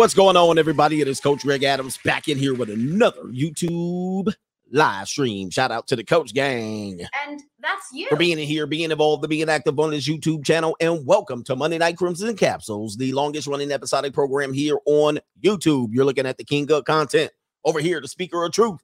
[0.00, 1.02] What's going on, everybody?
[1.02, 4.32] It is Coach Greg Adams back in here with another YouTube
[4.72, 5.50] live stream.
[5.50, 8.08] Shout out to the Coach Gang And that's you.
[8.08, 11.54] for being in here, being involved, being active on this YouTube channel, and welcome to
[11.54, 15.88] Monday Night Crimson Capsules, the longest running episodic program here on YouTube.
[15.92, 17.30] You're looking at the King of Content
[17.66, 18.80] over here, the Speaker of Truth.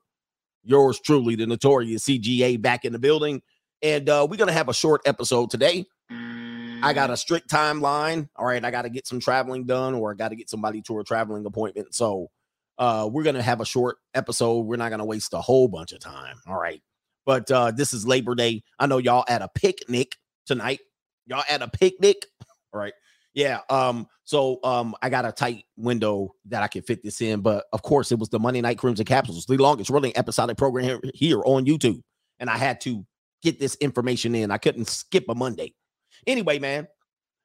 [0.65, 3.41] Yours truly, the notorious CGA, back in the building,
[3.81, 5.87] and uh, we're gonna have a short episode today.
[6.83, 8.29] I got a strict timeline.
[8.37, 10.83] All right, I got to get some traveling done, or I got to get somebody
[10.83, 11.95] to a traveling appointment.
[11.95, 12.31] So,
[12.79, 14.67] uh, we're gonna have a short episode.
[14.67, 16.37] We're not gonna waste a whole bunch of time.
[16.47, 16.83] All right,
[17.25, 18.63] but uh, this is Labor Day.
[18.79, 20.81] I know y'all at a picnic tonight.
[21.27, 22.27] Y'all at a picnic.
[22.73, 22.95] All right.
[23.35, 23.61] Yeah.
[23.69, 27.67] Um, so um, I got a tight window that I can fit this in, but
[27.73, 31.01] of course it was the Monday Night Crimson Capsules, the longest running episodic program here,
[31.13, 32.01] here on YouTube.
[32.41, 33.05] And I had to
[33.43, 34.51] get this information in.
[34.51, 35.75] I couldn't skip a Monday.
[36.27, 36.89] Anyway, man.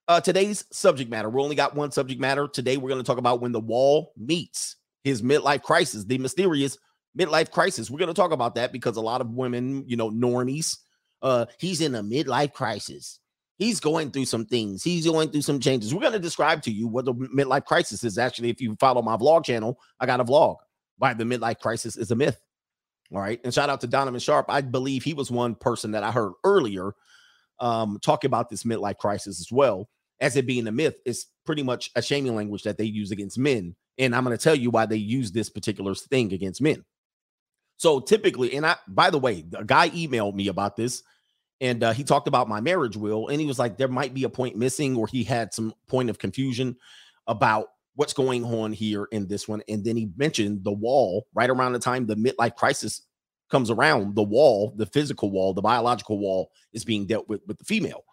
[0.08, 1.30] Uh, today's subject matter.
[1.30, 2.48] We only got one subject matter.
[2.48, 6.78] Today we're going to talk about when the wall meets his midlife crisis, the mysterious
[7.17, 7.89] midlife crisis.
[7.89, 10.80] We're going to talk about that because a lot of women, you know, normies,
[11.22, 13.19] uh, he's in a midlife crisis.
[13.58, 14.84] He's going through some things.
[14.84, 15.94] He's going through some changes.
[15.94, 18.17] We're going to describe to you what the midlife crisis is.
[18.17, 20.58] Actually, if you follow my vlog channel, I got a vlog
[20.97, 22.39] why the midlife crisis is a myth.
[23.11, 23.41] All right.
[23.44, 24.45] And shout out to Donovan Sharp.
[24.50, 26.94] I believe he was one person that I heard earlier
[27.62, 30.95] um, talk about this midlife crisis as well as it being a myth.
[31.06, 33.76] It's pretty much a shaming language that they use against men.
[33.98, 36.84] And I'm going to tell you why they use this particular thing against men.
[37.78, 41.03] So typically, and I, by the way, a guy emailed me about this
[41.62, 43.28] and uh, he talked about my marriage wheel.
[43.28, 46.09] And he was like, there might be a point missing, or he had some point
[46.09, 46.75] of confusion
[47.28, 49.62] about what's going on here in this one.
[49.70, 53.03] And then he mentioned the wall right around the time the midlife crisis
[53.52, 57.57] comes around, the wall, the physical wall, the biological wall is being dealt with with
[57.57, 58.03] the female.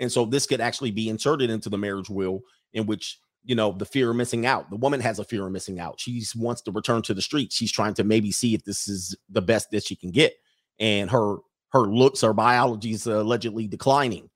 [0.00, 2.40] And so this could actually be inserted into the marriage wheel,
[2.72, 4.70] in which you know the fear of missing out.
[4.70, 6.00] The woman has a fear of missing out.
[6.00, 7.56] She wants to return to the streets.
[7.56, 10.34] She's trying to maybe see if this is the best that she can get,
[10.78, 11.36] and her
[11.70, 14.30] her looks, her biology is allegedly declining.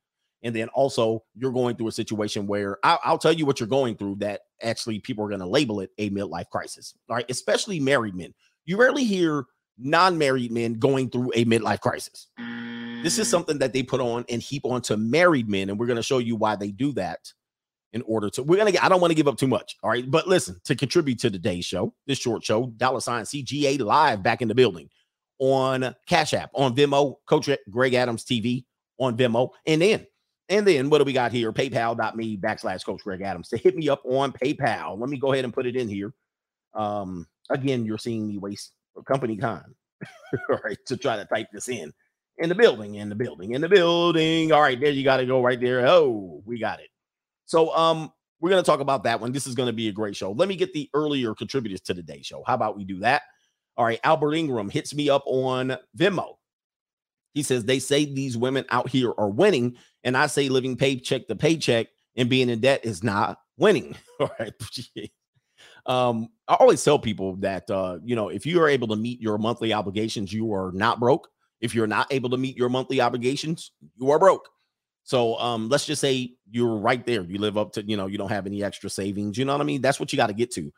[0.44, 3.68] And then also you're going through a situation where I'll, I'll tell you what you're
[3.68, 6.94] going through that actually people are going to label it a midlife crisis.
[7.08, 8.34] Right, especially married men.
[8.64, 9.46] You rarely hear
[9.78, 12.28] non-married men going through a midlife crisis.
[13.02, 15.96] This is something that they put on and heap onto married men, and we're going
[15.96, 17.18] to show you why they do that.
[17.94, 18.82] In order to, we're gonna get.
[18.82, 19.76] I don't want to give up too much.
[19.82, 23.78] All right, but listen to contribute to today's show, this short show, dollar sign CGA
[23.78, 24.88] live back in the building
[25.38, 28.64] on Cash App, on Vimeo, Coach Greg Adams TV
[28.98, 30.06] on Vimeo, and then
[30.48, 31.52] and then what do we got here?
[31.52, 34.98] PayPal.me backslash Coach Greg Adams to hit me up on PayPal.
[34.98, 36.12] Let me go ahead and put it in here.
[36.74, 38.72] Um, again, you're seeing me waste
[39.06, 39.74] company time,
[40.50, 41.92] all right, to try to type this in
[42.38, 44.52] in the building, in the building, in the building.
[44.52, 45.86] All right, there you got to go right there.
[45.86, 46.88] Oh, we got it.
[47.46, 49.30] So, um, we're going to talk about that one.
[49.30, 50.32] This is going to be a great show.
[50.32, 52.42] Let me get the earlier contributors to the day show.
[52.44, 53.22] How about we do that?
[53.76, 56.34] All right, Albert Ingram hits me up on Venmo.
[57.34, 61.28] He says they say these women out here are winning, and I say living paycheck
[61.28, 61.86] to paycheck
[62.16, 63.96] and being in debt is not winning.
[64.20, 64.52] All right.
[65.86, 69.20] um, I always tell people that uh, you know, if you are able to meet
[69.20, 71.28] your monthly obligations, you are not broke.
[71.60, 74.48] If you're not able to meet your monthly obligations, you are broke.
[75.04, 77.22] So um, let's just say you're right there.
[77.22, 79.36] You live up to, you know, you don't have any extra savings.
[79.36, 79.80] You know what I mean?
[79.80, 80.72] That's what you got to get to.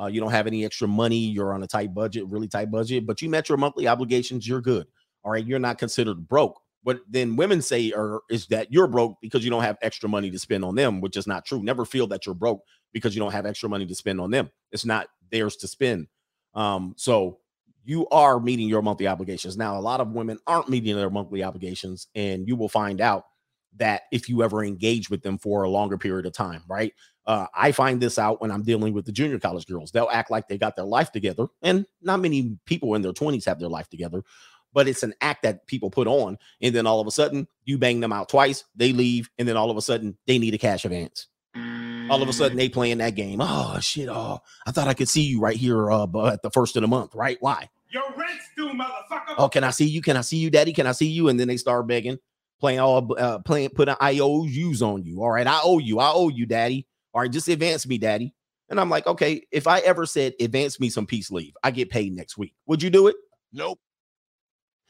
[0.00, 1.18] Uh, you don't have any extra money.
[1.18, 4.46] You're on a tight budget, really tight budget, but you met your monthly obligations.
[4.46, 4.86] You're good.
[5.24, 5.44] All right.
[5.44, 6.60] You're not considered broke.
[6.82, 10.30] What then women say are is that you're broke because you don't have extra money
[10.30, 11.62] to spend on them, which is not true.
[11.62, 12.60] Never feel that you're broke
[12.94, 14.50] because you don't have extra money to spend on them.
[14.72, 16.06] It's not theirs to spend.
[16.54, 17.40] Um, so
[17.84, 19.58] you are meeting your monthly obligations.
[19.58, 23.24] Now, a lot of women aren't meeting their monthly obligations, and you will find out
[23.76, 26.94] that if you ever engage with them for a longer period of time, right?
[27.26, 29.90] Uh, I find this out when I'm dealing with the junior college girls.
[29.90, 33.44] They'll act like they got their life together, and not many people in their 20s
[33.46, 34.22] have their life together,
[34.72, 36.38] but it's an act that people put on.
[36.62, 39.56] And then all of a sudden, you bang them out twice, they leave, and then
[39.56, 41.26] all of a sudden, they need a cash advance.
[42.10, 43.40] All of a sudden, they playing that game.
[43.40, 44.08] Oh shit!
[44.08, 46.88] Oh, I thought I could see you right here uh, at the first of the
[46.88, 47.38] month, right?
[47.40, 47.68] Why?
[47.90, 49.34] Your rent's due, motherfucker.
[49.38, 50.02] Oh, can I see you?
[50.02, 50.72] Can I see you, daddy?
[50.72, 51.28] Can I see you?
[51.28, 52.18] And then they start begging,
[52.60, 55.22] playing all uh, playing, putting IOUs on you.
[55.22, 55.98] All right, I owe you.
[55.98, 56.86] I owe you, daddy.
[57.14, 58.34] All right, just advance me, daddy.
[58.68, 61.90] And I'm like, okay, if I ever said advance me some peace leave, I get
[61.90, 62.54] paid next week.
[62.66, 63.16] Would you do it?
[63.52, 63.78] Nope.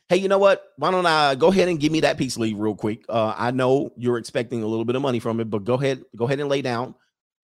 [0.08, 0.62] Hey, you know what?
[0.76, 3.04] Why don't I go ahead and give me that peace leave real quick?
[3.08, 6.04] Uh, I know you're expecting a little bit of money from it, but go ahead,
[6.14, 6.94] go ahead and lay down.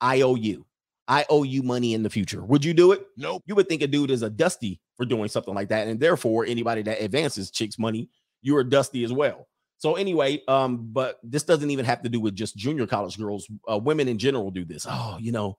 [0.01, 0.67] I owe you.
[1.09, 2.45] I owe you money in the future.
[2.45, 3.05] Would you do it?
[3.17, 3.43] Nope.
[3.47, 6.45] You would think a dude is a dusty for doing something like that, and therefore
[6.47, 8.09] anybody that advances chicks money,
[8.43, 9.49] you are dusty as well.
[9.79, 13.51] So anyway, um, but this doesn't even have to do with just junior college girls.
[13.69, 14.87] Uh, women in general do this.
[14.89, 15.59] Oh, you know,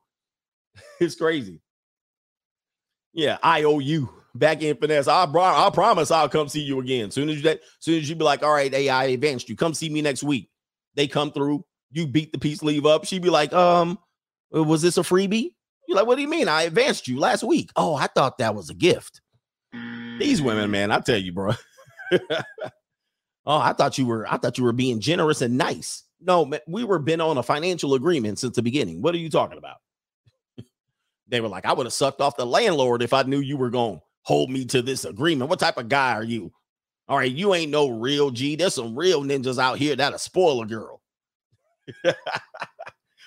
[0.99, 1.59] it's crazy.
[3.13, 5.07] Yeah, I owe you back in finesse.
[5.07, 5.67] I brought.
[5.67, 7.11] I promise I'll come see you again.
[7.11, 9.55] Soon as you that, soon as you be like, all right, hey, I advanced you.
[9.55, 10.49] Come see me next week.
[10.95, 11.65] They come through.
[11.91, 13.05] You beat the peace leave up.
[13.05, 13.99] She'd be like, um,
[14.55, 15.53] Uh, was this a freebie?
[15.87, 16.47] You're like, what do you mean?
[16.47, 17.69] I advanced you last week.
[17.75, 19.21] Oh, I thought that was a gift.
[19.73, 20.71] These women, mm.
[20.71, 21.53] man, I tell you, bro.
[23.45, 24.31] oh, I thought you were.
[24.31, 26.03] I thought you were being generous and nice.
[26.19, 29.01] No, man, we were been on a financial agreement since the beginning.
[29.01, 29.77] What are you talking about?
[31.27, 33.69] they were like, I would have sucked off the landlord if I knew you were
[33.69, 35.49] going to hold me to this agreement.
[35.49, 36.51] What type of guy are you?
[37.07, 38.55] All right, you ain't no real G.
[38.55, 41.01] There's some real ninjas out here spoil a girl.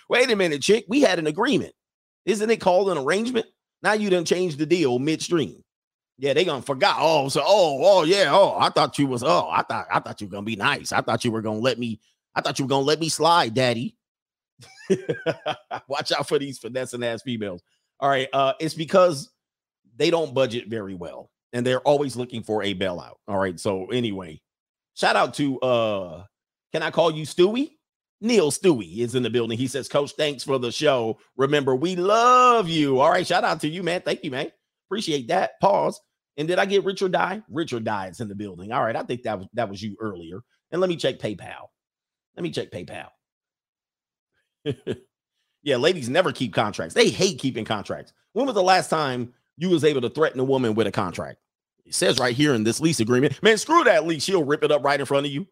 [0.08, 0.84] Wait a minute, chick.
[0.88, 1.72] We had an agreement.
[2.26, 3.46] Isn't it called an arrangement?
[3.82, 5.62] Now you done changed the deal midstream.
[6.16, 6.96] Yeah, they gonna forgot.
[7.00, 8.30] Oh, so oh, oh yeah.
[8.30, 9.22] Oh, I thought you was.
[9.22, 10.92] Oh, I thought I thought you were gonna be nice.
[10.92, 12.00] I thought you were gonna let me.
[12.34, 13.96] I thought you were gonna let me slide, daddy.
[15.88, 17.62] Watch out for these finessing ass females.
[17.98, 19.30] All right, uh, it's because
[19.96, 23.14] they don't budget very well, and they're always looking for a bailout.
[23.26, 23.58] All right.
[23.58, 24.40] So anyway,
[24.94, 26.24] shout out to uh,
[26.72, 27.72] can I call you Stewie?
[28.20, 29.58] Neil Stewie is in the building.
[29.58, 31.18] He says, Coach, thanks for the show.
[31.36, 33.00] Remember, we love you.
[33.00, 33.26] All right.
[33.26, 34.00] Shout out to you, man.
[34.00, 34.50] Thank you, man.
[34.88, 35.60] Appreciate that.
[35.60, 36.00] Pause.
[36.36, 37.42] And did I get Richard Die?
[37.48, 38.72] Richard Die is in the building.
[38.72, 38.96] All right.
[38.96, 40.40] I think that was that was you earlier.
[40.72, 41.68] And let me check PayPal.
[42.36, 43.08] Let me check PayPal.
[45.62, 46.94] yeah, ladies never keep contracts.
[46.94, 48.12] They hate keeping contracts.
[48.32, 51.38] When was the last time you was able to threaten a woman with a contract?
[51.84, 53.40] It says right here in this lease agreement.
[53.42, 54.24] Man, screw that lease.
[54.24, 55.46] She'll rip it up right in front of you.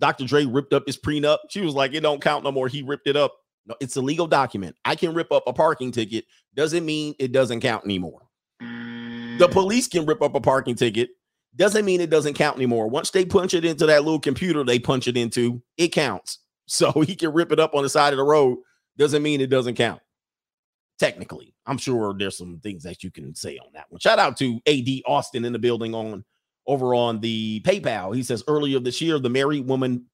[0.00, 0.24] Dr.
[0.24, 1.38] Dre ripped up his prenup.
[1.50, 2.68] She was like, it don't count no more.
[2.68, 3.34] He ripped it up.
[3.66, 4.74] No, it's a legal document.
[4.84, 6.24] I can rip up a parking ticket.
[6.54, 8.22] Doesn't mean it doesn't count anymore.
[8.60, 9.52] The mm.
[9.52, 11.10] police can rip up a parking ticket.
[11.54, 12.88] Doesn't mean it doesn't count anymore.
[12.88, 16.38] Once they punch it into that little computer they punch it into, it counts.
[16.72, 18.58] So he can rip it up on the side of the road.
[18.96, 20.00] Doesn't mean it doesn't count.
[21.00, 23.98] Technically, I'm sure there's some things that you can say on that one.
[23.98, 26.24] Shout out to AD Austin in the building on
[26.66, 28.14] over on the PayPal.
[28.14, 30.06] He says earlier this year, the married woman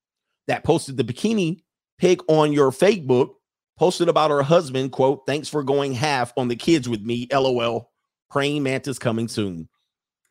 [0.49, 1.63] that posted the bikini
[1.99, 3.35] pic on your Facebook
[3.79, 7.91] posted about her husband, quote, thanks for going half on the kids with me, LOL.
[8.31, 9.69] Praying mantis coming soon.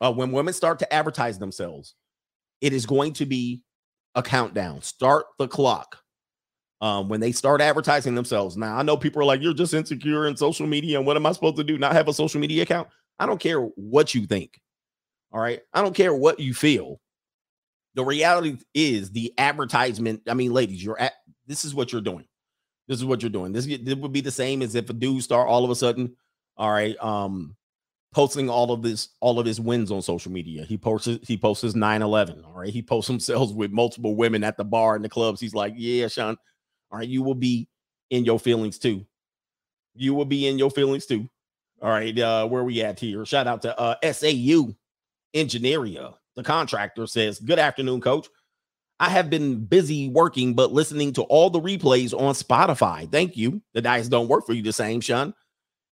[0.00, 1.94] Uh, when women start to advertise themselves,
[2.60, 3.62] it is going to be
[4.14, 4.82] a countdown.
[4.82, 5.98] Start the clock.
[6.82, 8.54] Um, when they start advertising themselves.
[8.54, 10.98] Now, I know people are like, you're just insecure in social media.
[10.98, 11.78] And what am I supposed to do?
[11.78, 12.88] Not have a social media account?
[13.18, 14.60] I don't care what you think.
[15.36, 15.60] All right.
[15.74, 16.98] I don't care what you feel.
[17.94, 20.22] The reality is the advertisement.
[20.26, 21.12] I mean, ladies, you're at
[21.46, 22.24] this is what you're doing.
[22.88, 23.52] This is what you're doing.
[23.52, 26.16] This, this would be the same as if a dude start all of a sudden,
[26.56, 27.54] all right, um,
[28.14, 30.64] posting all of this, all of his wins on social media.
[30.64, 32.42] He posts he posts his 9-11.
[32.46, 32.72] All right.
[32.72, 35.38] He posts himself with multiple women at the bar and the clubs.
[35.38, 36.38] He's like, Yeah, Sean.
[36.90, 37.68] All right, you will be
[38.08, 39.04] in your feelings too.
[39.94, 41.28] You will be in your feelings too.
[41.82, 43.26] All right, uh, where we at here?
[43.26, 44.74] Shout out to uh SAU
[45.36, 46.14] Engineeria.
[46.34, 48.28] The contractor says, Good afternoon, coach.
[48.98, 53.10] I have been busy working, but listening to all the replays on Spotify.
[53.10, 53.60] Thank you.
[53.74, 55.34] The dice don't work for you the same, Sean.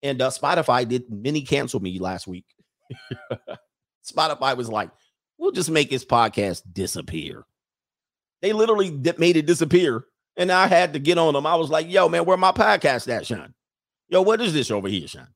[0.02, 2.44] And uh, Spotify did mini cancel me last week.
[4.06, 4.90] Spotify was like,
[5.38, 7.44] we'll just make this podcast disappear.
[8.42, 10.04] They literally made it disappear.
[10.36, 11.46] And I had to get on them.
[11.46, 13.54] I was like, yo, man, where my podcast at, Sean?
[14.08, 15.28] Yo, what is this over here, Sean?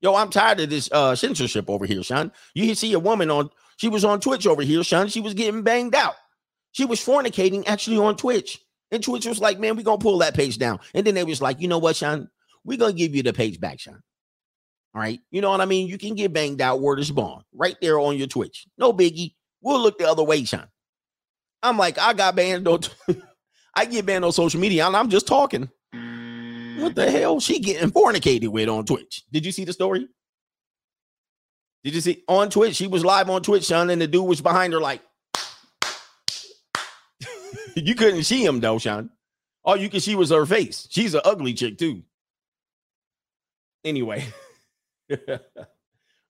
[0.00, 2.32] Yo, I'm tired of this uh censorship over here, Sean.
[2.54, 5.08] You see a woman on, she was on Twitch over here, Sean.
[5.08, 6.14] She was getting banged out.
[6.72, 8.60] She was fornicating actually on Twitch.
[8.90, 10.80] And Twitch was like, man, we're gonna pull that page down.
[10.94, 12.28] And then they was like, you know what, Sean?
[12.64, 14.00] We're gonna give you the page back, Sean.
[14.94, 15.20] All right.
[15.30, 15.86] You know what I mean?
[15.86, 18.66] You can get banged out word is born right there on your Twitch.
[18.76, 19.34] No biggie.
[19.60, 20.66] We'll look the other way, Sean.
[21.62, 22.80] I'm like, I got banned on
[23.74, 25.70] I get banned on social media, and I'm just talking.
[26.80, 27.40] What the hell?
[27.40, 29.24] She getting fornicated with on Twitch.
[29.30, 30.08] Did you see the story?
[31.84, 32.76] Did you see on Twitch?
[32.76, 35.02] She was live on Twitch, Sean, and the dude was behind her, like
[37.76, 39.10] you couldn't see him though, Sean.
[39.64, 40.88] All you could see was her face.
[40.90, 42.02] She's an ugly chick too.
[43.84, 44.26] Anyway,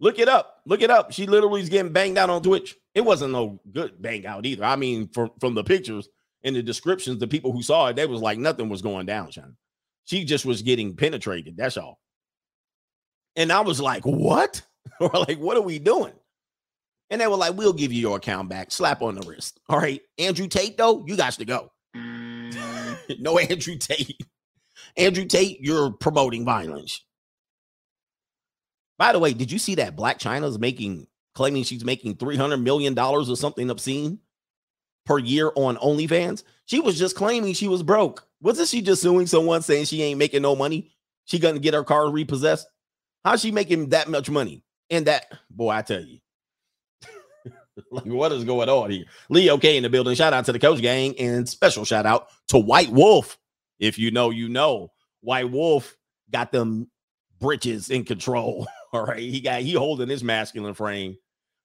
[0.00, 0.60] look it up.
[0.66, 1.12] Look it up.
[1.12, 2.76] She literally is getting banged out on Twitch.
[2.94, 4.64] It wasn't no good bang out either.
[4.64, 6.08] I mean, from from the pictures
[6.42, 9.30] and the descriptions, the people who saw it, they was like nothing was going down,
[9.30, 9.56] Sean.
[10.10, 11.56] She just was getting penetrated.
[11.56, 12.00] That's all.
[13.36, 14.60] And I was like, what?
[15.00, 16.12] or like, what are we doing?
[17.10, 18.72] And they were like, we'll give you your account back.
[18.72, 19.60] Slap on the wrist.
[19.68, 20.00] All right.
[20.18, 21.70] Andrew Tate, though, you got to go.
[21.96, 23.20] Mm.
[23.20, 24.20] no Andrew Tate.
[24.96, 27.04] Andrew Tate, you're promoting violence.
[28.98, 32.98] By the way, did you see that Blac Chyna's making claiming she's making $300 million
[32.98, 34.18] or something obscene
[35.06, 36.42] per year on OnlyFans?
[36.66, 38.26] She was just claiming she was broke.
[38.42, 40.92] Wasn't she just suing someone saying she ain't making no money?
[41.24, 42.66] She gonna get her car repossessed.
[43.24, 44.64] How's she making that much money?
[44.88, 46.18] And that boy, I tell you,
[47.90, 49.04] like what is going on here?
[49.28, 50.14] Leo K in the building.
[50.14, 53.38] Shout out to the coach gang and special shout out to White Wolf.
[53.78, 54.90] If you know, you know.
[55.22, 55.96] White Wolf
[56.30, 56.90] got them
[57.38, 58.66] britches in control.
[58.92, 61.16] All right, he got he holding his masculine frame.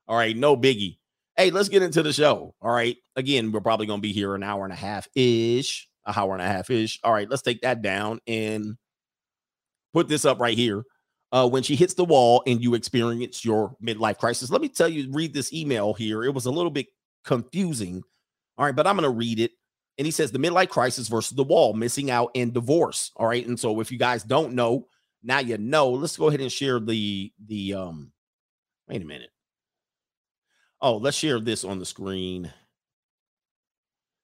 [0.07, 0.97] All right, no biggie.
[1.35, 2.53] Hey, let's get into the show.
[2.61, 6.17] All right, again, we're probably gonna be here an hour and a half ish, a
[6.17, 6.99] hour and a half ish.
[7.03, 8.77] All right, let's take that down and
[9.93, 10.83] put this up right here.
[11.31, 14.87] Uh, when she hits the wall and you experience your midlife crisis, let me tell
[14.87, 16.23] you, read this email here.
[16.23, 16.87] It was a little bit
[17.25, 18.03] confusing.
[18.57, 19.51] All right, but I'm gonna read it.
[19.97, 23.11] And he says the midlife crisis versus the wall, missing out and divorce.
[23.15, 24.87] All right, and so if you guys don't know,
[25.23, 25.89] now you know.
[25.89, 28.11] Let's go ahead and share the the um.
[28.87, 29.31] Wait a minute.
[30.81, 32.53] Oh, let's share this on the screen.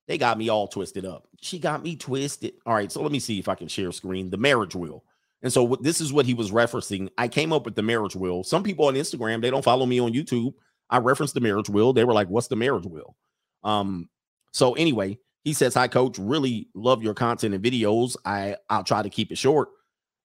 [0.08, 1.28] They got me all twisted up.
[1.42, 2.54] She got me twisted.
[2.66, 4.30] All right, so let me see if I can share screen.
[4.30, 5.04] The marriage wheel.
[5.42, 7.10] And so this is what he was referencing.
[7.18, 8.44] I came up with the marriage wheel.
[8.44, 10.54] Some people on Instagram, they don't follow me on YouTube.
[10.90, 11.94] I referenced the marriage wheel.
[11.94, 13.16] They were like, "What's the marriage wheel?"
[13.64, 14.10] Um,
[14.52, 16.20] so anyway, he says, "Hi, coach.
[16.20, 18.16] Really love your content and videos.
[18.26, 19.70] I I'll try to keep it short.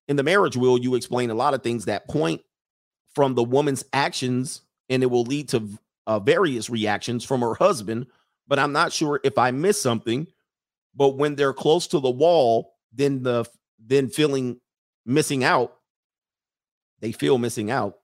[0.08, 2.42] In the marriage wheel, you explain a lot of things that point
[3.14, 5.68] from the woman's actions, and it will lead to
[6.06, 8.06] uh, various reactions from her husband.
[8.48, 10.26] But I'm not sure if I missed something.
[10.94, 13.44] But when they're close to the wall, then the
[13.78, 14.60] then feeling
[15.04, 15.76] missing out,
[17.00, 17.98] they feel missing out,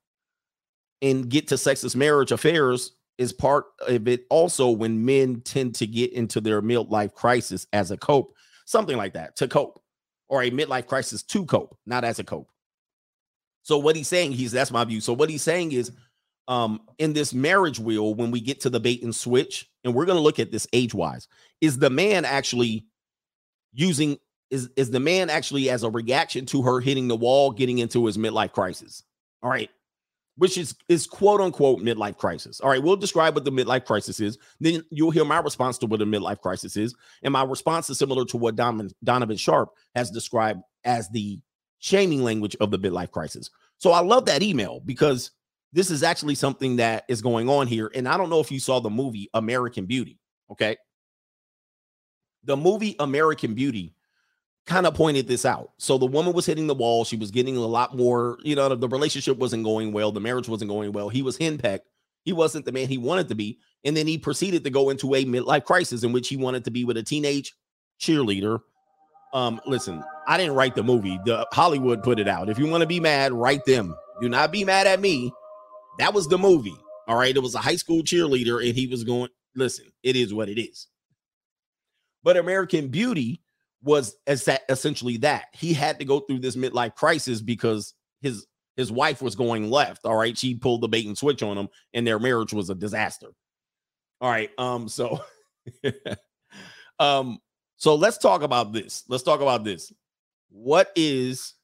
[1.01, 4.27] and get to sexist marriage affairs is part of it.
[4.29, 8.35] Also, when men tend to get into their midlife crisis as a cope,
[8.67, 9.83] something like that to cope,
[10.29, 12.51] or a midlife crisis to cope, not as a cope.
[13.63, 15.01] So what he's saying, he's that's my view.
[15.01, 15.93] So what he's saying is
[16.49, 20.07] um in this marriage wheel when we get to the bait and switch and we're
[20.07, 21.29] going to look at this age wise
[21.61, 22.87] is the man actually
[23.73, 24.19] using
[24.51, 28.07] is is the man actually as a reaction to her hitting the wall getting into
[28.07, 29.03] his midlife crisis?
[29.43, 29.71] All right.
[30.37, 32.61] Which is is quote unquote midlife crisis.
[32.61, 35.87] All right we'll describe what the midlife crisis is then you'll hear my response to
[35.87, 39.71] what a midlife crisis is and my response is similar to what donovan, donovan sharp
[39.95, 41.41] has described as the
[41.79, 43.51] shaming language of the midlife crisis.
[43.79, 45.31] So i love that email because
[45.73, 47.91] this is actually something that is going on here.
[47.95, 50.19] And I don't know if you saw the movie American Beauty.
[50.51, 50.77] Okay.
[52.45, 53.95] The movie American Beauty
[54.67, 55.71] kind of pointed this out.
[55.79, 57.05] So the woman was hitting the wall.
[57.05, 60.13] She was getting a lot more, you know, the relationship wasn't going well.
[60.13, 61.09] The marriage wasn't going well.
[61.09, 61.87] He was henpecked.
[62.25, 63.59] He wasn't the man he wanted to be.
[63.85, 66.71] And then he proceeded to go into a midlife crisis in which he wanted to
[66.71, 67.55] be with a teenage
[67.99, 68.61] cheerleader.
[69.33, 71.19] Um, listen, I didn't write the movie.
[71.25, 72.49] The Hollywood put it out.
[72.49, 73.97] If you want to be mad, write them.
[74.21, 75.33] Do not be mad at me
[76.03, 76.77] that was the movie.
[77.07, 77.35] All right.
[77.35, 80.61] It was a high school cheerleader, and he was going, listen, it is what it
[80.61, 80.89] is.
[82.25, 83.41] But American Beauty
[83.83, 85.47] was essentially that.
[85.53, 90.05] He had to go through this midlife crisis because his his wife was going left.
[90.05, 90.37] All right.
[90.37, 93.29] She pulled the bait and switch on him, and their marriage was a disaster.
[94.21, 94.51] All right.
[94.59, 95.21] Um, so
[96.99, 97.39] um,
[97.77, 99.05] so let's talk about this.
[99.09, 99.93] Let's talk about this.
[100.49, 101.55] What is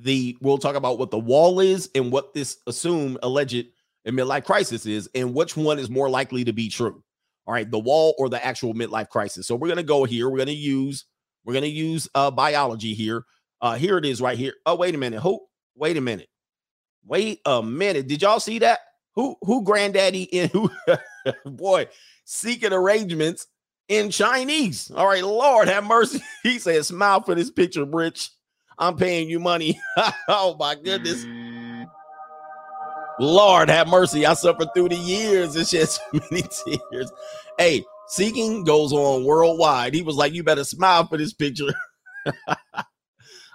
[0.00, 3.66] the we'll talk about what the wall is and what this assumed alleged
[4.06, 7.02] midlife crisis is and which one is more likely to be true.
[7.46, 9.46] All right, the wall or the actual midlife crisis.
[9.46, 10.28] So we're gonna go here.
[10.28, 11.04] We're gonna use
[11.44, 13.24] we're gonna use uh biology here.
[13.60, 14.54] Uh here it is right here.
[14.66, 15.20] Oh, wait a minute.
[15.20, 15.40] Who
[15.74, 16.28] wait a minute.
[17.04, 18.08] Wait a minute.
[18.08, 18.80] Did y'all see that?
[19.14, 20.70] Who who granddaddy in who
[21.44, 21.88] boy
[22.24, 23.46] seeking arrangements
[23.88, 24.90] in Chinese.
[24.90, 26.20] All right, Lord have mercy.
[26.42, 28.30] He said, smile for this picture, Rich.
[28.78, 29.80] I'm paying you money.
[30.28, 31.24] oh my goodness.
[33.20, 34.26] Lord have mercy.
[34.26, 37.12] I suffered through the years and shed so many tears.
[37.58, 39.94] Hey, seeking goes on worldwide.
[39.94, 41.72] He was like, You better smile for this picture.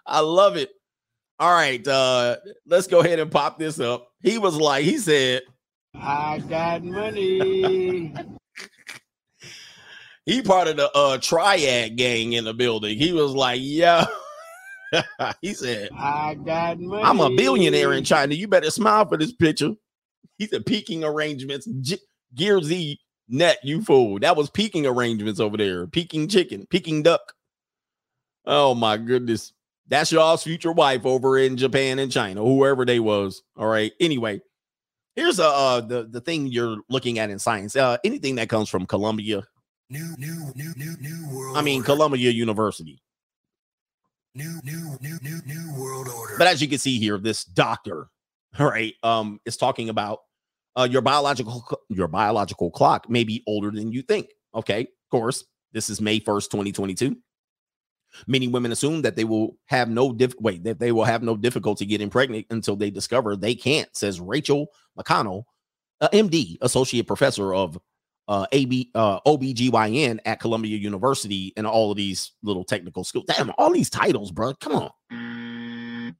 [0.05, 0.69] I love it.
[1.39, 4.09] All right, uh, let's go ahead and pop this up.
[4.21, 5.43] He was like, he said,
[5.95, 8.13] I got money.
[10.25, 12.97] he part of the uh triad gang in the building.
[12.97, 14.05] He was like, yeah.
[15.41, 17.03] he said, I got money.
[17.03, 18.35] I'm a billionaire in China.
[18.35, 19.71] You better smile for this picture.
[20.37, 21.99] He said, peaking arrangements, G-
[22.35, 24.19] Gear Z net, you fool.
[24.19, 25.87] That was peaking arrangements over there.
[25.87, 27.33] Peaking chicken, peaking duck.
[28.45, 29.53] Oh my goodness.
[29.87, 33.41] That's y'all's future wife over in Japan and China, whoever they was.
[33.57, 33.91] All right.
[33.99, 34.41] Anyway,
[35.15, 37.75] here's a uh, the the thing you're looking at in science.
[37.75, 39.43] Uh, anything that comes from Columbia,
[39.91, 41.57] New, new, new, new, new world.
[41.57, 41.81] I mean.
[41.81, 43.01] Columbia University.
[44.35, 46.35] New, new, new, new, new world order.
[46.37, 48.07] But as you can see here, this doctor,
[48.59, 50.19] right, um, is talking about
[50.75, 54.29] uh, your biological your biological clock may be older than you think.
[54.53, 57.17] Okay, of course, this is May first, twenty twenty two.
[58.27, 61.35] Many women assume that they will have no diff- wait that they will have no
[61.35, 64.67] difficulty getting pregnant until they discover they can't, says Rachel
[64.97, 65.43] McConnell,
[66.01, 67.77] MD, associate professor of
[68.29, 73.25] uh, AB uh, OBGYN at Columbia University, and all of these little technical schools.
[73.27, 74.53] Damn, all these titles, bro.
[74.53, 76.15] Come on.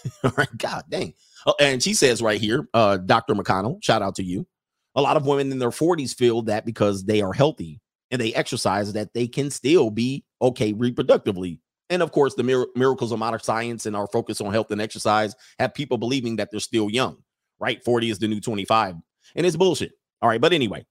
[0.24, 1.14] all right, God dang.
[1.46, 3.34] Oh, and she says right here, uh, Dr.
[3.34, 4.46] McConnell, shout out to you.
[4.94, 8.32] A lot of women in their 40s feel that because they are healthy and they
[8.34, 11.58] exercise, that they can still be okay reproductively.
[11.90, 14.80] And of course, the mir- miracles of modern science and our focus on health and
[14.80, 17.18] exercise have people believing that they're still young,
[17.58, 17.82] right?
[17.84, 18.94] 40 is the new 25,
[19.34, 19.92] and it's bullshit.
[20.22, 20.84] All right, but anyway.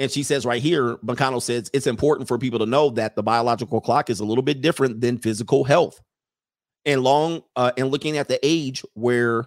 [0.00, 3.22] And she says right here, McConnell says it's important for people to know that the
[3.22, 6.00] biological clock is a little bit different than physical health.
[6.86, 9.44] And long uh, and looking at the age where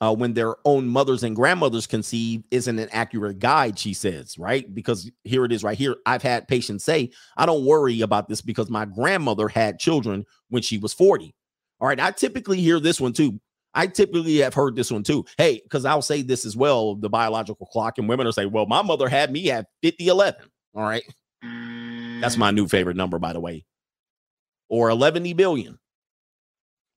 [0.00, 4.74] uh, when their own mothers and grandmothers conceive isn't an accurate guide, she says, right?
[4.74, 5.96] Because here it is right here.
[6.06, 10.62] I've had patients say, I don't worry about this because my grandmother had children when
[10.62, 11.34] she was 40.
[11.80, 12.00] All right.
[12.00, 13.38] I typically hear this one too.
[13.76, 15.24] I typically have heard this one too.
[15.36, 18.66] Hey, because I'll say this as well the biological clock, and women will say, well,
[18.66, 20.40] my mother had me at 50 11.
[20.74, 21.04] All right.
[21.42, 22.70] That's my new mm.
[22.70, 23.64] favorite number, by the way.
[24.68, 25.78] Or 11 billion.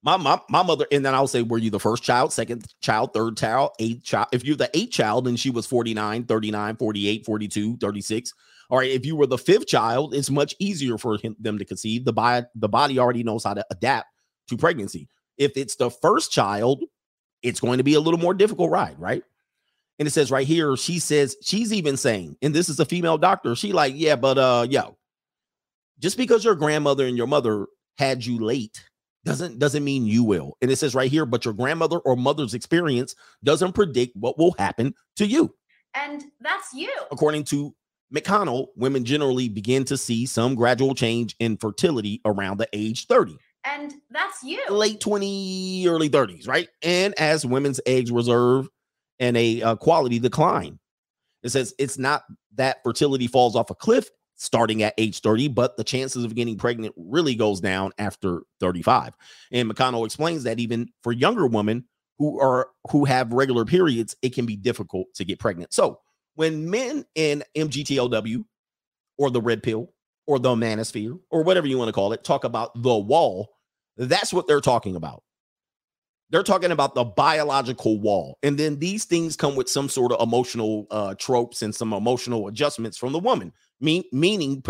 [0.02, 3.12] My, my my mother, and then I'll say, were you the first child, second child,
[3.12, 4.28] third child, eighth child?
[4.32, 8.32] If you're the eighth child, and she was 49, 39, 48, 42, 36.
[8.70, 8.90] All right.
[8.90, 12.06] If you were the fifth child, it's much easier for him, them to conceive.
[12.06, 14.08] The body, the body already knows how to adapt
[14.48, 15.06] to pregnancy.
[15.40, 16.84] If it's the first child,
[17.42, 19.24] it's going to be a little more difficult ride, right?
[19.98, 23.18] And it says right here, she says, she's even saying, and this is a female
[23.18, 24.96] doctor, she like, yeah, but uh, yo,
[25.98, 27.66] just because your grandmother and your mother
[27.98, 28.84] had you late
[29.24, 30.56] doesn't doesn't mean you will.
[30.62, 34.54] And it says right here, but your grandmother or mother's experience doesn't predict what will
[34.58, 35.54] happen to you.
[35.94, 36.92] And that's you.
[37.10, 37.74] According to
[38.14, 43.36] McConnell, women generally begin to see some gradual change in fertility around the age 30
[43.64, 44.62] And that's you.
[44.70, 46.68] late 20 early 30s right?
[46.82, 48.68] And as women's eggs reserve
[49.18, 50.78] and a uh, quality decline.
[51.42, 52.22] It says it's not
[52.54, 56.56] that fertility falls off a cliff starting at age 30 but the chances of getting
[56.56, 59.12] pregnant really goes down after 35
[59.52, 61.84] and mcconnell explains that even for younger women
[62.20, 65.72] who are who have regular periods it can be difficult to get pregnant.
[65.72, 65.98] So
[66.36, 68.44] when men in MGTOW
[69.18, 69.92] or the red pill
[70.30, 73.50] or the manosphere or whatever you want to call it talk about the wall
[73.96, 75.22] that's what they're talking about.
[76.30, 78.38] They're talking about the biological wall.
[78.42, 82.48] And then these things come with some sort of emotional uh, tropes and some emotional
[82.48, 84.62] adjustments from the woman, mean, meaning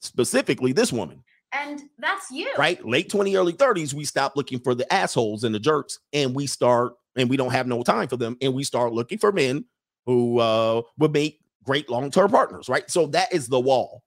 [0.00, 2.50] specifically this woman, And that's you.
[2.58, 2.84] right?
[2.86, 6.46] Late 20, early 30s, we stop looking for the assholes and the jerks and we
[6.46, 8.36] start, and we don't have no time for them.
[8.42, 9.64] And we start looking for men
[10.04, 12.88] who uh, would make great long term partners, right?
[12.90, 14.02] So that is the wall.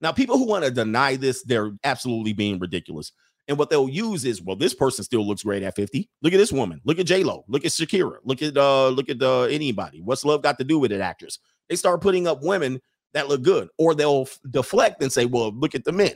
[0.00, 3.12] Now, people who want to deny this, they're absolutely being ridiculous.
[3.48, 6.08] And what they'll use is, well, this person still looks great at 50.
[6.22, 6.80] Look at this woman.
[6.84, 7.44] Look at J Lo.
[7.48, 8.18] Look at Shakira.
[8.24, 10.02] Look at uh, look at uh, anybody.
[10.02, 11.00] What's love got to do with it?
[11.00, 11.38] Actress.
[11.68, 12.80] They start putting up women
[13.14, 16.14] that look good, or they'll f- deflect and say, well, look at the men.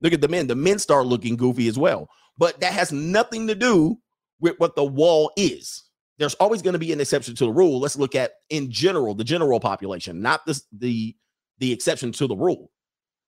[0.00, 0.46] Look at the men.
[0.46, 2.08] The men start looking goofy as well.
[2.38, 3.98] But that has nothing to do
[4.40, 5.82] with what the wall is.
[6.18, 7.80] There's always going to be an exception to the rule.
[7.80, 11.16] Let's look at in general the general population, not this the
[11.58, 12.70] the exception to the rule.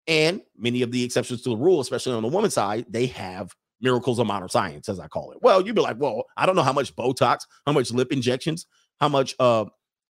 [0.07, 3.55] And many of the exceptions to the rule, especially on the woman's side, they have
[3.81, 5.39] miracles of modern science, as I call it.
[5.41, 8.67] Well, you'd be like, well, I don't know how much Botox, how much lip injections,
[9.01, 9.67] how much uh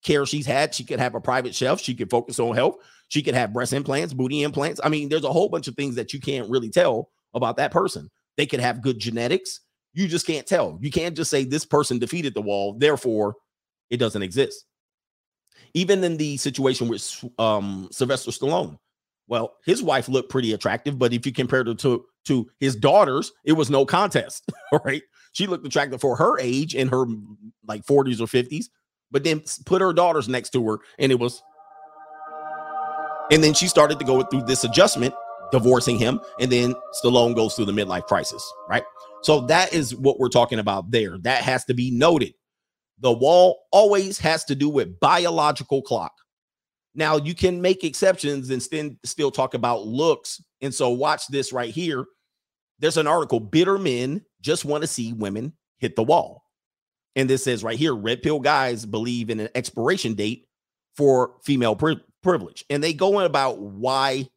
[0.04, 0.74] care she's had.
[0.74, 1.80] She could have a private chef.
[1.80, 2.76] She could focus on health.
[3.08, 4.80] She could have breast implants, booty implants.
[4.82, 7.72] I mean, there's a whole bunch of things that you can't really tell about that
[7.72, 8.10] person.
[8.36, 9.60] They could have good genetics.
[9.94, 10.78] You just can't tell.
[10.80, 13.34] You can't just say this person defeated the wall, therefore
[13.90, 14.64] it doesn't exist.
[15.74, 18.78] Even in the situation with um, Sylvester Stallone,
[19.28, 23.32] well, his wife looked pretty attractive, but if you compared her to to his daughters,
[23.44, 24.50] it was no contest.
[24.84, 25.02] right?
[25.36, 27.04] she looked attractive for her age in her
[27.66, 28.66] like 40s or 50s,
[29.10, 31.42] but then put her daughters next to her, and it was.
[33.30, 35.12] And then she started to go through this adjustment,
[35.52, 38.50] divorcing him, and then Stallone goes through the midlife crisis.
[38.66, 38.84] Right,
[39.22, 41.18] so that is what we're talking about there.
[41.18, 42.32] That has to be noted.
[43.00, 46.12] The wall always has to do with biological clock.
[46.96, 50.42] Now you can make exceptions and still talk about looks.
[50.62, 52.06] And so watch this right here.
[52.78, 56.42] There's an article, bitter men just want to see women hit the wall.
[57.14, 60.46] And this says right here, red pill guys believe in an expiration date
[60.96, 62.64] for female pri- privilege.
[62.70, 64.28] And they go in about why.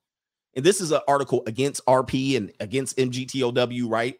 [0.55, 4.15] And this is an article against RP and against MGTOW, right?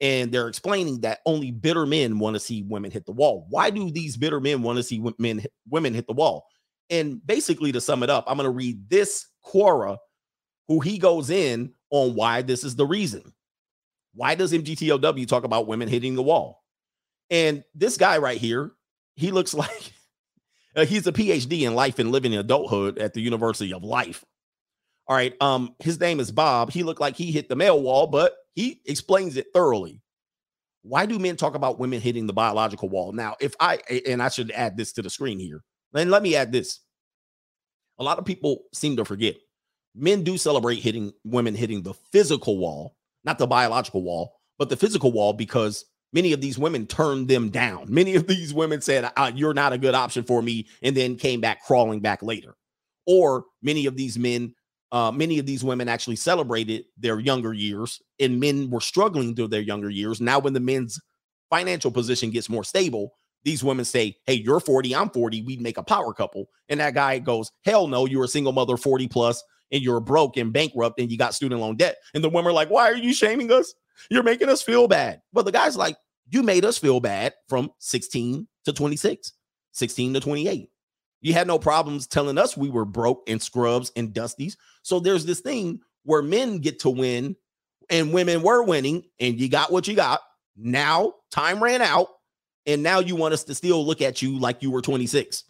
[0.00, 3.46] And they're explaining that only bitter men want to see women hit the wall.
[3.50, 6.46] Why do these bitter men want to see men women hit the wall?
[6.92, 9.96] And basically, to sum it up, I'm going to read this Quora,
[10.68, 13.32] who he goes in on why this is the reason.
[14.14, 16.62] Why does MGTOW talk about women hitting the wall?
[17.30, 18.72] And this guy right here,
[19.16, 19.92] he looks like
[20.76, 24.22] uh, he's a PhD in life and living in adulthood at the University of Life.
[25.08, 25.34] All right.
[25.40, 26.70] Um, his name is Bob.
[26.70, 30.02] He looked like he hit the male wall, but he explains it thoroughly.
[30.82, 33.12] Why do men talk about women hitting the biological wall?
[33.12, 36.36] Now, if I and I should add this to the screen here, then let me
[36.36, 36.80] add this.
[37.98, 39.36] A lot of people seem to forget
[39.94, 44.76] men do celebrate hitting women hitting the physical wall, not the biological wall, but the
[44.76, 47.86] physical wall because many of these women turned them down.
[47.88, 51.40] Many of these women said, You're not a good option for me, and then came
[51.40, 52.54] back crawling back later.
[53.06, 54.54] Or many of these men,
[54.92, 59.48] uh, many of these women actually celebrated their younger years, and men were struggling through
[59.48, 60.20] their younger years.
[60.20, 61.00] Now, when the men's
[61.50, 65.78] financial position gets more stable, these women say, Hey, you're 40, I'm 40, we'd make
[65.78, 66.48] a power couple.
[66.68, 70.36] And that guy goes, Hell no, you're a single mother 40 plus, and you're broke
[70.36, 71.96] and bankrupt, and you got student loan debt.
[72.14, 73.74] And the women are like, Why are you shaming us?
[74.10, 75.20] You're making us feel bad.
[75.32, 75.96] But the guy's like,
[76.30, 79.32] You made us feel bad from 16 to 26,
[79.72, 80.68] 16 to 28.
[81.20, 84.56] You had no problems telling us we were broke and scrubs and dusties.
[84.82, 87.36] So there's this thing where men get to win
[87.90, 90.20] and women were winning, and you got what you got.
[90.56, 92.08] Now time ran out,
[92.66, 95.44] and now you want us to still look at you like you were 26.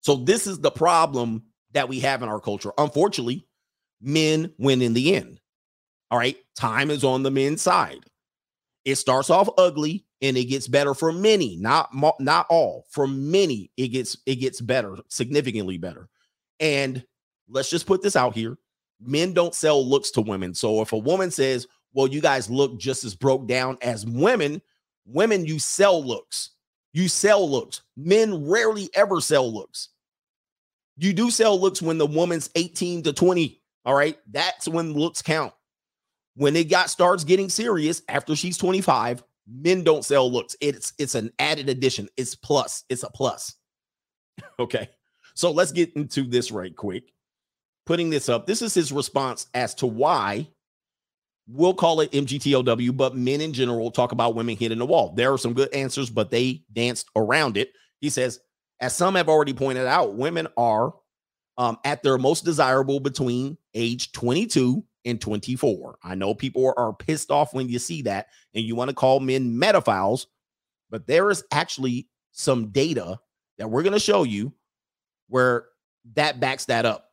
[0.00, 2.72] So this is the problem that we have in our culture.
[2.76, 3.46] Unfortunately,
[4.00, 5.40] men win in the end.
[6.10, 8.04] All right, time is on the men's side.
[8.84, 12.84] It starts off ugly and it gets better for many, not not all.
[12.90, 16.08] For many, it gets it gets better, significantly better.
[16.60, 17.04] And
[17.48, 18.58] let's just put this out here.
[19.00, 20.54] Men don't sell looks to women.
[20.54, 24.60] So if a woman says, "Well, you guys look just as broke down as women,"
[25.06, 26.50] women you sell looks.
[26.92, 27.82] You sell looks.
[27.96, 29.88] Men rarely ever sell looks.
[30.96, 33.62] You do sell looks when the woman's 18 to 20.
[33.84, 34.18] All right.
[34.30, 35.52] That's when looks count.
[36.34, 40.56] When it got starts getting serious after she's 25, men don't sell looks.
[40.60, 42.08] It's it's an added addition.
[42.16, 42.84] It's plus.
[42.88, 43.54] It's a plus.
[44.58, 44.88] okay.
[45.34, 47.12] So let's get into this right quick.
[47.84, 48.46] Putting this up.
[48.46, 50.46] This is his response as to why
[51.46, 55.12] we'll call it MGTOW, but men in general talk about women hitting the wall.
[55.14, 57.72] There are some good answers, but they danced around it.
[58.00, 58.40] He says,
[58.80, 60.94] as some have already pointed out, women are
[61.58, 65.98] um, at their most desirable between age 22 and 24.
[66.02, 69.20] I know people are pissed off when you see that and you want to call
[69.20, 70.26] men metaphiles,
[70.90, 73.18] but there is actually some data
[73.58, 74.52] that we're going to show you
[75.28, 75.66] where
[76.14, 77.08] that backs that up.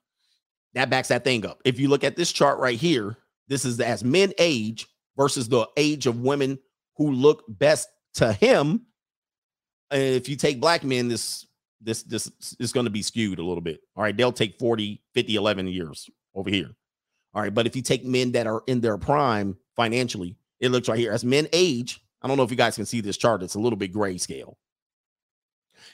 [0.74, 1.62] That backs that thing up.
[1.66, 3.18] If you look at this chart right here,
[3.50, 6.58] this is as men age versus the age of women
[6.96, 8.86] who look best to him.
[9.92, 11.46] And if you take black men, this
[11.82, 13.82] this this is going to be skewed a little bit.
[13.96, 16.70] All right, they'll take 40, 50, 11 years over here.
[17.34, 20.88] All right, but if you take men that are in their prime financially, it looks
[20.88, 22.02] right here as men age.
[22.22, 23.44] I don't know if you guys can see this chart.
[23.44, 24.56] It's a little bit grayscale.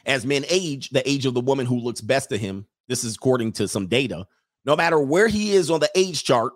[0.06, 3.16] As men age, the age of the woman who looks best to him, this is
[3.16, 4.28] according to some data.
[4.66, 6.54] No matter where he is on the age chart,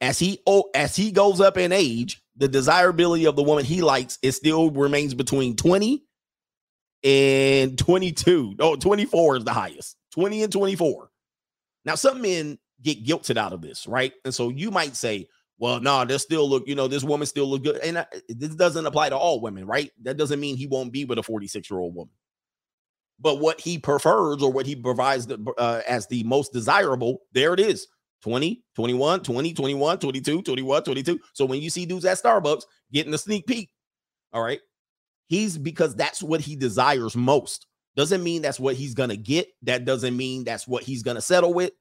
[0.00, 3.82] as he oh, as he goes up in age, the desirability of the woman he
[3.82, 6.04] likes it still remains between 20
[7.04, 8.56] and 22.
[8.58, 9.96] Oh, 24 is the highest.
[10.12, 11.10] 20 and 24.
[11.84, 14.12] Now, some men get guilted out of this, right?
[14.24, 15.28] And so you might say,
[15.58, 17.76] well, no, nah, they still look, you know, this woman still look good.
[17.78, 19.90] And I, this doesn't apply to all women, right?
[20.02, 22.12] That doesn't mean he won't be with a 46 year old woman.
[23.18, 27.54] But what he prefers or what he provides the, uh, as the most desirable, there
[27.54, 27.86] it is
[28.22, 31.20] 20, 21, 20, 21, 22, 21, 22.
[31.32, 33.70] So when you see dudes at Starbucks getting a sneak peek,
[34.32, 34.60] all right,
[35.26, 37.66] he's because that's what he desires most.
[37.96, 39.48] Doesn't mean that's what he's going to get.
[39.62, 41.72] That doesn't mean that's what he's going to settle with,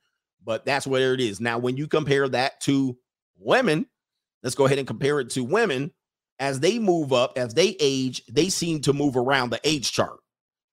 [0.44, 1.42] but that's where it is.
[1.42, 2.98] Now, when you compare that to
[3.38, 3.86] women,
[4.44, 5.92] let's go ahead and compare it to women
[6.40, 10.20] as they move up, as they age, they seem to move around the age chart.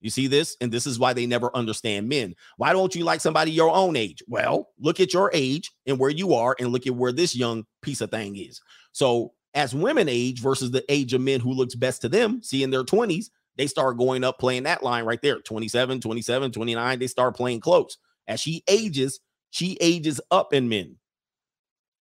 [0.03, 0.57] You see this?
[0.61, 2.35] And this is why they never understand men.
[2.57, 4.23] Why don't you like somebody your own age?
[4.27, 7.65] Well, look at your age and where you are, and look at where this young
[7.81, 8.61] piece of thing is.
[8.91, 12.63] So as women age versus the age of men who looks best to them, see
[12.63, 16.99] in their 20s, they start going up playing that line right there 27, 27, 29.
[16.99, 17.97] They start playing close.
[18.27, 20.97] As she ages, she ages up in men.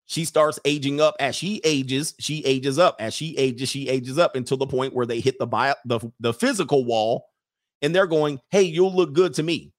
[0.06, 2.96] She starts aging up as she ages, she ages up.
[2.98, 6.00] As she ages, she ages up until the point where they hit the bio, the,
[6.20, 7.26] the physical wall
[7.82, 9.72] and they're going, Hey, you'll look good to me.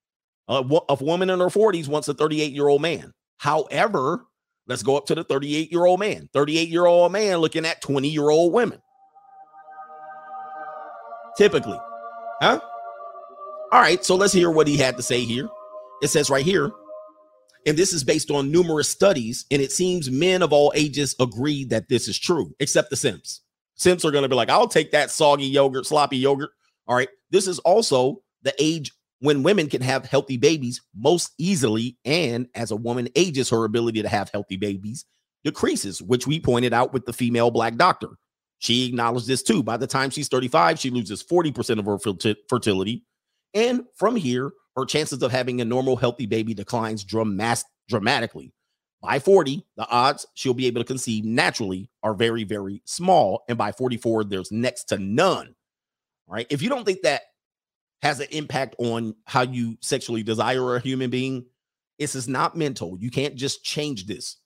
[0.48, 3.14] A woman in her 40s wants a 38 year old man.
[3.38, 4.26] However,
[4.70, 6.30] Let's go up to the 38 year old man.
[6.32, 8.80] 38 year old man looking at 20 year old women.
[11.36, 11.80] Typically.
[12.40, 12.60] Huh?
[13.72, 14.06] All right.
[14.06, 15.50] So let's hear what he had to say here.
[16.04, 16.72] It says right here
[17.66, 19.46] And this is based on numerous studies.
[19.50, 23.42] And it seems men of all ages agree that this is true, except the simps.
[23.74, 26.52] Simps are going to be like, I'll take that soggy yogurt, sloppy yogurt.
[26.88, 27.10] All right.
[27.32, 31.98] This is also the age when women can have healthy babies most easily.
[32.06, 35.06] And as a woman ages, her ability to have healthy babies
[35.44, 38.10] decreases, which we pointed out with the female black doctor.
[38.60, 39.64] She acknowledged this too.
[39.64, 41.98] By the time she's 35, she loses 40% of her
[42.50, 43.06] fertility.
[43.54, 48.54] And from here, her chances of having a normal, healthy baby declines dramas- dramatically.
[49.02, 53.44] By 40, the odds she'll be able to conceive naturally are very, very small.
[53.48, 55.56] And by 44, there's next to none.
[56.30, 56.46] Right.
[56.50, 57.24] If you don't think that
[58.04, 61.46] has an impact on how you sexually desire a human being,
[61.98, 62.98] this is not mental.
[63.00, 64.38] You can't just change this.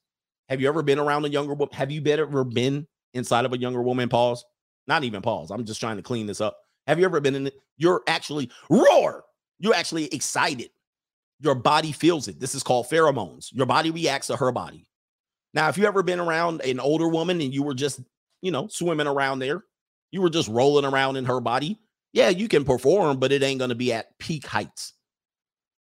[0.49, 1.73] Have you ever been around a younger woman?
[1.75, 4.09] Have you ever been inside of a younger woman?
[4.09, 4.45] Pause.
[4.87, 5.51] Not even pause.
[5.51, 6.57] I'm just trying to clean this up.
[6.87, 7.55] Have you ever been in it?
[7.77, 9.23] You're actually roar.
[9.59, 10.69] You're actually excited.
[11.39, 12.39] Your body feels it.
[12.39, 13.49] This is called pheromones.
[13.51, 14.87] Your body reacts to her body.
[15.53, 18.01] Now, if you ever been around an older woman and you were just,
[18.41, 19.63] you know, swimming around there,
[20.13, 21.79] you were just rolling around in her body,
[22.13, 24.93] yeah, you can perform, but it ain't going to be at peak heights.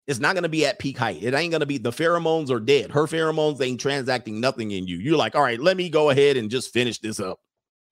[0.08, 1.22] It's not going to be at peak height.
[1.22, 2.91] It ain't going to be the pheromones are dead.
[2.91, 4.98] Her pheromones ain't transacting nothing in you.
[4.98, 7.39] You're like, all right, let me go ahead and just finish this up.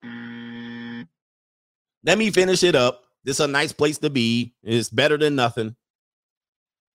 [0.03, 1.07] Mm.
[2.05, 3.03] Let me finish it up.
[3.25, 4.55] This is a nice place to be.
[4.63, 5.75] It's better than nothing.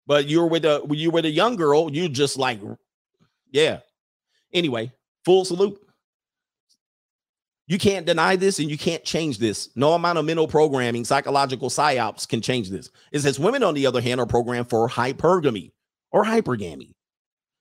[0.07, 2.61] But you're with a when you with a young girl, you just like,
[3.51, 3.81] yeah.
[4.55, 4.91] Anyway,
[5.27, 5.79] full salute.
[7.67, 9.71] You can't deny this and you can't change this.
[9.75, 12.91] No amount of mental programming, psychological psyops can change this.
[13.11, 15.73] It says women, on the other hand, are programmed for hypergamy
[16.13, 16.93] or hypergamy.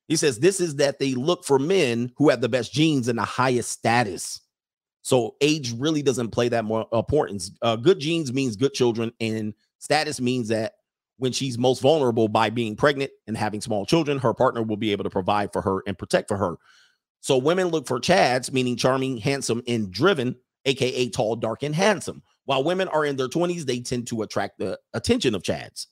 [0.10, 3.18] He says this is that they look for men who have the best genes and
[3.18, 4.42] the highest status.
[5.04, 7.52] So age really doesn't play that more importance.
[7.62, 10.74] Uh, good genes means good children, and status means that
[11.18, 14.92] when she's most vulnerable by being pregnant and having small children, her partner will be
[14.92, 16.56] able to provide for her and protect for her.
[17.24, 22.22] So women look for chads, meaning charming, handsome, and driven, aka tall, dark, and handsome.
[22.44, 25.88] While women are in their 20s, they tend to attract the attention of chads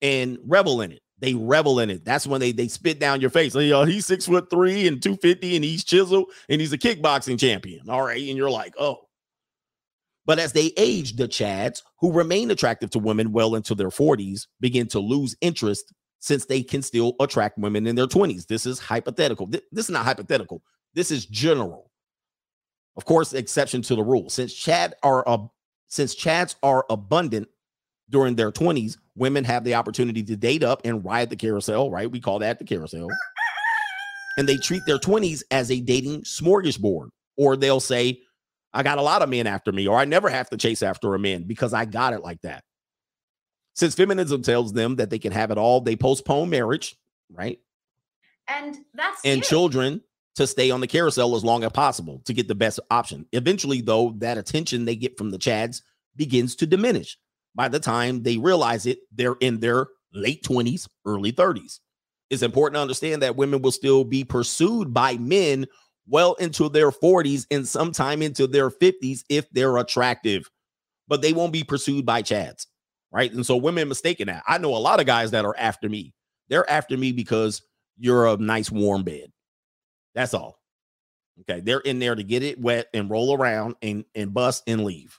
[0.00, 1.00] and revel in it.
[1.18, 2.04] They revel in it.
[2.04, 3.56] That's when they they spit down your face.
[3.56, 7.38] Like, "Oh, he's six foot three and 250, and he's chiseled, and he's a kickboxing
[7.38, 7.90] champion.
[7.90, 8.22] All right.
[8.22, 9.08] And you're like, oh.
[10.24, 14.46] But as they age, the chads who remain attractive to women well into their 40s
[14.60, 15.92] begin to lose interest
[16.24, 18.46] since they can still attract women in their 20s.
[18.46, 19.46] This is hypothetical.
[19.46, 20.62] Th- This is not hypothetical.
[20.94, 21.90] This is general.
[22.96, 24.30] Of course, exception to the rule.
[24.30, 25.36] Since Chad are uh,
[25.88, 27.48] since Chads are abundant
[28.08, 32.10] during their 20s, women have the opportunity to date up and ride the carousel, right?
[32.10, 33.08] We call that the carousel.
[34.38, 37.08] And they treat their 20s as a dating smorgasbord.
[37.36, 38.22] Or they'll say,
[38.72, 41.14] I got a lot of men after me, or I never have to chase after
[41.14, 42.64] a man because I got it like that.
[43.74, 46.96] Since feminism tells them that they can have it all, they postpone marriage,
[47.30, 47.58] right?
[48.48, 49.42] And that's and you.
[49.42, 50.02] children
[50.36, 53.26] to stay on the carousel as long as possible to get the best option.
[53.32, 55.82] Eventually, though, that attention they get from the Chads
[56.16, 57.16] begins to diminish.
[57.54, 61.80] By the time they realize it, they're in their late 20s, early 30s.
[62.30, 65.66] It's important to understand that women will still be pursued by men
[66.08, 70.50] well into their 40s and sometime into their 50s if they're attractive,
[71.06, 72.66] but they won't be pursued by Chads,
[73.14, 73.32] right?
[73.32, 74.42] And so women mistaken that.
[74.46, 76.12] I know a lot of guys that are after me.
[76.48, 77.62] They're after me because
[77.96, 79.30] you're a nice warm bed.
[80.16, 80.58] That's all.
[81.40, 81.60] Okay.
[81.60, 85.16] They're in there to get it wet and roll around and, and bust and leave.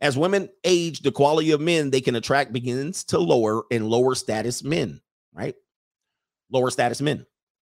[0.00, 4.16] As women age, the quality of men they can attract begins to lower and lower
[4.16, 5.00] status men,
[5.32, 5.54] right?
[6.50, 7.24] Lower status men.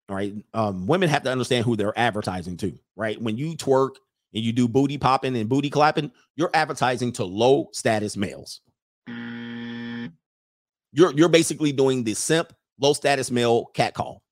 [0.10, 0.34] All right.
[0.54, 3.20] Um, women have to understand who they're advertising to, right?
[3.20, 3.92] When you twerk
[4.34, 8.60] and you do booty popping and booty clapping, you're advertising to low status males.
[9.08, 14.24] You're you're basically doing the simp low status male cat call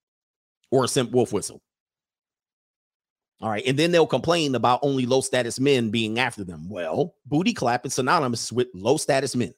[0.71, 1.61] or a simp wolf whistle.
[3.41, 3.63] All right.
[3.67, 6.69] And then they'll complain about only low status men being after them.
[6.69, 9.53] Well, booty clap is synonymous with low status men.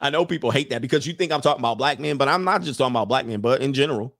[0.00, 2.42] I know people hate that because you think I'm talking about black men, but I'm
[2.42, 4.16] not just talking about black men, but in general.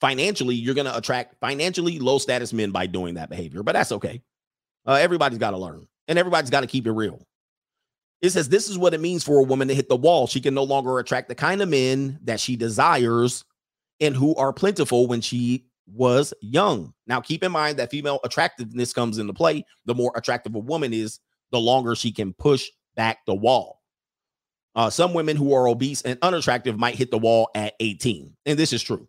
[0.00, 3.90] Financially, you're going to attract financially low status men by doing that behavior, but that's
[3.90, 4.22] okay.
[4.86, 7.26] Uh, everybody's got to learn and everybody's got to keep it real.
[8.22, 10.26] It says this is what it means for a woman to hit the wall.
[10.26, 13.44] She can no longer attract the kind of men that she desires
[14.00, 16.94] and who are plentiful when she was young.
[17.06, 19.64] Now, keep in mind that female attractiveness comes into play.
[19.84, 21.20] The more attractive a woman is,
[21.52, 23.82] the longer she can push back the wall.
[24.74, 28.34] Uh, some women who are obese and unattractive might hit the wall at 18.
[28.46, 29.06] And this is true.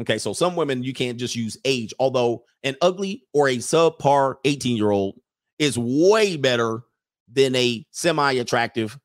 [0.00, 4.36] Okay, so some women you can't just use age, although an ugly or a subpar
[4.44, 5.20] 18 year old
[5.62, 6.82] is way better
[7.32, 8.98] than a semi attractive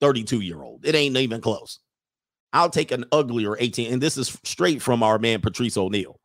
[0.00, 0.86] 32 year old.
[0.86, 1.80] It ain't even close.
[2.52, 3.92] I'll take an uglier 18.
[3.92, 6.18] And this is straight from our man Patrice O'Neal.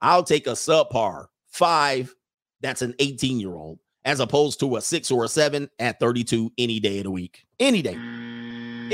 [0.00, 2.14] I'll take a subpar five.
[2.60, 6.52] That's an 18 year old, as opposed to a six or a seven at 32
[6.56, 7.44] any day of the week.
[7.58, 7.96] Any day.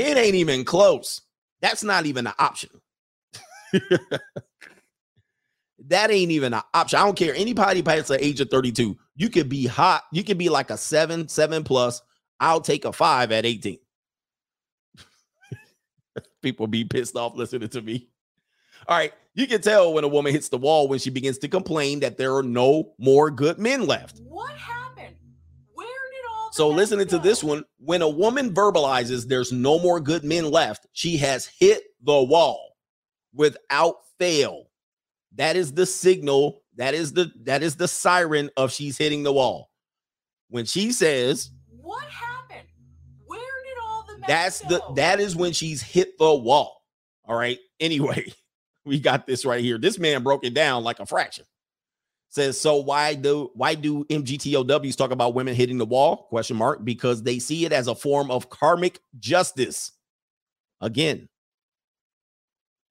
[0.01, 1.21] It ain't even close.
[1.61, 2.71] That's not even an option.
[5.87, 6.99] that ain't even an option.
[6.99, 7.33] I don't care.
[7.35, 10.03] Anybody past the age of 32, you could be hot.
[10.11, 12.01] You could be like a seven, seven plus.
[12.39, 13.77] I'll take a five at 18.
[16.41, 18.09] People be pissed off listening to me.
[18.87, 19.13] All right.
[19.33, 22.17] You can tell when a woman hits the wall when she begins to complain that
[22.17, 24.19] there are no more good men left.
[24.23, 25.15] What happened?
[25.73, 29.99] Where did all So listening to this one, when a woman verbalizes there's no more
[29.99, 32.77] good men left, she has hit the wall
[33.33, 34.67] without fail.
[35.35, 36.61] That is the signal.
[36.75, 39.69] That is the that is the siren of she's hitting the wall.
[40.49, 42.67] When she says What happened?
[43.25, 46.81] Where did all the that's the that is when she's hit the wall.
[47.25, 47.59] All right.
[47.79, 48.33] Anyway,
[48.85, 49.77] we got this right here.
[49.77, 51.45] This man broke it down like a fraction.
[52.29, 56.27] Says so why do why do MGTOWs talk about women hitting the wall?
[56.29, 59.91] Question mark because they see it as a form of karmic justice.
[60.81, 61.29] Again,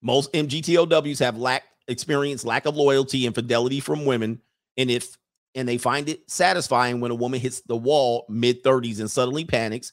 [0.00, 4.40] most MGTOWs have lack experience lack of loyalty and fidelity from women
[4.76, 5.16] and if
[5.54, 9.44] and they find it satisfying when a woman hits the wall mid 30s and suddenly
[9.44, 9.92] panics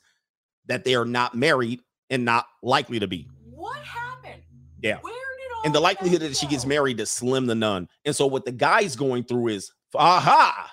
[0.68, 3.28] that they are not married and not likely to be.
[3.44, 4.42] What happened?
[4.82, 5.00] Yeah.
[5.02, 7.90] Where did all And the likelihood that she gets married is slim to none.
[8.06, 10.72] And so what the guy's going through is aha,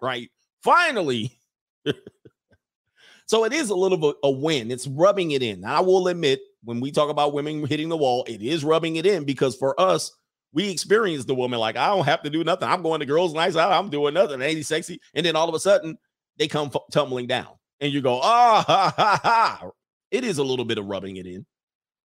[0.00, 0.30] right?
[0.62, 1.38] Finally.
[3.26, 4.70] so it is a little bit a win.
[4.70, 5.64] It's rubbing it in.
[5.64, 9.04] I will admit, when we talk about women hitting the wall, it is rubbing it
[9.04, 10.12] in because for us,
[10.52, 12.68] we experience the woman like, I don't have to do nothing.
[12.68, 13.72] I'm going to girls' nights out.
[13.72, 14.42] I'm doing nothing.
[14.42, 15.00] Ain't he sexy?
[15.14, 15.96] And then all of a sudden,
[16.38, 17.48] they come f- tumbling down.
[17.80, 19.70] And you go, ah, ha, ha, ha.
[20.10, 21.46] It is a little bit of rubbing it in.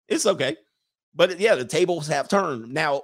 [0.07, 0.55] It's okay.
[1.13, 2.73] But yeah, the tables have turned.
[2.73, 3.03] Now,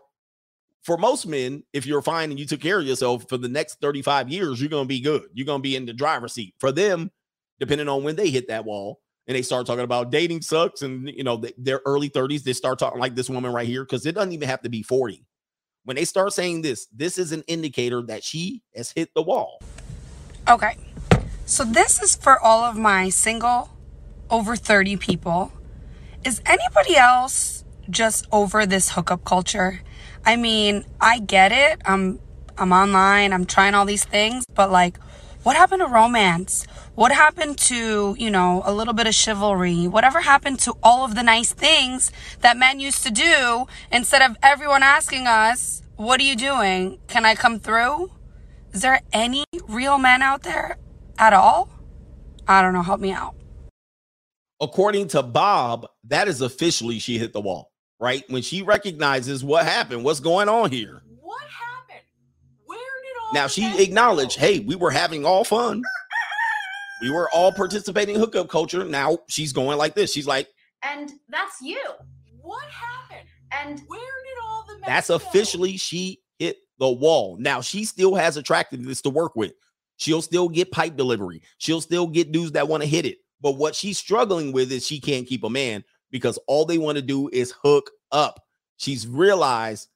[0.83, 3.79] for most men, if you're fine and you took care of yourself for the next
[3.81, 5.23] 35 years, you're to be good.
[5.33, 6.55] You're to be in the driver's seat.
[6.59, 7.11] For them,
[7.59, 11.09] depending on when they hit that wall and they start talking about dating sucks and,
[11.09, 14.05] you know, th- their early 30s, they start talking like this woman right here because
[14.05, 15.25] it doesn't even have to be 40.
[15.85, 19.61] When they start saying this, this is an indicator that she has hit the wall.
[20.47, 20.77] Okay.
[21.45, 23.69] So this is for all of my single
[24.29, 25.51] over 30 people.
[26.23, 29.81] Is anybody else just over this hookup culture?
[30.25, 31.81] I mean, I get it.
[31.85, 32.19] I'm
[32.57, 34.99] I'm online, I'm trying all these things, but like
[35.43, 36.65] what happened to romance?
[36.95, 39.87] What happened to, you know, a little bit of chivalry?
[39.87, 44.37] Whatever happened to all of the nice things that men used to do instead of
[44.41, 46.99] everyone asking us, "What are you doing?
[47.07, 48.11] Can I come through?"
[48.73, 50.77] Is there any real men out there
[51.19, 51.69] at all?
[52.47, 52.81] I don't know.
[52.81, 53.35] Help me out.
[54.59, 58.23] According to Bob, that is officially she hit the wall, right?
[58.29, 61.03] When she recognizes what happened, what's going on here.
[61.21, 62.05] What happened?
[62.65, 65.81] Where did all Now she acknowledged, hey, we were having all fun.
[67.01, 68.85] We were all participating in hookup culture.
[68.85, 70.13] Now she's going like this.
[70.13, 70.47] She's like,
[70.83, 71.81] And that's you.
[72.41, 73.27] What happened?
[73.51, 77.37] And Where did all the men that's officially she hit the wall.
[77.39, 79.53] Now she still has attractiveness to work with.
[79.97, 81.41] She'll still get pipe delivery.
[81.57, 83.17] She'll still get dudes that want to hit it.
[83.41, 86.95] But what she's struggling with is she can't keep a man because all they want
[86.95, 88.39] to do is hook up.
[88.77, 89.89] She's realized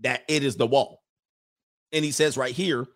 [0.00, 1.03] that it is the wall.
[1.94, 2.86] And he says right here,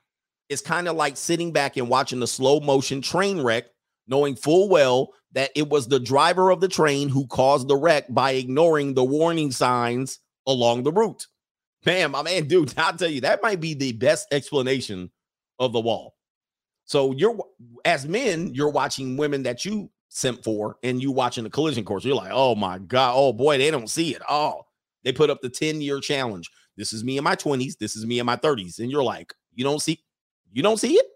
[0.48, 3.66] it's kind of like sitting back and watching the slow motion train wreck,
[4.06, 8.06] knowing full well that it was the driver of the train who caused the wreck
[8.08, 11.26] by ignoring the warning signs along the route.
[11.86, 15.10] Man, my man, dude, I'll tell you, that might be the best explanation
[15.58, 16.16] of the wall.
[16.84, 17.38] So you're
[17.84, 22.04] as men, you're watching women that you sent for, and you watching the collision course.
[22.04, 24.22] You're like, oh my God, oh boy, they don't see it.
[24.28, 24.62] Oh,
[25.04, 26.50] they put up the 10 year challenge.
[26.78, 28.78] This is me in my 20s, this is me in my 30s.
[28.78, 30.00] And you're like, you don't see,
[30.52, 31.06] you don't see it,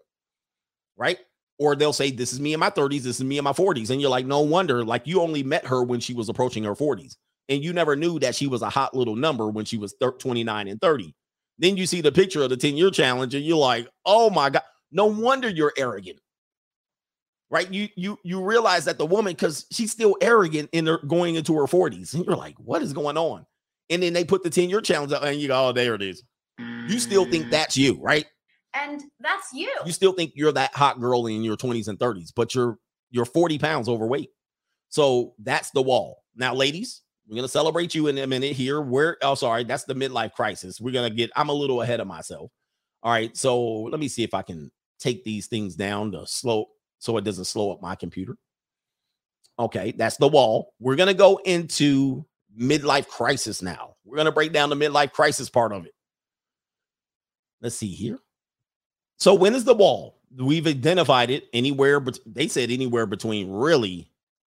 [0.97, 1.17] right?
[1.57, 3.89] Or they'll say, This is me in my 30s, this is me in my 40s.
[3.89, 6.75] And you're like, No wonder, like you only met her when she was approaching her
[6.75, 7.15] 40s.
[7.47, 10.11] And you never knew that she was a hot little number when she was thir-
[10.11, 11.15] 29 and 30.
[11.59, 14.49] Then you see the picture of the 10 year challenge and you're like, Oh my
[14.49, 16.19] God, no wonder you're arrogant.
[17.49, 17.71] Right?
[17.71, 21.53] You you you realize that the woman, because she's still arrogant in her going into
[21.55, 22.13] her 40s.
[22.15, 23.45] And you're like, what is going on?
[23.89, 26.01] And then they put the 10 year challenge out and you go, Oh, there it
[26.01, 26.23] is.
[26.57, 27.51] You still think mm.
[27.51, 28.25] that's you, right?
[28.73, 29.71] and that's you.
[29.85, 32.77] you still think you're that hot girl in your 20s and 30s, but you're
[33.11, 34.29] you're 40 pounds overweight.
[34.89, 36.23] So that's the wall.
[36.35, 38.81] Now, ladies, we're gonna celebrate you in a minute here.
[38.81, 40.81] We're oh sorry, that's the midlife crisis.
[40.81, 42.51] We're gonna get I'm a little ahead of myself.
[43.03, 46.67] All right, so let me see if I can take these things down to slow
[46.99, 48.37] so it doesn't slow up my computer.
[49.59, 50.73] Okay, that's the wall.
[50.79, 52.25] We're gonna go into
[52.59, 53.95] midlife crisis now.
[54.05, 55.93] We're going to break down the midlife crisis part of it.
[57.61, 58.19] Let's see here.
[59.17, 60.19] So when is the wall?
[60.35, 64.11] We've identified it anywhere, but they said anywhere between really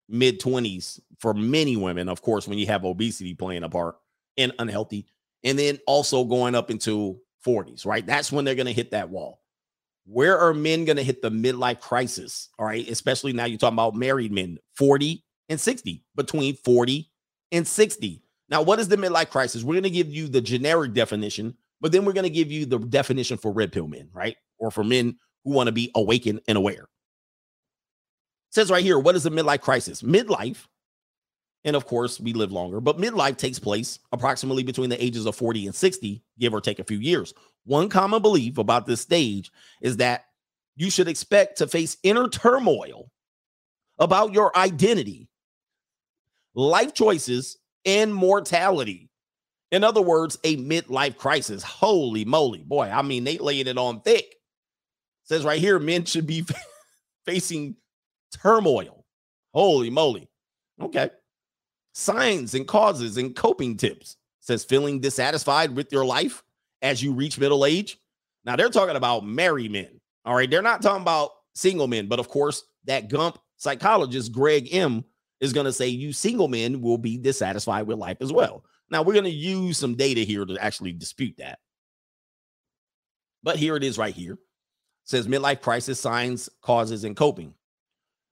[0.08, 3.96] mid 20s for many women, of course, when you have obesity playing a part
[4.36, 5.06] and unhealthy,
[5.44, 8.04] and then also going up into 40s, right?
[8.04, 9.40] That's when they're going to hit that wall.
[10.04, 12.48] Where are men going to hit the midlife crisis?
[12.58, 17.10] All right, especially now you're talking about married men, 40 and 60, between 40
[17.52, 18.22] and 60.
[18.48, 19.62] Now, what is the midlife crisis?
[19.62, 22.66] We're going to give you the generic definition, but then we're going to give you
[22.66, 24.36] the definition for red pill men, right?
[24.58, 26.88] Or for men who want to be awakened and aware.
[28.48, 30.02] It says right here, what is a midlife crisis?
[30.02, 30.66] Midlife,
[31.64, 35.36] and of course, we live longer, but midlife takes place approximately between the ages of
[35.36, 37.34] 40 and 60, give or take a few years.
[37.64, 39.50] One common belief about this stage
[39.82, 40.24] is that
[40.76, 43.10] you should expect to face inner turmoil
[43.98, 45.27] about your identity,
[46.58, 49.08] life choices, and mortality.
[49.70, 51.62] In other words, a midlife crisis.
[51.62, 52.90] Holy moly, boy!
[52.90, 54.24] I mean, they laying it on thick.
[54.24, 54.36] It
[55.24, 56.44] says right here, men should be
[57.24, 57.76] facing
[58.42, 59.04] turmoil.
[59.54, 60.28] Holy moly!
[60.80, 61.10] Okay.
[61.94, 64.12] Signs and causes and coping tips.
[64.40, 66.42] It says feeling dissatisfied with your life
[66.82, 67.98] as you reach middle age.
[68.44, 70.00] Now they're talking about married men.
[70.24, 74.72] All right, they're not talking about single men, but of course, that Gump psychologist Greg
[74.72, 75.04] M
[75.40, 78.64] is going to say you single men will be dissatisfied with life as well.
[78.90, 81.58] Now, we're going to use some data here to actually dispute that.
[83.42, 84.32] But here it is right here.
[84.34, 84.38] It
[85.04, 87.54] says midlife crisis signs, causes, and coping.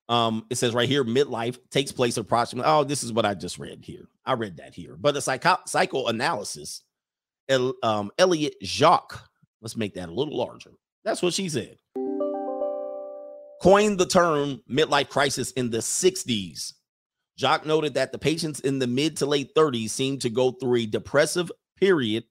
[0.08, 2.70] Um, it says right here, midlife takes place approximately.
[2.70, 4.08] Oh, this is what I just read here.
[4.24, 4.96] I read that here.
[4.98, 6.82] But the psycho- psychoanalysis,
[7.48, 9.18] El, um, Elliott Jaques,
[9.60, 10.72] let's make that a little larger.
[11.04, 11.76] That's what she said.
[13.62, 16.72] Coined the term midlife crisis in the 60s.
[17.36, 20.76] Jaques noted that the patients in the mid to late 30s seem to go through
[20.76, 22.24] a depressive period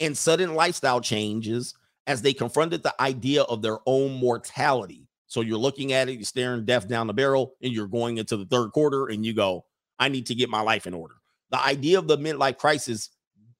[0.00, 1.74] and sudden lifestyle changes
[2.06, 5.06] as they confronted the idea of their own mortality.
[5.28, 8.36] So you're looking at it, you're staring death down the barrel, and you're going into
[8.36, 9.64] the third quarter, and you go,
[9.98, 11.14] I need to get my life in order.
[11.50, 13.10] The idea of the midlife crisis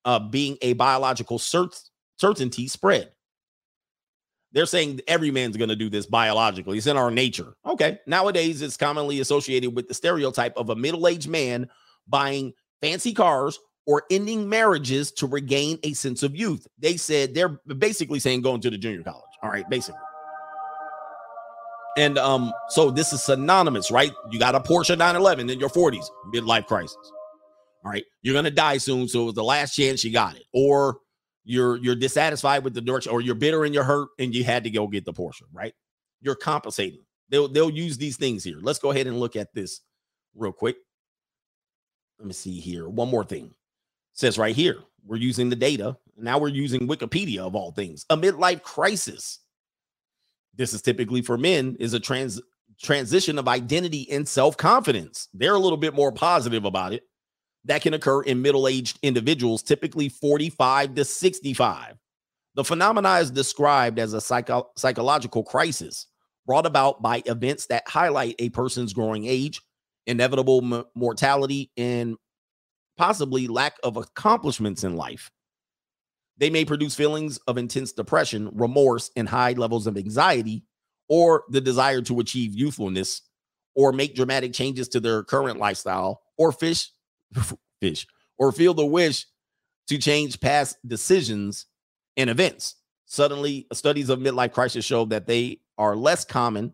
[0.05, 3.13] uh, being a biological cert- certainty spread.
[4.53, 6.79] They're saying every man's going to do this biologically.
[6.79, 7.55] It's in our nature.
[7.67, 7.99] Okay.
[8.07, 11.69] Nowadays, it's commonly associated with the stereotype of a middle aged man
[12.07, 16.67] buying fancy cars or ending marriages to regain a sense of youth.
[16.79, 19.25] They said they're basically saying going to the junior college.
[19.43, 19.69] All right.
[19.71, 20.01] Basically.
[21.97, 24.13] And um, so this is synonymous, right?
[24.31, 27.13] You got a Porsche 911 in your 40s, midlife crisis.
[27.85, 30.45] All right, you're gonna die soon, so it was the last chance you got it,
[30.55, 30.99] or
[31.45, 34.65] you're you're dissatisfied with the direction, or you're bitter and you're hurt, and you had
[34.65, 35.75] to go get the Porsche, right?
[36.21, 37.05] You're compensating.
[37.29, 38.59] They'll they'll use these things here.
[38.61, 39.81] Let's go ahead and look at this
[40.35, 40.77] real quick.
[42.19, 42.89] Let me see here.
[42.89, 43.47] One more thing.
[43.47, 43.53] It
[44.13, 45.97] says right here, we're using the data.
[46.17, 48.07] Now we're using Wikipedia of all things.
[48.11, 49.41] A midlife crisis
[50.55, 52.41] this is typically for men is a trans
[52.81, 55.29] transition of identity and self-confidence.
[55.33, 57.05] They're a little bit more positive about it.
[57.65, 61.97] That can occur in middle-aged individuals, typically 45 to 65.
[62.55, 66.07] The phenomena is described as a psycho- psychological crisis
[66.47, 69.61] brought about by events that highlight a person's growing age,
[70.07, 72.17] inevitable m- mortality, and
[72.97, 75.31] possibly lack of accomplishments in life.
[76.39, 80.65] They may produce feelings of intense depression, remorse, and high levels of anxiety,
[81.09, 83.23] or the desire to achieve youthfulness,
[83.75, 86.91] or make dramatic changes to their current lifestyle, or fish,
[87.81, 88.07] fish,
[88.39, 89.27] or feel the wish
[89.89, 91.67] to change past decisions
[92.17, 92.77] and events.
[93.07, 96.73] Suddenly, studies of midlife crisis show that they are less common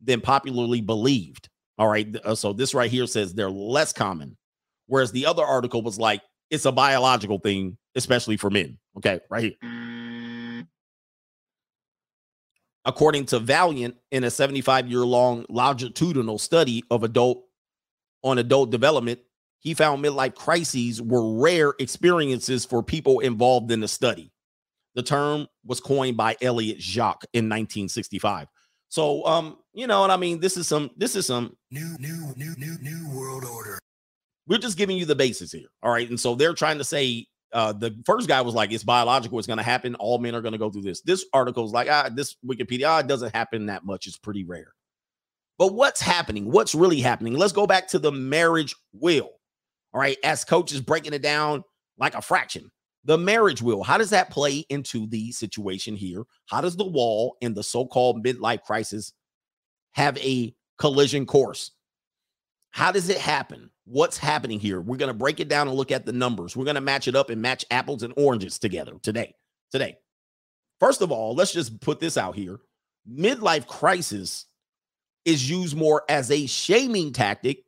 [0.00, 1.48] than popularly believed.
[1.78, 2.14] All right.
[2.24, 4.36] uh, So this right here says they're less common.
[4.86, 8.78] Whereas the other article was like, it's a biological thing, especially for men.
[8.96, 10.64] Okay, right here.
[12.84, 17.44] According to Vaillant, in a 75 year long longitudinal study of adult
[18.22, 19.20] on adult development,
[19.60, 24.32] he found midlife crises were rare experiences for people involved in the study.
[24.94, 28.48] The term was coined by Elliott Jaques in 1965.
[28.88, 32.32] So, um, you know, and I mean, this is some, this is some New, new,
[32.36, 33.78] new, new, new world order.
[34.46, 35.68] we're just giving you the basis here.
[35.82, 36.08] All right.
[36.08, 39.46] And so they're trying to say uh the first guy was like, it's biological, it's
[39.46, 39.94] gonna happen.
[39.96, 41.02] All men are gonna go through this.
[41.02, 44.44] This article is like, ah, this Wikipedia, ah, it doesn't happen that much, it's pretty
[44.44, 44.72] rare.
[45.58, 46.50] But what's happening?
[46.50, 47.34] What's really happening?
[47.34, 49.30] Let's go back to the marriage wheel.
[49.92, 51.64] All right, as coaches breaking it down
[51.98, 52.70] like a fraction.
[53.04, 56.24] The marriage wheel, how does that play into the situation here?
[56.46, 59.12] How does the wall and the so-called midlife crisis
[59.92, 61.70] have a collision course?
[62.70, 63.70] How does it happen?
[63.88, 64.80] what's happening here.
[64.80, 66.56] We're going to break it down and look at the numbers.
[66.56, 69.34] We're going to match it up and match apples and oranges together today.
[69.72, 69.96] Today.
[70.78, 72.60] First of all, let's just put this out here.
[73.10, 74.46] Midlife crisis
[75.24, 77.64] is used more as a shaming tactic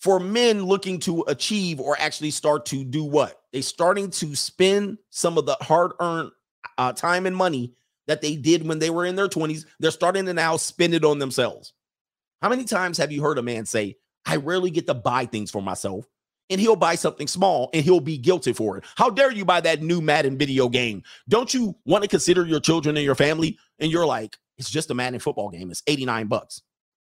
[0.00, 3.40] for men looking to achieve or actually start to do what?
[3.52, 6.30] They starting to spend some of the hard-earned
[6.78, 7.74] uh, time and money
[8.06, 9.66] that they did when they were in their 20s.
[9.78, 11.74] They're starting to now spend it on themselves.
[12.40, 15.50] How many times have you heard a man say, I rarely get to buy things
[15.50, 16.06] for myself?
[16.48, 18.84] And he'll buy something small and he'll be guilty for it.
[18.96, 21.04] How dare you buy that new Madden video game?
[21.28, 23.56] Don't you want to consider your children and your family?
[23.78, 25.70] And you're like, it's just a Madden football game.
[25.70, 26.62] It's 89 bucks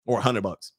[0.07, 0.72] or 100 bucks.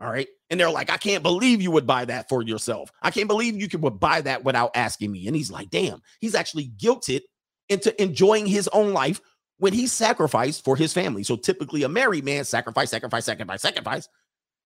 [0.00, 0.28] All right.
[0.48, 2.90] And they're like, I can't believe you would buy that for yourself.
[3.02, 5.26] I can't believe you could buy that without asking me.
[5.26, 7.22] And he's like, damn, he's actually guilted
[7.68, 9.20] into enjoying his own life
[9.58, 11.24] when he sacrificed for his family.
[11.24, 14.08] So typically a married man sacrifice, sacrifice, sacrifice, sacrifice.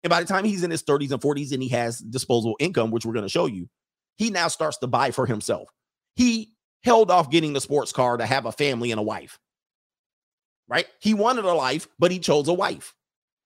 [0.05, 2.91] And by the time he's in his 30s and 40s and he has disposable income,
[2.91, 3.69] which we're going to show you,
[4.17, 5.71] he now starts to buy for himself.
[6.15, 6.53] He
[6.85, 9.39] held off getting the sports car to have a family and a wife.
[10.69, 10.87] Right?
[11.01, 12.95] He wanted a life, but he chose a wife.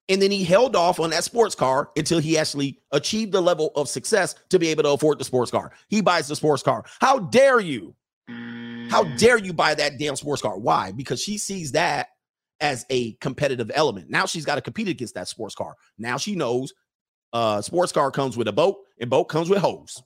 [0.09, 3.73] And then he held off on that sports car until he actually achieved the level
[3.75, 5.73] of success to be able to afford the sports car.
[5.89, 6.85] He buys the sports car.
[7.01, 7.95] How dare you?
[8.89, 10.59] How dare you buy that damn sports car?
[10.59, 10.93] Why?
[10.93, 12.09] Because she sees that
[12.61, 14.09] as a competitive element.
[14.09, 15.75] Now she's got to compete against that sports car.
[15.99, 16.73] Now she knows
[17.33, 20.03] uh sports car comes with a boat and boat comes with hose.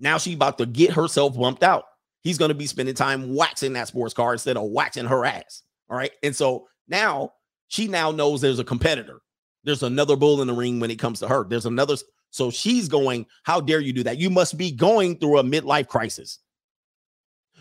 [0.00, 1.84] Now she's about to get herself bumped out.
[2.22, 5.62] He's going to be spending time waxing that sports car instead of waxing her ass.
[5.88, 6.12] All right.
[6.22, 7.32] And so now
[7.68, 9.20] she now knows there's a competitor.
[9.64, 11.44] There's another bull in the ring when it comes to her.
[11.44, 11.96] There's another.
[12.30, 14.18] So she's going, How dare you do that?
[14.18, 16.38] You must be going through a midlife crisis.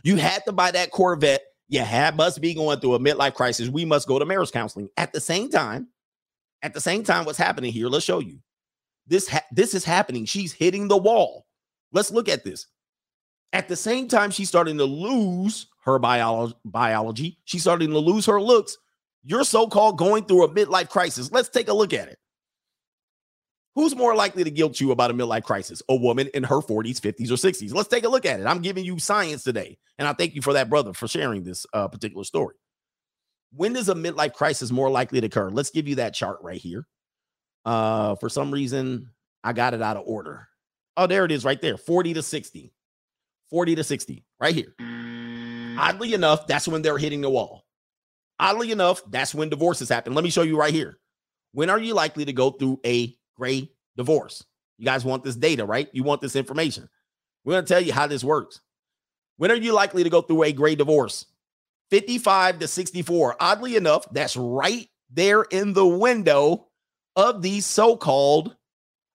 [0.03, 1.41] You had to buy that Corvette.
[1.69, 3.67] You had must be going through a midlife crisis.
[3.67, 4.89] We must go to marriage counseling.
[4.95, 5.87] At the same time,
[6.61, 7.87] at the same time, what's happening here?
[7.87, 8.39] Let's show you.
[9.05, 10.25] This ha- this is happening.
[10.25, 11.45] She's hitting the wall.
[11.91, 12.67] Let's look at this.
[13.53, 17.39] At the same time, she's starting to lose her biolo- biology.
[17.45, 18.77] She's starting to lose her looks.
[19.27, 21.29] You're so-called going through a midlife crisis.
[21.33, 22.17] Let's take a look at it.
[23.75, 25.83] Who's more likely to guilt you about a midlife crisis?
[25.89, 27.73] A woman in her 40s, 50s, or 60s.
[27.73, 28.45] Let's take a look at it.
[28.45, 29.77] I'm giving you science today.
[29.99, 32.55] And I thank you for that, brother, for sharing this uh, particular story.
[33.51, 35.49] When does a midlife crisis more likely to occur?
[35.49, 36.87] Let's give you that chart right here.
[37.65, 39.09] Uh, for some reason,
[39.43, 40.47] I got it out of order.
[40.95, 42.73] Oh, there it is right there 40 to 60.
[43.49, 44.73] 40 to 60, right here.
[45.77, 47.66] Oddly enough, that's when they're hitting the wall.
[48.39, 50.13] Oddly enough, that's when divorces happen.
[50.13, 50.99] Let me show you right here.
[51.53, 54.43] When are you likely to go through a gray divorce?
[54.77, 55.89] You guys want this data, right?
[55.91, 56.87] You want this information.
[57.43, 58.61] We're going to tell you how this works.
[59.37, 61.25] When are you likely to go through a gray divorce?
[61.89, 63.37] 55 to 64.
[63.39, 66.67] Oddly enough, that's right there in the window
[67.15, 68.55] of the so called,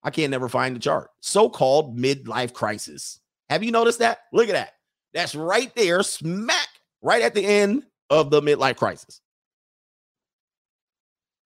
[0.03, 3.21] I can't never find the chart, so called midlife crisis.
[3.51, 4.21] Have you noticed that?
[4.33, 4.73] Look at that.
[5.13, 6.69] That's right there, smack
[7.03, 9.21] right at the end of the midlife crisis.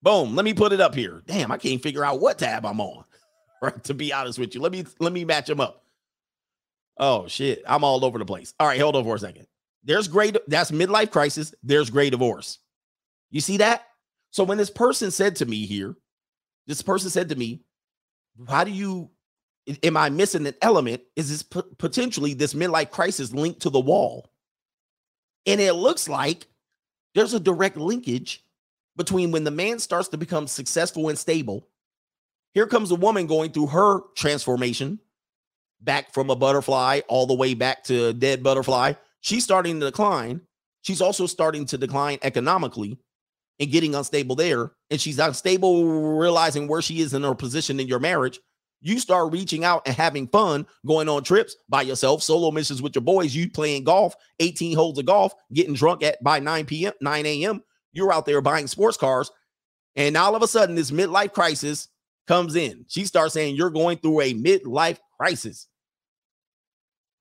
[0.03, 0.35] Boom.
[0.35, 1.23] Let me put it up here.
[1.27, 3.05] Damn, I can't figure out what tab I'm on.
[3.63, 3.83] Right.
[3.85, 4.61] To be honest with you.
[4.61, 5.83] Let me let me match them up.
[6.99, 7.63] Oh shit.
[7.67, 8.53] I'm all over the place.
[8.61, 9.47] All right, hold on for a second.
[9.83, 11.55] There's great, that's midlife crisis.
[11.63, 12.59] There's gray divorce.
[13.31, 13.87] You see that?
[14.31, 15.97] So when this person said to me here,
[16.67, 17.63] this person said to me,
[18.47, 19.11] How do you
[19.83, 21.01] am I missing an element?
[21.17, 24.31] Is this p- potentially this midlife crisis linked to the wall?
[25.47, 26.47] And it looks like
[27.17, 28.45] there's a direct linkage
[28.95, 31.67] between when the man starts to become successful and stable.
[32.53, 35.01] Here comes a woman going through her transformation
[35.81, 38.93] back from a butterfly all the way back to a dead butterfly.
[39.21, 40.43] She's starting to decline.
[40.83, 42.99] She's also starting to decline economically
[43.59, 44.73] and getting unstable there.
[44.91, 48.41] And she's unstable, realizing where she is in her position in your marriage.
[48.87, 52.95] You start reaching out and having fun, going on trips by yourself, solo missions with
[52.95, 53.35] your boys.
[53.35, 57.65] You playing golf, 18 holes of golf, getting drunk at by 9 p.m., 9 a.m.
[57.93, 59.33] You're out there buying sports cars.
[59.97, 61.89] And all of a sudden, this midlife crisis
[62.29, 62.85] comes in.
[62.87, 65.67] She starts saying, You're going through a midlife crisis.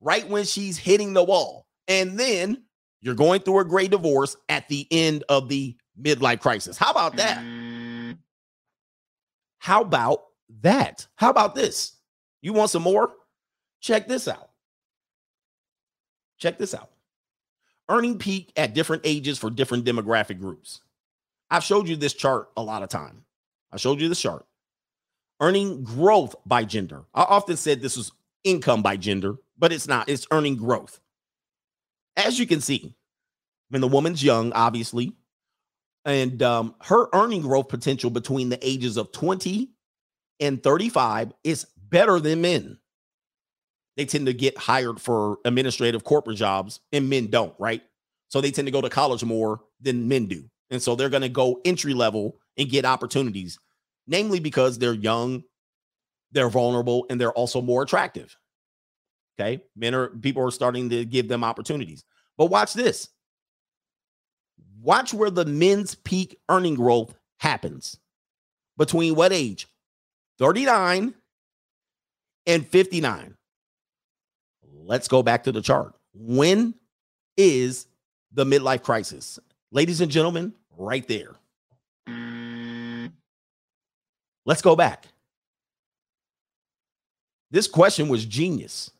[0.00, 1.66] Right when she's hitting the wall.
[1.88, 2.62] And then
[3.00, 6.78] you're going through a gray divorce at the end of the midlife crisis.
[6.78, 7.38] How about that?
[7.38, 8.18] Mm.
[9.58, 10.20] How about
[10.60, 11.06] that?
[11.16, 11.92] How about this?
[12.42, 13.12] You want some more?
[13.80, 14.50] Check this out.
[16.38, 16.90] Check this out.
[17.88, 20.80] Earning peak at different ages for different demographic groups.
[21.50, 23.24] I've showed you this chart a lot of time.
[23.72, 24.44] I showed you this chart.
[25.40, 27.04] Earning growth by gender.
[27.14, 30.08] I often said this was income by gender, but it's not.
[30.08, 31.00] It's earning growth.
[32.16, 32.94] As you can see,
[33.68, 35.12] when the woman's young, obviously,
[36.04, 39.70] and um, her earning growth potential between the ages of 20
[40.40, 42.78] and 35 is better than men.
[43.96, 47.82] They tend to get hired for administrative corporate jobs, and men don't, right?
[48.28, 50.44] So they tend to go to college more than men do.
[50.70, 53.58] And so they're going to go entry level and get opportunities,
[54.06, 55.44] namely because they're young,
[56.32, 58.36] they're vulnerable, and they're also more attractive.
[59.38, 59.62] Okay.
[59.76, 62.04] Men are people are starting to give them opportunities.
[62.36, 63.08] But watch this.
[64.80, 67.98] Watch where the men's peak earning growth happens.
[68.76, 69.66] Between what age?
[70.38, 71.14] 39
[72.46, 73.36] and 59.
[74.84, 75.94] Let's go back to the chart.
[76.14, 76.74] When
[77.36, 77.86] is
[78.32, 79.38] the midlife crisis?
[79.72, 81.34] Ladies and gentlemen, right there.
[84.44, 85.06] Let's go back.
[87.50, 88.90] This question was genius.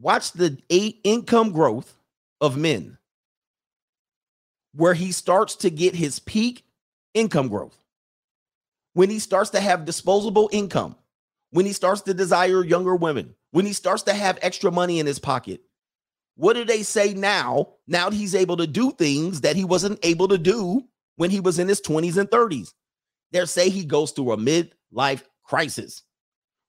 [0.00, 1.96] Watch the eight income growth
[2.40, 2.98] of men,
[4.74, 6.64] where he starts to get his peak
[7.14, 7.76] income growth.
[8.98, 10.96] When he starts to have disposable income,
[11.50, 15.06] when he starts to desire younger women, when he starts to have extra money in
[15.06, 15.60] his pocket.
[16.34, 17.74] What do they say now?
[17.86, 20.82] Now he's able to do things that he wasn't able to do
[21.14, 22.72] when he was in his 20s and 30s.
[23.30, 26.02] They say he goes through a midlife crisis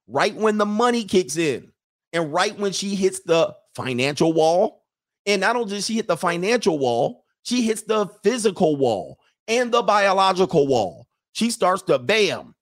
[0.08, 1.72] right when the money kicks in
[2.14, 4.84] and right when she hits the financial wall.
[5.26, 9.18] And not only does she hit the financial wall, she hits the physical wall
[9.48, 11.09] and the biological wall.
[11.40, 12.54] She starts to bam.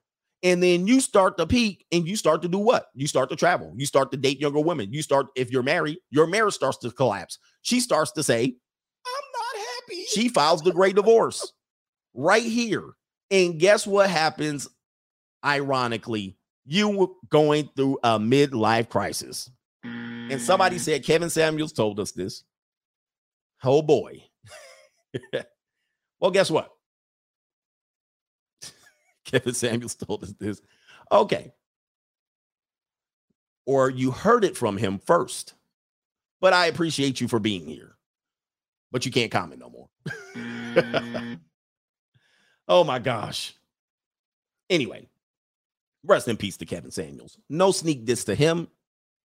[0.43, 2.89] And then you start to peak and you start to do what?
[2.93, 3.73] You start to travel.
[3.75, 4.93] You start to date younger women.
[4.93, 7.39] You start, if you're married, your marriage starts to collapse.
[7.63, 10.03] She starts to say, I'm not happy.
[10.03, 11.53] She files the gray divorce
[12.13, 12.84] right here.
[13.32, 14.69] And guess what happens?
[15.43, 19.49] Ironically, you were going through a midlife crisis.
[19.84, 20.82] And somebody mm.
[20.82, 22.43] said, Kevin Samuels told us this.
[23.63, 24.23] Oh boy.
[26.19, 26.76] well, guess what?
[29.28, 30.61] Kevin Samuels told us this.
[31.11, 31.53] Okay.
[33.65, 35.53] Or you heard it from him first.
[36.39, 37.95] But I appreciate you for being here.
[38.91, 39.89] But you can't comment no more.
[42.67, 43.53] oh my gosh.
[44.69, 45.07] Anyway,
[46.05, 47.38] rest in peace to Kevin Samuels.
[47.49, 48.69] No sneak diss to him.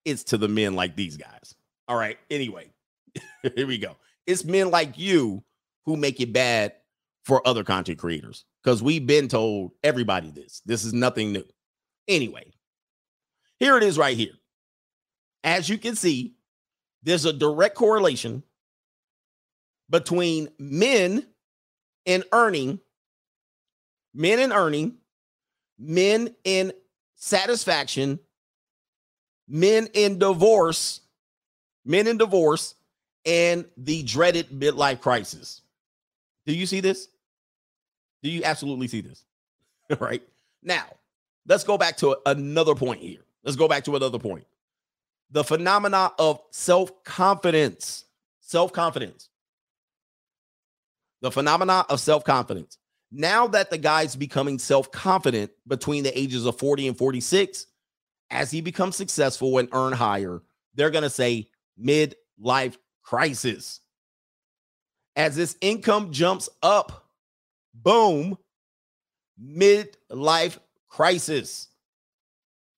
[0.05, 1.55] It's to the men like these guys.
[1.89, 2.19] All right.
[2.31, 2.71] Anyway,
[3.57, 3.97] here we go.
[4.27, 5.43] It's men like you
[5.85, 6.75] who make it bad
[7.25, 10.63] for other content creators because we've been told everybody this.
[10.65, 11.45] This is nothing new.
[12.09, 12.53] Anyway,
[13.59, 14.35] here it is right here.
[15.43, 16.35] As you can see,
[17.03, 18.43] there's a direct correlation
[19.89, 21.27] between men
[22.07, 22.81] and earning,
[24.15, 24.97] men and earning,
[25.79, 26.73] men in
[27.15, 28.21] satisfaction,
[29.49, 31.01] men in divorce,
[31.85, 32.75] men in divorce,
[33.25, 35.63] and the dreaded midlife crisis.
[36.47, 37.09] Do you see this?
[38.23, 39.25] Do you absolutely see this?
[40.01, 40.23] right
[40.63, 40.85] now,
[41.47, 43.25] let's go back to another point here.
[43.45, 44.47] Let's go back to another point.
[45.31, 48.05] The phenomena of self confidence.
[48.41, 49.29] Self confidence.
[51.23, 52.79] The phenomena of self confidence.
[53.13, 57.67] Now that the guy's becoming self confident between the ages of 40 and 46,
[58.31, 60.43] as he becomes successful and earn higher,
[60.75, 61.49] they're going to say
[61.83, 63.81] midlife crisis.
[65.17, 67.10] As this income jumps up,
[67.75, 68.37] boom,
[69.43, 70.59] midlife
[70.89, 71.69] crisis.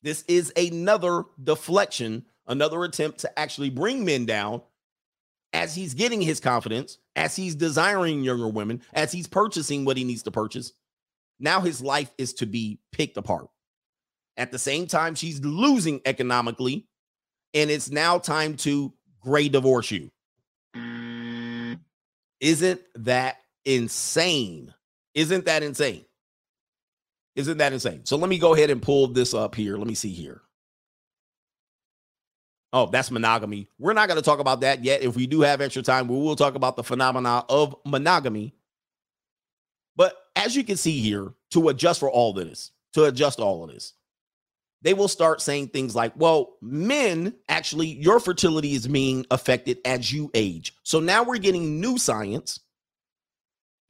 [0.03, 4.63] This is another deflection, another attempt to actually bring men down
[5.53, 10.05] as he's getting his confidence, as he's desiring younger women, as he's purchasing what he
[10.05, 10.73] needs to purchase.
[11.39, 13.49] Now his life is to be picked apart.
[14.37, 16.87] At the same time, she's losing economically,
[17.53, 20.11] and it's now time to gray divorce you.
[20.75, 21.81] Mm.
[22.41, 24.73] Isn't that insane?
[25.15, 26.05] Isn't that insane?
[27.35, 28.03] Isn't that insane?
[28.05, 29.77] So let me go ahead and pull this up here.
[29.77, 30.43] Let me see here.
[32.75, 33.69] Oh, that's monogamy.
[33.79, 35.03] We're not going to talk about that yet.
[35.03, 38.55] If we do have extra time, we will talk about the phenomena of monogamy.
[39.95, 43.63] But as you can see here, to adjust for all of this, to adjust all
[43.65, 43.93] of this,
[44.81, 50.11] they will start saying things like, well, men actually, your fertility is being affected as
[50.11, 50.75] you age.
[50.83, 52.61] So now we're getting new science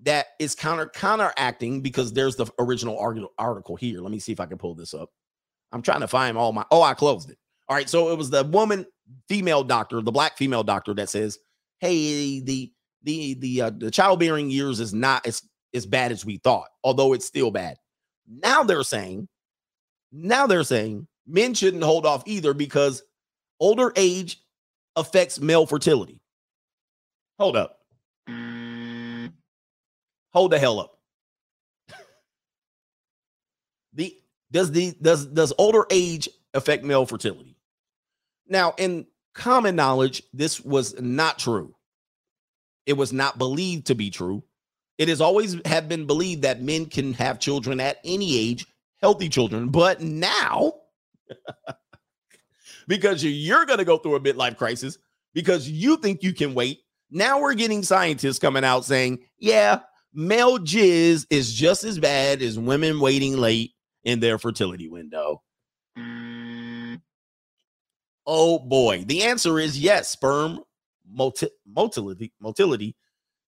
[0.02, 2.98] that is counter counteracting because there's the original
[3.38, 4.00] article here.
[4.00, 5.10] Let me see if I can pull this up.
[5.72, 6.64] I'm trying to find all my.
[6.70, 7.38] Oh, I closed it.
[7.68, 8.86] All right, so it was the woman,
[9.28, 11.38] female doctor, the black female doctor that says,
[11.78, 12.72] "Hey, the
[13.02, 15.42] the the uh, the childbearing years is not as
[15.74, 17.76] as bad as we thought, although it's still bad."
[18.28, 19.28] Now they're saying,
[20.10, 23.02] now they're saying men shouldn't hold off either because
[23.60, 24.42] older age
[24.96, 26.20] affects male fertility.
[27.38, 27.81] Hold up.
[30.32, 30.98] Hold the hell up.
[33.94, 34.16] The
[34.50, 37.56] does the does does older age affect male fertility?
[38.48, 41.74] Now, in common knowledge, this was not true.
[42.86, 44.42] It was not believed to be true.
[44.98, 48.66] It has always have been believed that men can have children at any age,
[49.00, 49.68] healthy children.
[49.68, 50.74] But now,
[52.88, 54.98] because you're going to go through a midlife crisis,
[55.34, 56.80] because you think you can wait,
[57.10, 59.80] now we're getting scientists coming out saying, yeah,
[60.14, 63.72] male jizz is just as bad as women waiting late
[64.04, 65.42] in their fertility window.
[68.26, 69.04] Oh boy.
[69.06, 70.08] The answer is yes.
[70.08, 70.60] Sperm
[71.08, 72.96] moti- motility, motility,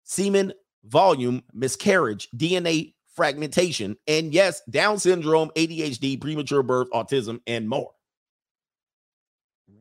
[0.03, 0.53] semen
[0.85, 7.91] volume, miscarriage, DNA fragmentation, and yes, Down syndrome, ADHD, premature birth, autism, and more.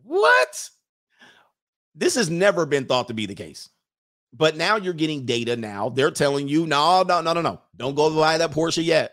[0.02, 0.70] What?
[1.94, 3.68] This has never been thought to be the case.
[4.34, 5.90] But now you're getting data now.
[5.90, 7.60] They're telling you, no, no, no, no, no.
[7.76, 9.12] Don't go buy that Porsche yet.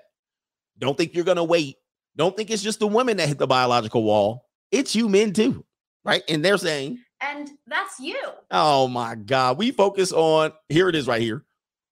[0.78, 1.76] Don't think you're going to wait.
[2.16, 4.46] Don't think it's just the women that hit the biological wall.
[4.72, 5.66] It's you men too.
[6.06, 6.24] Right.
[6.30, 8.18] And they're saying, And that's you.
[8.52, 11.44] oh my God, we focus on, here it is right here.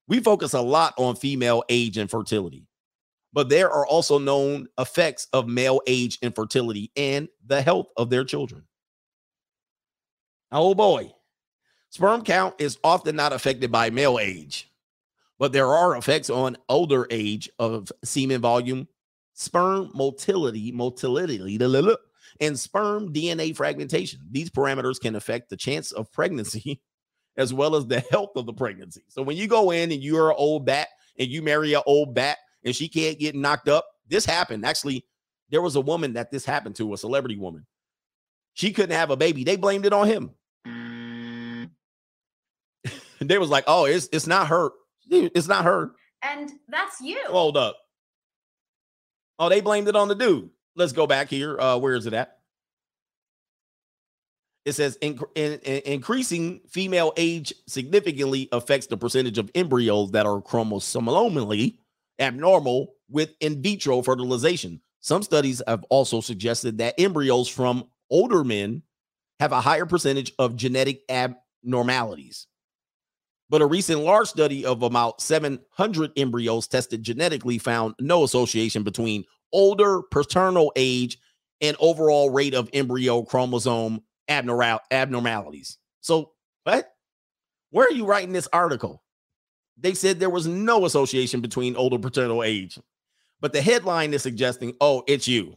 [0.08, 2.66] We focus a lot on female age and fertility,
[3.34, 8.10] but there are also known effects of male age and fertility and the health of
[8.10, 8.64] their children.
[10.52, 11.12] Oh boy.
[11.98, 14.72] Sperm count is often not affected by male age,
[15.40, 18.88] but there are effects on older age of semen volume,
[19.34, 21.40] sperm motility, motility,
[22.40, 24.20] and sperm DNA fragmentation.
[24.30, 26.84] These parameters can affect the chance of pregnancy
[27.36, 29.02] as well as the health of the pregnancy.
[29.08, 32.14] So when you go in and you're an old bat and you marry an old
[32.14, 34.68] bat and she can't get knocked up, this happened.
[34.68, 35.04] Actually,
[35.50, 37.66] there was a woman that this happened to, a celebrity woman.
[38.54, 39.44] She couldn't have a baby.
[39.44, 40.36] They blamed it on him.
[43.22, 44.72] they was like, "Oh, it's it's not her.
[45.10, 45.92] It's not her."
[46.22, 47.20] And that's you.
[47.28, 47.78] Hold up.
[49.40, 50.50] Oh, they blamed it on the dude.
[50.76, 51.60] Let's go back here.
[51.60, 52.38] Uh, where is it at?
[54.66, 60.26] It says in, in, in- increasing female age significantly affects the percentage of embryos that
[60.26, 61.78] are chromosomally
[62.20, 64.82] abnormal with in vitro fertilization.
[65.00, 68.82] Some studies have also suggested that embryos from older men
[69.40, 72.48] have a higher percentage of genetic abnormalities.
[73.50, 79.24] But a recent large study of about 700 embryos tested genetically found no association between
[79.54, 81.18] older paternal age
[81.62, 85.78] and overall rate of embryo chromosome abnormal abnormalities.
[86.02, 86.32] So,
[86.64, 86.92] what?
[87.72, 89.04] Where are you writing this article?
[89.78, 92.80] They said there was no association between older paternal age,
[93.40, 95.56] but the headline is suggesting, oh, it's you.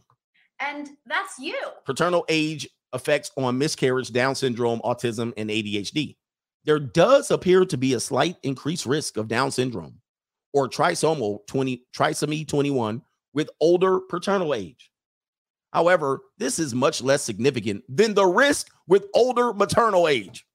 [0.59, 1.57] And that's you.
[1.85, 6.17] Paternal age effects on miscarriage, Down syndrome, autism, and ADHD.
[6.63, 10.01] There does appear to be a slight increased risk of Down syndrome
[10.53, 13.01] or trisomal 20 trisomy 21
[13.33, 14.91] with older paternal age.
[15.73, 20.45] However, this is much less significant than the risk with older maternal age.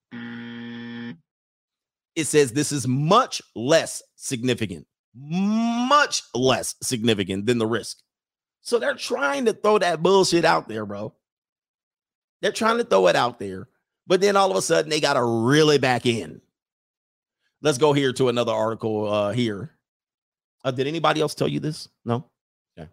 [2.14, 7.98] It says this is much less significant, much less significant than the risk.
[8.61, 11.14] So they're trying to throw that bullshit out there, bro.
[12.42, 13.68] They're trying to throw it out there,
[14.07, 16.40] but then all of a sudden they got to really back in.
[17.62, 19.70] Let's go here to another article uh here.
[20.64, 21.88] Uh, did anybody else tell you this?
[22.04, 22.24] No.
[22.78, 22.88] Okay.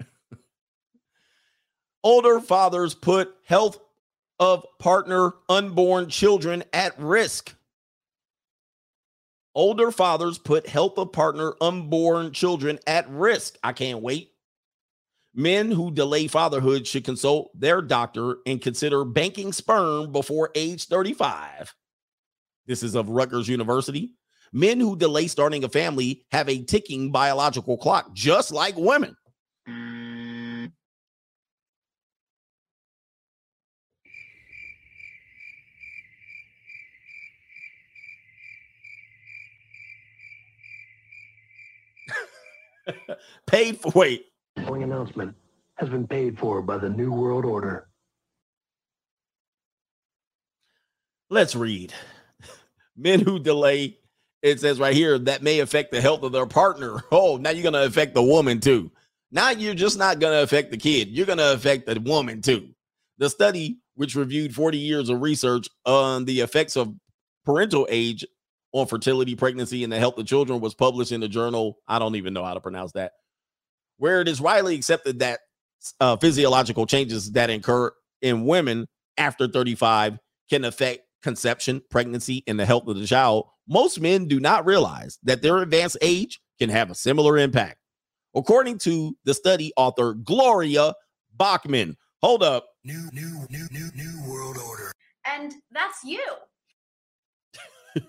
[2.02, 3.78] Older fathers put health
[4.40, 7.54] of partner unborn children at risk.
[9.54, 13.56] Older fathers put health of partner unborn children at risk.
[13.62, 14.32] I can't wait.
[15.38, 21.72] Men who delay fatherhood should consult their doctor and consider banking sperm before age 35.
[22.66, 24.10] This is of Rutgers University.
[24.52, 29.14] Men who delay starting a family have a ticking biological clock, just like women.
[43.46, 44.24] Paid for, wait,
[44.64, 45.34] following announcement
[45.76, 47.88] has been paid for by the New World Order.
[51.30, 51.92] Let's read.
[52.96, 53.98] Men who delay,
[54.42, 57.02] it says right here, that may affect the health of their partner.
[57.12, 58.90] Oh, now you're going to affect the woman too.
[59.30, 62.40] Now you're just not going to affect the kid, you're going to affect the woman
[62.40, 62.70] too.
[63.18, 66.94] The study, which reviewed 40 years of research on the effects of
[67.44, 68.24] parental age
[68.72, 71.78] on fertility, pregnancy, and the health of children, was published in the journal.
[71.88, 73.12] I don't even know how to pronounce that.
[73.98, 75.40] Where it is widely accepted that
[76.00, 77.92] uh, physiological changes that occur
[78.22, 78.86] in women
[79.16, 80.18] after 35
[80.50, 85.18] can affect conception, pregnancy, and the health of the child, most men do not realize
[85.24, 87.76] that their advanced age can have a similar impact.
[88.34, 90.94] according to the study author Gloria
[91.36, 91.96] Bachmann.
[92.22, 92.66] Hold up.
[92.84, 94.92] New, new, new, new, new world order.
[95.24, 96.22] And that's you.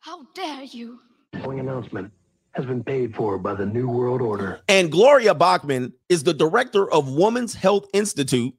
[0.00, 1.00] How dare you?
[1.34, 2.10] following announcement
[2.56, 4.60] has been paid for by the New World Order.
[4.66, 8.54] And Gloria Bachmann is the director of Women's Health Institute,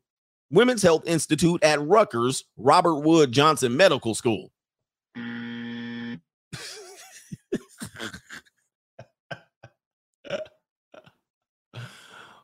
[0.52, 4.52] Women's Health Institute at Rutgers Robert Wood Johnson Medical School.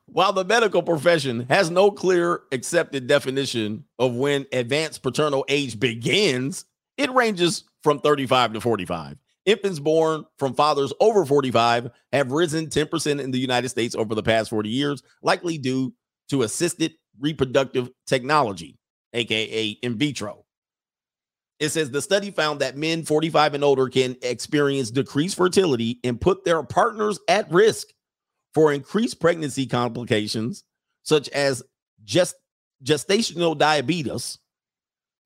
[0.07, 6.65] While the medical profession has no clear accepted definition of when advanced paternal age begins,
[6.97, 9.17] it ranges from 35 to 45.
[9.45, 14.23] Infants born from fathers over 45 have risen 10% in the United States over the
[14.23, 15.93] past 40 years, likely due
[16.29, 18.77] to assisted reproductive technology,
[19.13, 20.45] aka in vitro.
[21.59, 26.19] It says the study found that men 45 and older can experience decreased fertility and
[26.19, 27.87] put their partners at risk
[28.53, 30.63] for increased pregnancy complications
[31.03, 31.63] such as
[32.03, 32.35] gest-
[32.83, 34.39] gestational diabetes,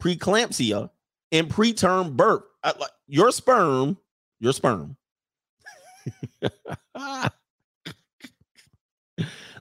[0.01, 0.89] preeclampsia,
[1.31, 2.43] and preterm birth.
[2.63, 2.73] Uh,
[3.07, 3.97] Your sperm,
[4.39, 4.95] your sperm.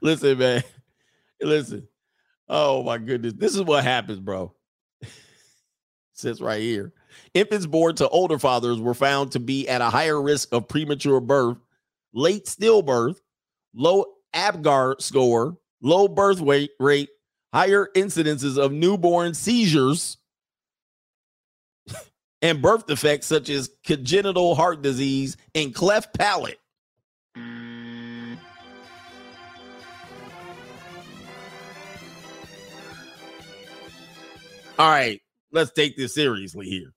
[0.02, 0.62] Listen, man.
[1.40, 1.88] Listen.
[2.48, 3.32] Oh my goodness.
[3.34, 4.52] This is what happens, bro.
[6.12, 6.92] Says right here.
[7.34, 11.20] Infants born to older fathers were found to be at a higher risk of premature
[11.20, 11.58] birth,
[12.12, 13.16] late stillbirth,
[13.74, 17.08] low Apgar score, low birth weight rate,
[17.52, 20.18] higher incidences of newborn seizures,
[22.46, 26.60] and birth defects such as congenital heart disease and cleft palate.
[34.78, 35.20] All right,
[35.50, 36.92] let's take this seriously here.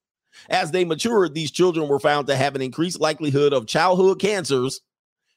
[0.49, 4.81] As they matured, these children were found to have an increased likelihood of childhood cancers,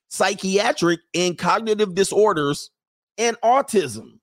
[0.09, 2.71] psychiatric and cognitive disorders,
[3.17, 4.19] and autism.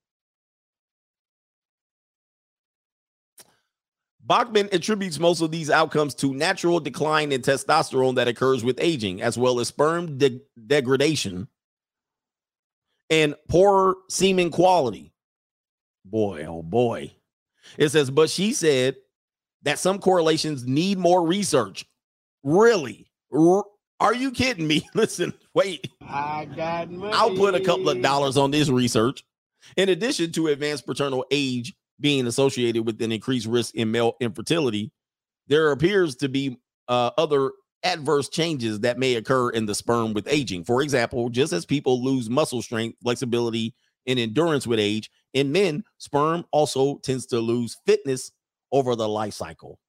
[4.30, 9.23] Bachmann attributes most of these outcomes to natural decline in testosterone that occurs with aging,
[9.23, 11.47] as well as sperm de- degradation
[13.09, 15.11] and poorer semen quality.
[16.05, 17.11] Boy, oh boy.
[17.75, 18.97] It says, but she said
[19.63, 21.86] that some correlations need more research.
[22.43, 23.09] Really?
[23.36, 23.65] R-
[23.99, 24.88] are you kidding me?
[24.93, 25.89] Listen, wait.
[26.07, 27.13] I got money.
[27.13, 29.23] I'll put a couple of dollars on this research.
[29.75, 34.91] In addition to advanced paternal age being associated with an increased risk in male infertility,
[35.47, 37.52] there appears to be uh, other
[37.84, 40.64] adverse changes that may occur in the sperm with aging.
[40.64, 43.74] For example, just as people lose muscle strength, flexibility,
[44.08, 48.32] and endurance with age, in men, sperm also tends to lose fitness
[48.72, 49.80] over the life cycle.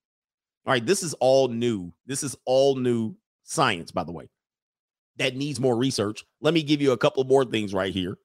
[0.67, 1.93] All right, this is all new.
[2.07, 4.29] This is all new science, by the way,
[5.17, 6.25] that needs more research.
[6.41, 8.19] Let me give you a couple more things right here.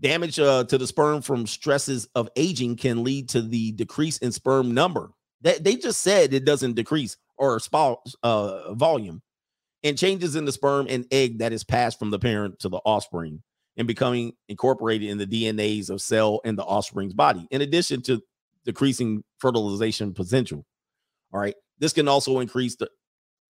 [0.00, 4.30] Damage uh, to the sperm from stresses of aging can lead to the decrease in
[4.32, 5.10] sperm number.
[5.42, 9.22] That they just said it doesn't decrease or spa, uh, volume,
[9.82, 12.78] and changes in the sperm and egg that is passed from the parent to the
[12.78, 13.42] offspring
[13.76, 17.46] and becoming incorporated in the DNAs of cell in the offspring's body.
[17.50, 18.22] In addition to
[18.66, 20.66] decreasing fertilization potential.
[21.32, 22.90] All right, this can also increase the,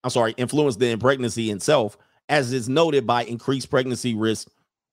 [0.04, 1.96] I'm sorry, influence the pregnancy itself,
[2.28, 4.48] as is noted by increased pregnancy risk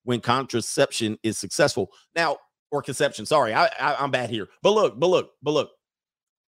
[0.06, 1.92] when contraception is successful.
[2.16, 2.38] Now,
[2.72, 3.26] or conception.
[3.26, 4.48] Sorry, I, I I'm bad here.
[4.62, 5.72] But look, but look, but look.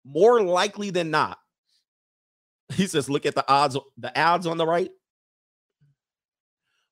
[0.04, 1.38] More likely than not,
[2.74, 4.90] he says, look at the odds, the odds on the right.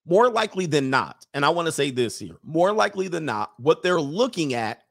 [0.07, 3.53] More likely than not, and I want to say this here, more likely than not,
[3.59, 4.83] what they're looking at,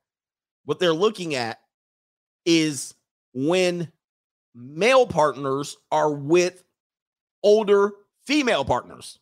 [0.65, 1.59] what they're looking at
[2.45, 2.95] is
[3.33, 3.91] when
[4.55, 6.63] male partners are with
[7.43, 7.91] older
[8.25, 9.19] female partners.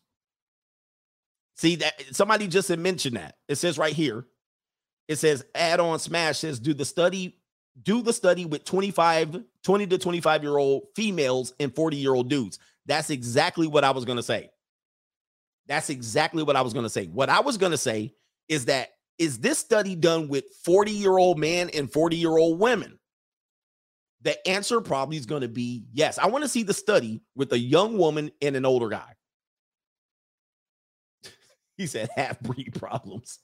[1.62, 3.36] See that somebody just mentioned that.
[3.48, 4.26] It says right here.
[5.06, 7.38] It says add on smash says do the study
[7.80, 12.28] do the study with 25 20 to 25 year old females and 40 year old
[12.28, 12.58] dudes.
[12.86, 14.50] That's exactly what I was going to say.
[15.68, 17.06] That's exactly what I was going to say.
[17.06, 18.12] What I was going to say
[18.48, 18.88] is that
[19.18, 22.98] is this study done with 40 year old men and 40 year old women?
[24.22, 26.18] The answer probably is going to be yes.
[26.18, 29.14] I want to see the study with a young woman and an older guy.
[31.76, 33.38] He said half breed problems.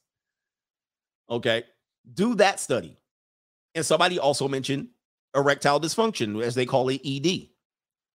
[1.31, 1.65] Okay.
[2.15, 2.97] Do that study.
[3.75, 4.89] And somebody also mentioned
[5.35, 7.49] erectile dysfunction, as they call it ED.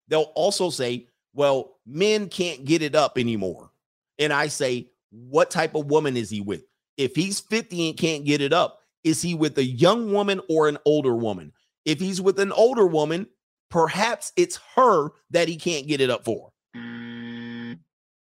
[0.07, 3.71] They'll also say, well, men can't get it up anymore.
[4.19, 6.63] And I say, what type of woman is he with?
[6.97, 10.67] If he's 50 and can't get it up, is he with a young woman or
[10.67, 11.51] an older woman?
[11.85, 13.27] If he's with an older woman,
[13.69, 16.52] perhaps it's her that he can't get it up for.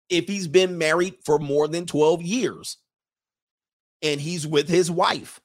[0.09, 2.79] If he's been married for more than 12 years
[4.03, 5.41] and he's with his wife.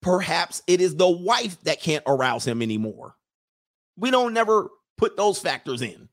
[0.00, 3.14] Perhaps it is the wife that can't arouse him anymore.
[3.96, 6.08] We don't never put those factors in.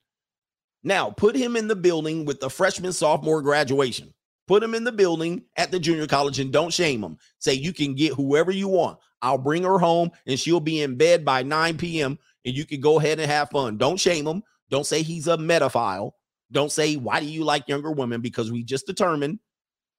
[0.83, 4.13] Now, put him in the building with the freshman, sophomore graduation.
[4.47, 7.17] Put him in the building at the junior college and don't shame him.
[7.39, 8.99] Say, you can get whoever you want.
[9.21, 12.19] I'll bring her home and she'll be in bed by 9 p.m.
[12.45, 13.77] and you can go ahead and have fun.
[13.77, 14.43] Don't shame him.
[14.69, 16.15] Don't say he's a metaphile.
[16.51, 18.21] Don't say, why do you like younger women?
[18.21, 19.39] Because we just determined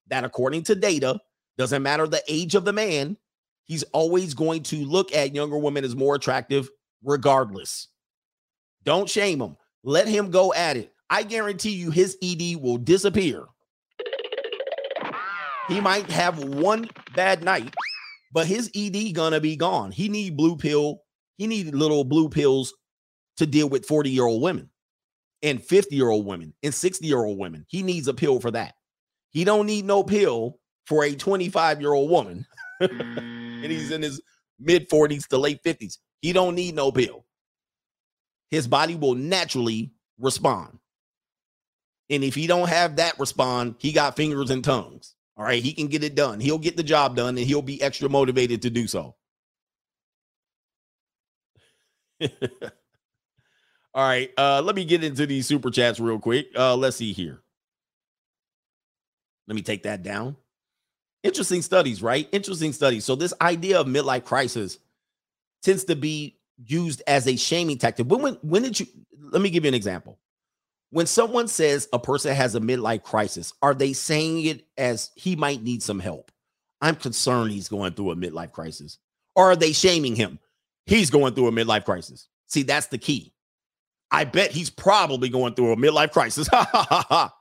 [0.08, 1.18] that according to data,
[1.58, 3.16] doesn't matter the age of the man,
[3.64, 6.68] he's always going to look at younger women as more attractive
[7.02, 7.88] regardless.
[8.84, 9.56] Don't shame him.
[9.82, 10.92] Let him go at it.
[11.10, 13.44] I guarantee you his ED will disappear.
[15.68, 17.74] He might have one bad night,
[18.32, 19.90] but his ED gonna be gone.
[19.90, 21.00] He need blue pill.
[21.38, 22.72] He need little blue pills
[23.36, 24.70] to deal with 40 year old women
[25.42, 27.64] and 50 year old women and 60 year old women.
[27.68, 28.74] He needs a pill for that.
[29.30, 32.46] He don't need no pill for a 25 year old woman.
[32.80, 34.04] and he's in mm.
[34.04, 34.20] his
[34.58, 35.98] mid 40s to late 50s.
[36.22, 37.24] He don't need no pill.
[38.50, 40.78] His body will naturally respond.
[42.08, 45.14] And if he don't have that respond, he got fingers and tongues.
[45.36, 46.40] All right, he can get it done.
[46.40, 49.16] He'll get the job done and he'll be extra motivated to do so.
[53.96, 56.48] All right, uh, let me get into these super chats real quick.
[56.54, 57.40] Uh, let's see here.
[59.48, 60.36] Let me take that down.
[61.22, 62.28] Interesting studies, right?
[62.30, 63.06] Interesting studies.
[63.06, 64.78] So this idea of midlife crisis
[65.62, 68.06] tends to be used as a shaming tactic.
[68.06, 68.86] When when, when did you?
[69.18, 70.18] Let me give you an example.
[70.90, 75.36] When someone says a person has a midlife crisis, are they saying it as he
[75.36, 76.30] might need some help?
[76.82, 78.98] I'm concerned he's going through a midlife crisis.
[79.34, 80.38] Or are they shaming him?
[80.84, 82.28] He's going through a midlife crisis.
[82.46, 83.32] See, that's the key.
[84.10, 86.48] I bet he's probably going through a midlife crisis.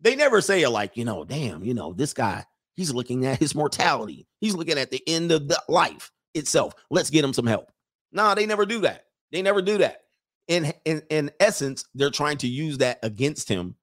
[0.00, 2.44] They never say it like, you know, damn, you know, this guy,
[2.74, 4.26] he's looking at his mortality.
[4.40, 6.74] He's looking at the end of the life itself.
[6.90, 7.72] Let's get him some help.
[8.12, 9.06] No, they never do that.
[9.32, 10.02] They never do that.
[10.48, 13.74] In, in in essence, they're trying to use that against him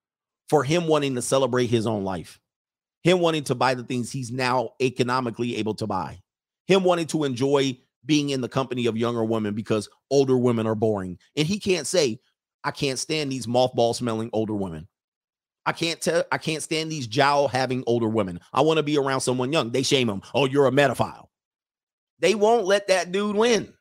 [0.48, 2.40] for him wanting to celebrate his own life.
[3.02, 6.22] Him wanting to buy the things he's now economically able to buy.
[6.68, 10.76] Him wanting to enjoy being in the company of younger women because older women are
[10.76, 11.18] boring.
[11.36, 12.20] And he can't say,
[12.64, 14.88] I can't stand these mothball smelling older women.
[15.66, 18.40] I can't tell, I can't stand these jowl having older women.
[18.52, 19.72] I want to be around someone young.
[19.72, 20.22] They shame him.
[20.34, 21.30] Oh, you're a metaphile.
[22.20, 23.74] They won't let that dude win.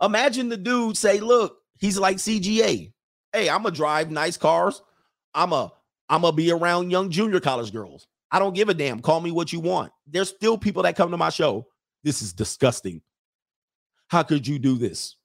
[0.00, 2.92] Imagine the dude say, look, he's like CGA.
[3.32, 4.82] Hey, I'm gonna drive nice cars.
[5.34, 5.72] I'm a
[6.08, 8.06] I'm gonna be around young junior college girls.
[8.30, 9.00] I don't give a damn.
[9.00, 9.92] Call me what you want.
[10.06, 11.66] There's still people that come to my show.
[12.04, 13.00] This is disgusting.
[14.08, 15.16] How could you do this?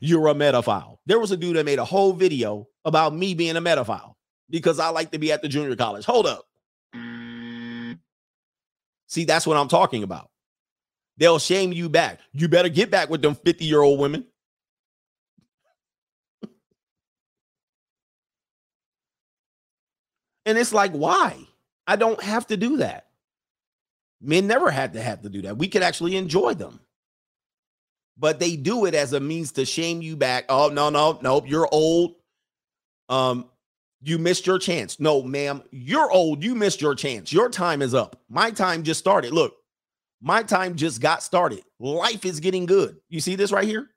[0.00, 1.00] You're a metaphile.
[1.06, 4.16] There was a dude that made a whole video about me being a metaphile
[4.48, 6.04] because I like to be at the junior college.
[6.04, 6.44] Hold up.
[9.08, 10.30] See, that's what I'm talking about.
[11.16, 12.20] They'll shame you back.
[12.32, 14.26] You better get back with them 50 year old women.
[20.46, 21.38] and it's like, why?
[21.86, 23.06] I don't have to do that.
[24.20, 25.56] Men never had to have to do that.
[25.56, 26.80] We could actually enjoy them.
[28.18, 30.44] But they do it as a means to shame you back.
[30.48, 31.48] Oh, no, no, nope.
[31.48, 32.16] You're old.
[33.08, 33.46] Um,
[34.02, 35.00] you missed your chance.
[35.00, 36.42] No, ma'am, you're old.
[36.42, 37.32] You missed your chance.
[37.32, 38.20] Your time is up.
[38.28, 39.32] My time just started.
[39.32, 39.54] Look,
[40.20, 41.62] my time just got started.
[41.78, 42.98] Life is getting good.
[43.08, 43.88] You see this right here?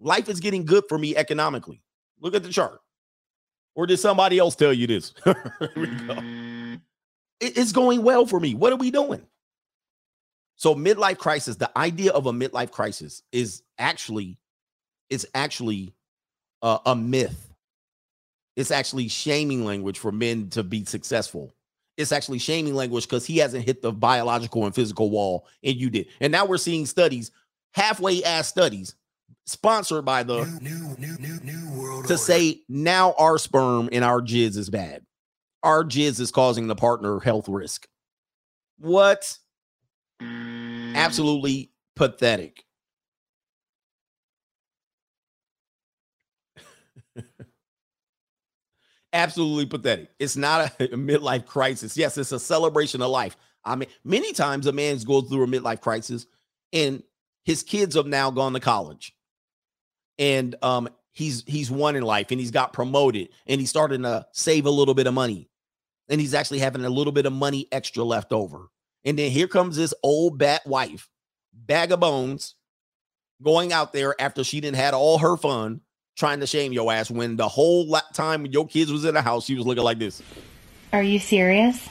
[0.00, 1.82] Life is getting good for me economically.
[2.20, 2.80] Look at the chart.
[3.74, 5.10] Or did somebody else tell you this?
[5.24, 6.18] Go.
[7.38, 8.54] It's going well for me.
[8.54, 9.26] What are we doing?
[10.56, 14.38] So midlife crisis, the idea of a midlife crisis is actually
[15.10, 15.94] it's actually
[16.62, 17.54] uh, a myth.
[18.56, 21.52] It's actually shaming language for men to be successful.
[21.96, 25.90] It's actually shaming language because he hasn't hit the biological and physical wall, and you
[25.90, 26.08] did.
[26.20, 27.30] And now we're seeing studies,
[27.72, 28.94] halfway ass studies,
[29.44, 32.16] sponsored by the New, new, new, new, new world to order.
[32.16, 35.04] say now our sperm and our jizz is bad.
[35.62, 37.86] Our jizz is causing the partner health risk.
[38.78, 39.38] What?
[40.96, 42.64] Absolutely pathetic.
[49.12, 50.10] Absolutely pathetic.
[50.18, 51.96] It's not a, midlife crisis.
[51.96, 53.36] Yes, it's a celebration of life.
[53.64, 56.26] I mean, many times a man's goes through a midlife crisis
[56.72, 57.02] and
[57.44, 59.14] his kids have now gone to college.
[60.18, 64.26] And um he's he's won in life and he's got promoted and he's starting to
[64.32, 65.48] save a little bit of money.
[66.08, 68.68] And he's actually having a little bit of money extra left over.
[69.06, 71.08] And then here comes this old bat wife,
[71.54, 72.56] bag of bones,
[73.42, 75.80] going out there after she didn't had all her fun,
[76.16, 79.44] trying to shame your ass when the whole time your kids was in the house,
[79.44, 80.22] she was looking like this.
[80.92, 81.88] Are you serious?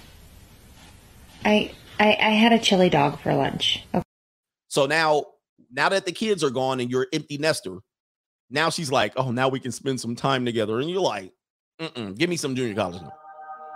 [1.45, 3.84] I I, I had a chili dog for lunch.
[3.93, 4.03] Okay.
[4.68, 5.26] So now,
[5.72, 7.78] now that the kids are gone and you're empty nester,
[8.49, 10.80] now she's like, oh, now we can spend some time together.
[10.80, 11.32] And you're like,
[11.80, 13.01] Mm-mm, give me some junior college.
[13.01, 13.13] now.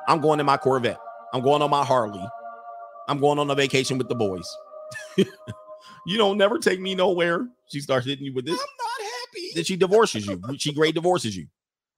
[0.08, 1.00] I'm going in my Corvette.
[1.34, 2.26] I'm going on my Harley.
[3.10, 4.48] I'm going on a vacation with the boys.
[5.18, 7.48] you don't never take me nowhere.
[7.68, 8.54] She starts hitting you with this.
[8.54, 9.52] I'm not happy.
[9.56, 10.40] Then she divorces you.
[10.58, 11.48] She great divorces you.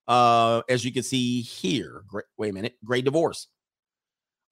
[0.07, 3.47] Uh, as you can see here, great, wait a minute, great divorce.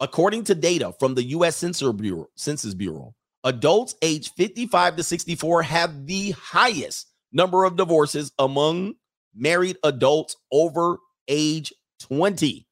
[0.02, 1.56] According to data from the U.S.
[1.56, 8.34] Census Bureau, Census Bureau, adults aged 55 to 64 have the highest number of divorces
[8.38, 8.96] among
[9.34, 10.98] married adults over
[11.30, 12.68] age 20.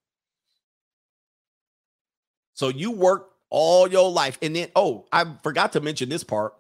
[2.53, 6.53] So you work all your life, and then oh, I forgot to mention this part.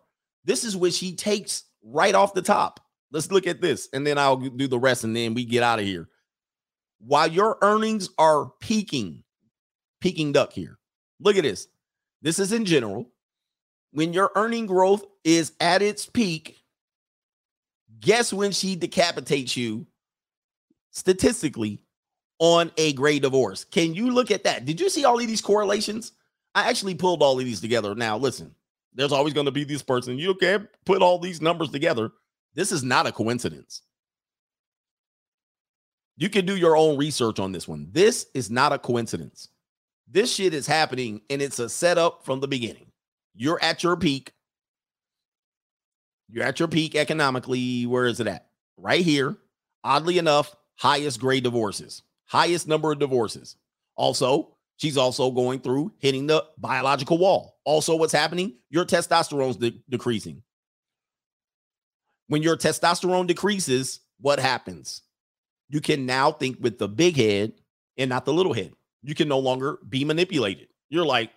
[0.45, 2.79] This is what she takes right off the top.
[3.11, 5.79] Let's look at this, and then I'll do the rest, and then we get out
[5.79, 6.09] of here.
[6.99, 9.23] While your earnings are peaking,
[10.01, 10.77] peaking duck here.
[11.19, 11.67] Look at this.
[12.21, 13.09] This is in general.
[13.91, 16.57] When your earning growth is at its peak,
[17.99, 19.87] guess when she decapitates you
[20.91, 21.81] statistically
[22.39, 23.63] on a gray divorce?
[23.63, 24.65] Can you look at that?
[24.65, 26.11] Did you see all of these correlations?
[26.57, 27.93] I actually pulled all of these together.
[27.93, 28.55] Now, listen,
[28.95, 30.17] there's always going to be this person.
[30.17, 32.09] You can't put all these numbers together.
[32.55, 33.83] This is not a coincidence.
[36.15, 37.89] You can do your own research on this one.
[37.91, 39.49] This is not a coincidence.
[40.07, 42.87] This shit is happening and it's a setup from the beginning.
[43.35, 44.33] You're at your peak.
[46.27, 47.85] You're at your peak economically.
[47.85, 48.47] Where is it at?
[48.77, 49.37] Right here.
[49.83, 53.57] Oddly enough, highest gray divorces, highest number of divorces.
[53.95, 57.57] Also, she's also going through hitting the biological wall.
[57.65, 58.55] Also, what's happening?
[58.69, 60.41] Your testosterone's de- decreasing.
[62.27, 65.01] When your testosterone decreases, what happens?
[65.69, 67.53] You can now think with the big head
[67.97, 68.73] and not the little head.
[69.03, 70.67] You can no longer be manipulated.
[70.89, 71.31] You're like,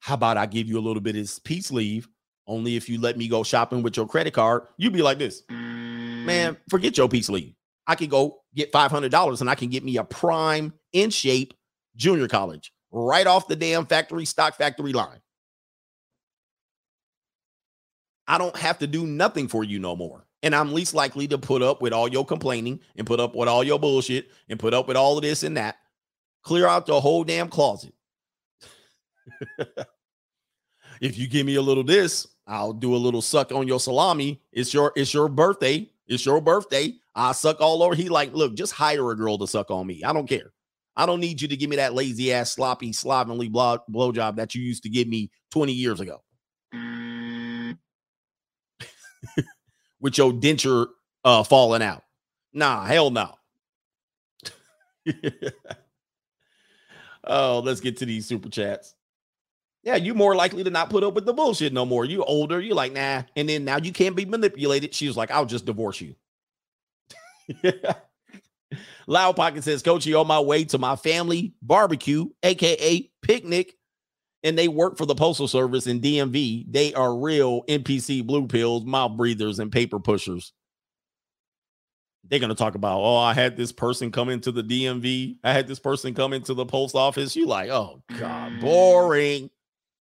[0.00, 2.08] how about I give you a little bit of this peace leave?
[2.46, 5.42] Only if you let me go shopping with your credit card, you'd be like this,
[5.48, 6.56] man.
[6.68, 7.54] Forget your peace leave.
[7.86, 11.10] I can go get five hundred dollars and I can get me a prime in
[11.10, 11.54] shape
[11.96, 15.20] junior college right off the damn factory stock factory line.
[18.26, 20.26] I don't have to do nothing for you no more.
[20.42, 23.48] And I'm least likely to put up with all your complaining and put up with
[23.48, 25.76] all your bullshit and put up with all of this and that.
[26.42, 27.92] Clear out the whole damn closet.
[31.00, 34.40] if you give me a little this, I'll do a little suck on your salami.
[34.52, 35.90] It's your it's your birthday.
[36.06, 36.94] It's your birthday.
[37.14, 37.94] I suck all over.
[37.94, 40.02] He like, look, just hire a girl to suck on me.
[40.04, 40.52] I don't care.
[41.00, 44.54] I don't need you to give me that lazy ass, sloppy, slovenly blow blowjob that
[44.54, 46.22] you used to give me 20 years ago.
[50.00, 50.88] With your denture
[51.24, 52.02] uh falling out.
[52.52, 53.32] Nah, hell no.
[57.24, 58.94] oh, let's get to these super chats.
[59.82, 62.04] Yeah, you're more likely to not put up with the bullshit no more.
[62.04, 63.22] You older, you're like, nah.
[63.36, 64.92] And then now you can't be manipulated.
[64.94, 66.14] She was like, I'll just divorce you.
[69.06, 73.76] Loud Pocket says, Coachy, on my way to my family barbecue, aka picnic,
[74.42, 76.66] and they work for the Postal Service and DMV.
[76.70, 80.52] They are real NPC blue pills, mouth breathers, and paper pushers.
[82.28, 85.38] They're gonna talk about, oh, I had this person come into the DMV.
[85.42, 87.34] I had this person come into the post office.
[87.34, 88.60] You like, oh God, mm.
[88.60, 89.50] boring.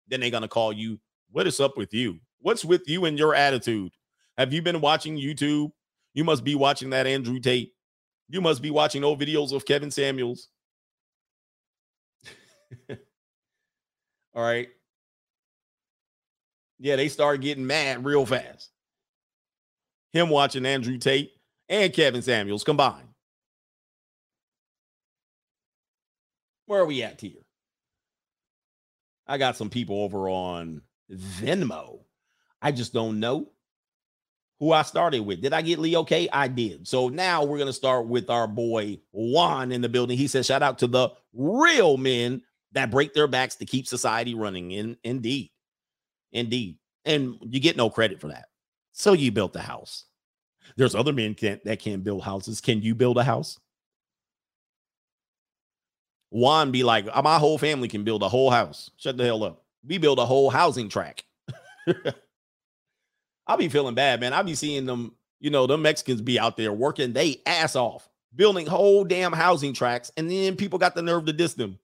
[0.09, 1.01] Then they're gonna call you.
[1.31, 2.19] What is up with you?
[2.41, 3.93] What's with you and your attitude?
[4.37, 5.73] Have you been watching YouTube?
[6.13, 7.73] You must be watching that Andrew Tate.
[8.31, 10.49] You must be watching old videos of Kevin Samuels.
[12.89, 12.97] All
[14.43, 14.69] right.
[16.79, 18.71] Yeah, they start getting mad real fast.
[20.13, 21.33] Him watching Andrew Tate
[21.69, 23.09] and Kevin Samuels combined.
[26.67, 27.43] Where are we at here?
[29.27, 31.99] I got some people over on Venmo.
[32.63, 33.51] I just don't know
[34.61, 35.41] who I started with.
[35.41, 36.29] Did I get Lee okay?
[36.31, 36.87] I did.
[36.87, 40.19] So now we're going to start with our boy Juan in the building.
[40.19, 42.43] He says, shout out to the real men
[42.73, 44.71] that break their backs to keep society running.
[44.71, 45.51] In, indeed.
[46.33, 46.77] Indeed.
[47.07, 48.49] And you get no credit for that.
[48.93, 50.05] So you built the house.
[50.77, 52.61] There's other men can't, that can't build houses.
[52.61, 53.59] Can you build a house?
[56.29, 58.91] Juan be like, my whole family can build a whole house.
[58.99, 59.65] Shut the hell up.
[59.85, 61.25] We build a whole housing track.
[63.51, 64.33] I'll be feeling bad, man.
[64.33, 68.09] I'll be seeing them, you know, the Mexicans be out there working they ass off,
[68.37, 71.77] building whole damn housing tracks, and then people got the nerve to diss them.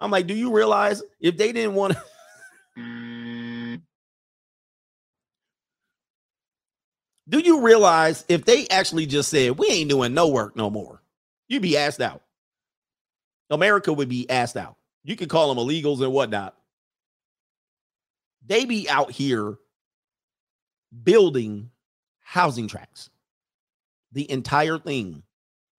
[0.00, 2.02] I'm like, do you realize if they didn't want to
[2.78, 3.82] mm.
[7.28, 11.02] Do you realize if they actually just said, we ain't doing no work no more,
[11.48, 12.22] you'd be asked out.
[13.50, 14.76] America would be asked out.
[15.04, 16.56] You could call them illegals and whatnot.
[18.46, 19.58] They be out here
[21.02, 21.70] building
[22.20, 23.10] housing tracks,
[24.12, 25.22] the entire thing,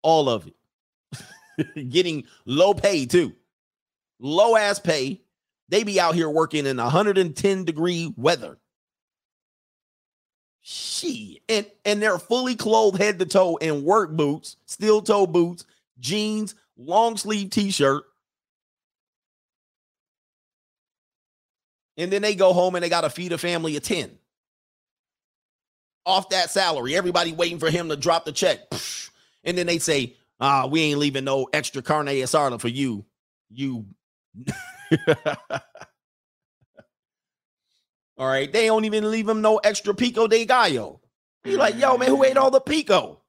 [0.03, 3.35] all of it, getting low pay too,
[4.19, 5.20] low ass pay.
[5.69, 8.59] They be out here working in 110 degree weather.
[10.62, 15.65] She and and they're fully clothed head to toe in work boots, steel toe boots,
[16.01, 18.05] jeans, long sleeve t-shirt.
[21.97, 24.20] And then they go home and they got to feed a family of 10.
[26.06, 28.59] Off that salary, everybody waiting for him to drop the check.
[29.44, 33.05] And then they say, ah, we ain't leaving no extra carne asada for you.
[33.51, 33.86] You.
[38.16, 38.51] all right.
[38.52, 41.01] They don't even leave him no extra pico de gallo.
[41.44, 43.20] He like, yo, man, who ate all the pico?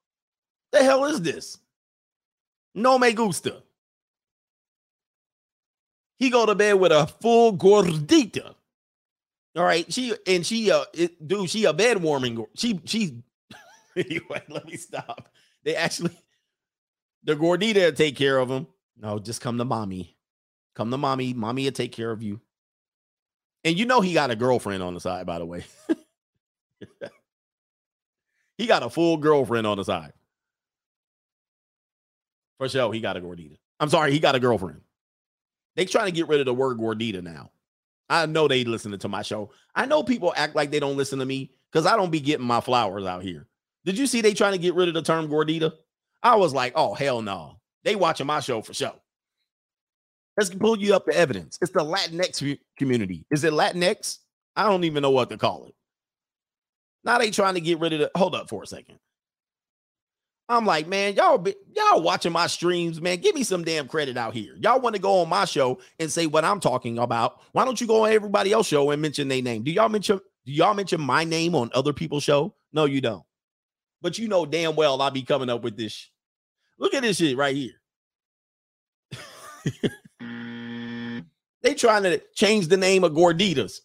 [0.71, 1.57] The hell is this?
[2.73, 3.63] No me gusta.
[6.17, 8.53] He go to bed with a full gordita.
[9.55, 12.45] All right, she and she uh it, dude, she a bed warming.
[12.55, 13.21] She she
[13.95, 15.29] anyway, let me stop.
[15.63, 16.17] They actually
[17.23, 18.67] the gordita take care of him.
[18.97, 20.15] No, just come to mommy.
[20.75, 21.33] Come to mommy.
[21.33, 22.39] Mommy will take care of you.
[23.63, 25.65] And you know he got a girlfriend on the side, by the way.
[28.57, 30.13] he got a full girlfriend on the side.
[32.57, 33.57] For sure, he got a gordita.
[33.79, 34.81] I'm sorry, he got a girlfriend.
[35.75, 37.51] They trying to get rid of the word gordita now.
[38.11, 39.51] I know they listening to my show.
[39.73, 42.45] I know people act like they don't listen to me because I don't be getting
[42.45, 43.47] my flowers out here.
[43.85, 45.71] Did you see they trying to get rid of the term gordita?
[46.21, 47.61] I was like, oh hell no.
[47.85, 48.93] They watching my show for sure.
[50.35, 51.57] Let's pull you up the evidence.
[51.61, 53.25] It's the Latinx community.
[53.31, 54.17] Is it Latinx?
[54.57, 55.73] I don't even know what to call it.
[57.05, 58.11] Now they trying to get rid of the.
[58.15, 58.99] Hold up for a second.
[60.51, 63.21] I'm like, man, y'all be, y'all watching my streams, man.
[63.21, 64.53] Give me some damn credit out here.
[64.59, 67.39] Y'all want to go on my show and say what I'm talking about?
[67.53, 69.63] Why don't you go on everybody else's show and mention their name?
[69.63, 72.53] Do y'all mention do y'all mention my name on other people's show?
[72.73, 73.23] No, you don't.
[74.01, 76.09] But you know damn well I'll be coming up with this.
[76.77, 77.71] Look at this shit right here.
[81.61, 83.79] they trying to change the name of Gorditas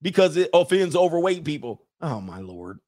[0.00, 1.82] because it offends overweight people.
[2.00, 2.80] Oh my lord.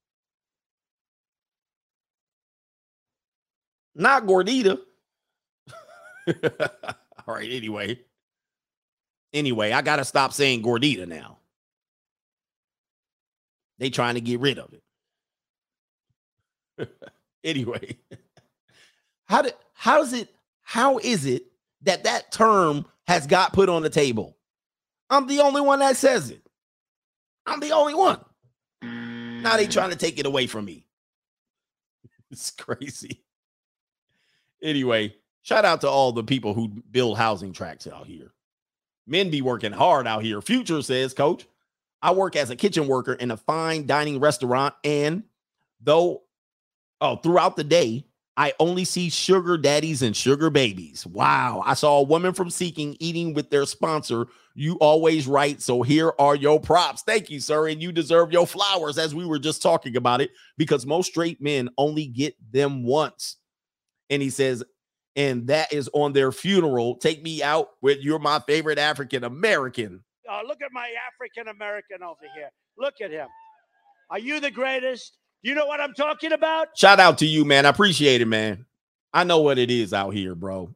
[3.98, 4.78] Not Gordita.
[6.28, 7.98] All right, anyway.
[9.34, 11.38] Anyway, I gotta stop saying Gordita now.
[13.78, 14.72] They trying to get rid of
[16.78, 16.88] it.
[17.44, 17.96] anyway,
[19.26, 21.46] how did how is it how is it
[21.82, 24.36] that that term has got put on the table?
[25.10, 26.42] I'm the only one that says it.
[27.46, 28.20] I'm the only one.
[28.82, 30.86] Now they trying to take it away from me.
[32.30, 33.24] It's crazy.
[34.62, 38.32] Anyway, shout out to all the people who build housing tracks out here.
[39.06, 40.40] Men be working hard out here.
[40.40, 41.47] Future says, Coach,
[42.02, 45.24] I work as a kitchen worker in a fine dining restaurant, and
[45.80, 46.22] though,
[47.01, 48.05] oh, throughout the day,
[48.39, 51.05] I only see sugar daddies and sugar babies.
[51.05, 51.60] Wow.
[51.66, 54.26] I saw a woman from Seeking eating with their sponsor.
[54.55, 55.60] You always right.
[55.60, 57.02] So here are your props.
[57.02, 57.66] Thank you, sir.
[57.66, 61.43] And you deserve your flowers, as we were just talking about it, because most straight
[61.43, 63.38] men only get them once.
[64.10, 64.64] And he says,
[65.16, 66.97] and that is on their funeral.
[66.97, 70.05] Take me out with you're my favorite African American.
[70.30, 72.51] Oh, look at my African American over here.
[72.78, 73.26] Look at him.
[74.10, 75.16] Are you the greatest?
[75.43, 76.68] You know what I'm talking about?
[76.76, 77.66] Shout out to you, man.
[77.66, 78.66] I appreciate it, man.
[79.12, 80.74] I know what it is out here, bro.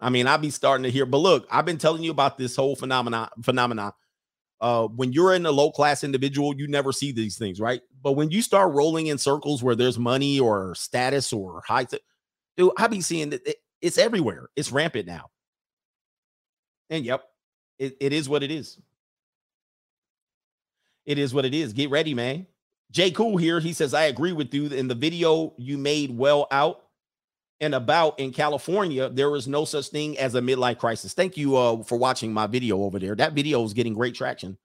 [0.00, 2.56] I mean, I'll be starting to hear, but look, I've been telling you about this
[2.56, 3.28] whole phenomenon.
[3.42, 3.94] Phenomena.
[4.60, 7.82] Uh, when you're in a low class individual, you never see these things, right?
[8.02, 11.86] But when you start rolling in circles where there's money or status or high,
[12.56, 14.48] dude, I be seeing that it, it's everywhere.
[14.56, 15.30] It's rampant now.
[16.90, 17.24] And yep,
[17.78, 18.78] it, it is what it is.
[21.06, 21.72] It is what it is.
[21.72, 22.46] Get ready, man.
[22.90, 23.60] Jay Cool here.
[23.60, 24.66] He says, I agree with you.
[24.66, 26.84] In the video you made well out
[27.60, 31.12] and about in California, there is no such thing as a midlife crisis.
[31.12, 33.14] Thank you uh, for watching my video over there.
[33.14, 34.56] That video is getting great traction.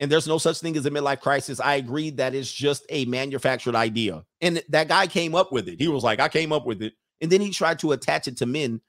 [0.00, 1.60] And there's no such thing as a midlife crisis.
[1.60, 4.24] I agree that it's just a manufactured idea.
[4.40, 5.78] And that guy came up with it.
[5.78, 6.94] He was like, I came up with it.
[7.20, 8.80] And then he tried to attach it to men.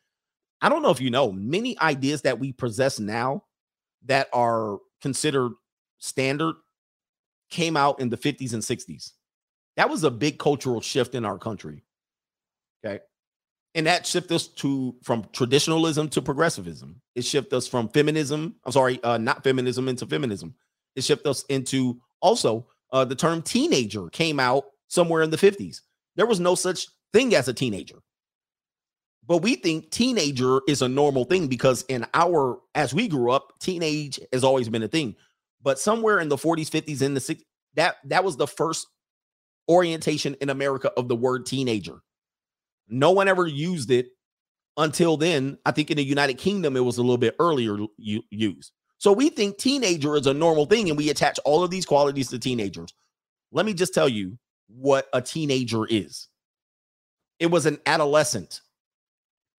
[0.61, 3.43] I don't know if you know, many ideas that we possess now
[4.05, 5.51] that are considered
[5.97, 6.55] standard
[7.49, 9.11] came out in the 50s and 60s.
[9.75, 11.83] That was a big cultural shift in our country.
[12.85, 13.01] Okay.
[13.75, 17.01] And that shifted us to from traditionalism to progressivism.
[17.15, 18.55] It shifted us from feminism.
[18.65, 20.55] I'm sorry, uh, not feminism into feminism.
[20.95, 25.81] It shifted us into also uh, the term teenager came out somewhere in the 50s.
[26.15, 27.99] There was no such thing as a teenager.
[29.25, 33.53] But we think teenager is a normal thing because in our as we grew up,
[33.59, 35.15] teenage has always been a thing.
[35.61, 37.43] But somewhere in the 40s, 50s, in the 60s,
[37.75, 38.87] that that was the first
[39.69, 42.01] orientation in America of the word teenager.
[42.89, 44.07] No one ever used it
[44.75, 45.57] until then.
[45.65, 48.71] I think in the United Kingdom, it was a little bit earlier used.
[49.01, 52.27] So we think teenager is a normal thing, and we attach all of these qualities
[52.29, 52.93] to teenagers.
[53.51, 54.37] Let me just tell you
[54.67, 56.27] what a teenager is.
[57.39, 58.61] It was an adolescent.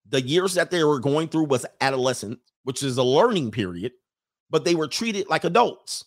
[0.08, 3.90] The years that they were going through was adolescent, which is a learning period,
[4.48, 6.04] but they were treated like adults.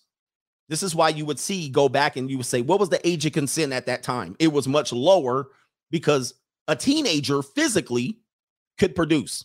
[0.70, 3.06] This is why you would see go back and you would say, what was the
[3.06, 4.38] age of consent at that time?
[4.40, 5.50] It was much lower
[5.92, 6.36] because
[6.70, 8.20] a teenager physically
[8.78, 9.44] could produce.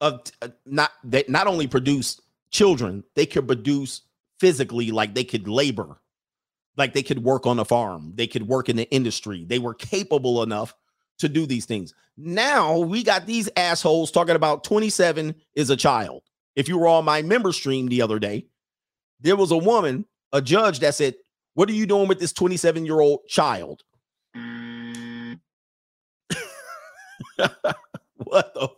[0.00, 2.20] Of uh, not that not only produce
[2.50, 4.02] children, they could produce
[4.38, 6.00] physically, like they could labor,
[6.76, 9.44] like they could work on a farm, they could work in the industry.
[9.44, 10.74] They were capable enough
[11.18, 11.94] to do these things.
[12.16, 16.22] Now we got these assholes talking about 27 is a child.
[16.56, 18.46] If you were on my member stream the other day,
[19.20, 21.14] there was a woman, a judge that said,
[21.54, 23.82] What are you doing with this 27 year old child?
[28.16, 28.68] what the?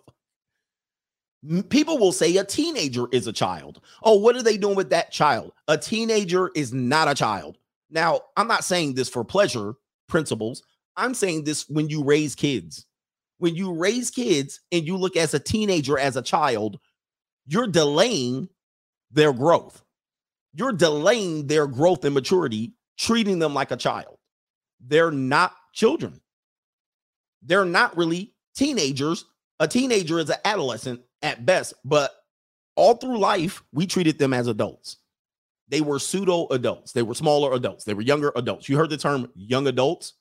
[1.71, 3.81] People will say a teenager is a child.
[4.03, 5.53] Oh, what are they doing with that child?
[5.69, 7.57] A teenager is not a child.
[7.91, 9.75] Now, I'm not saying this for pleasure
[10.07, 10.63] principles.
[10.97, 12.87] I'm saying this when you raise kids.
[13.39, 16.79] When you raise kids and you look as a teenager as a child,
[17.47, 18.51] you're delaying
[19.11, 19.83] their growth.
[20.53, 24.19] You're delaying their growth and maturity, treating them like a child.
[24.79, 26.21] They're not children.
[27.43, 29.25] They're not really teenagers.
[29.59, 32.13] A teenager is an adolescent at best, but
[32.77, 34.97] all through life, we treated them as adults.
[35.69, 36.93] They were pseudo adults.
[36.93, 37.85] They were smaller adults.
[37.85, 38.69] They were younger adults.
[38.69, 40.15] You heard the term young adults?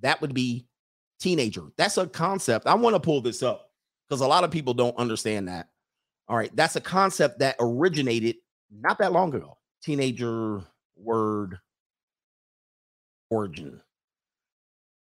[0.00, 0.66] That would be
[1.20, 1.62] teenager.
[1.76, 2.66] That's a concept.
[2.66, 3.70] I want to pull this up
[4.08, 5.68] because a lot of people don't understand that.
[6.28, 6.54] All right.
[6.56, 8.36] That's a concept that originated
[8.70, 9.58] not that long ago.
[9.82, 10.62] Teenager
[10.96, 11.58] word
[13.30, 13.80] origin.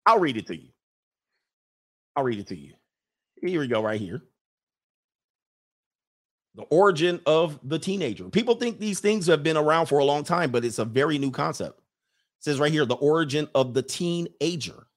[0.06, 0.70] I'll read it to you.
[2.16, 2.74] I'll read it to you.
[3.42, 4.22] Here we go, right here.
[6.56, 8.30] The origin of the teenager.
[8.30, 11.18] People think these things have been around for a long time, but it's a very
[11.18, 11.80] new concept.
[11.80, 14.88] It says right here the origin of the teenager.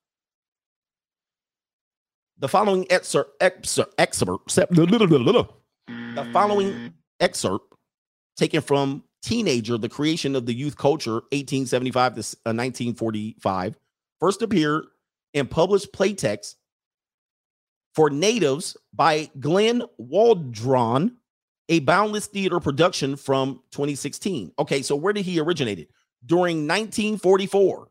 [2.39, 4.49] The following excerpt, excerpt, excerpt
[5.89, 7.75] the following excerpt
[8.37, 13.77] taken from Teenager, the creation of the youth culture, 1875 to uh, 1945,
[14.21, 14.85] first appeared
[15.35, 16.55] in published playtext
[17.95, 21.17] for natives by Glenn Waldron,
[21.69, 24.53] a Boundless Theater production from 2016.
[24.59, 25.79] Okay, so where did he originate?
[25.79, 25.91] it?
[26.25, 27.91] During 1944.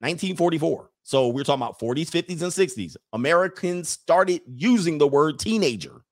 [0.00, 0.90] 1944.
[1.02, 2.96] So we're talking about 40s, 50s, and 60s.
[3.12, 6.02] Americans started using the word teenager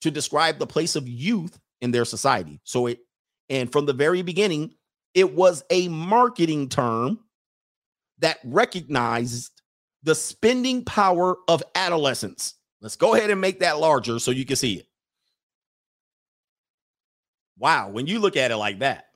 [0.00, 2.60] to describe the place of youth in their society.
[2.64, 3.00] So it,
[3.48, 4.74] and from the very beginning,
[5.14, 7.18] it was a marketing term
[8.18, 9.62] that recognized
[10.02, 12.54] the spending power of adolescence.
[12.80, 14.87] Let's go ahead and make that larger so you can see it.
[17.58, 19.06] Wow, when you look at it like that.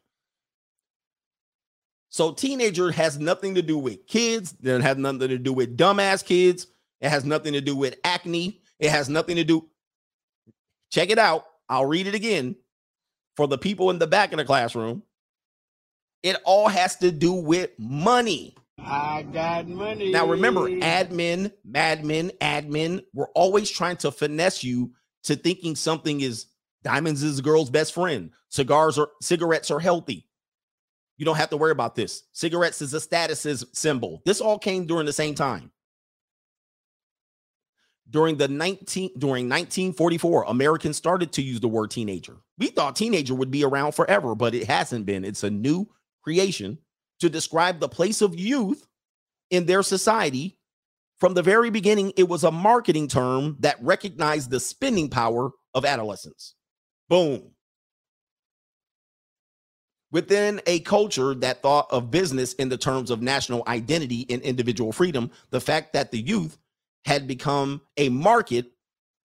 [2.11, 6.25] So teenager has nothing to do with kids, it has nothing to do with dumbass
[6.25, 6.67] kids,
[7.01, 9.69] it has nothing to do with acne, it has nothing to do
[10.93, 11.47] Check it out.
[11.71, 12.55] I'll read it again
[13.35, 15.03] for the people in the back of the classroom.
[16.23, 18.55] It all has to do with money.
[18.79, 20.13] I got money.
[20.13, 24.93] Now remember, admin, madmen, admin, we're always trying to finesse you
[25.25, 26.47] to thinking something is
[26.83, 28.31] diamonds is a girl's best friend.
[28.49, 30.27] Cigars or cigarettes are healthy.
[31.17, 32.25] You don't have to worry about this.
[32.33, 34.23] Cigarettes is a status symbol.
[34.25, 35.71] This all came during the same time.
[38.11, 42.37] During the 19 during 1944, Americans started to use the word teenager.
[42.59, 45.25] We thought teenager would be around forever, but it hasn't been.
[45.25, 45.89] It's a new
[46.23, 46.79] creation
[47.21, 48.87] to describe the place of youth
[49.51, 50.59] in their society.
[51.19, 55.85] From the very beginning, it was a marketing term that recognized the spending power of
[55.85, 56.55] adolescence.
[57.13, 57.43] Boom.
[60.11, 64.93] Within a culture that thought of business in the terms of national identity and individual
[64.93, 66.57] freedom, the fact that the youth
[67.05, 68.73] had become a market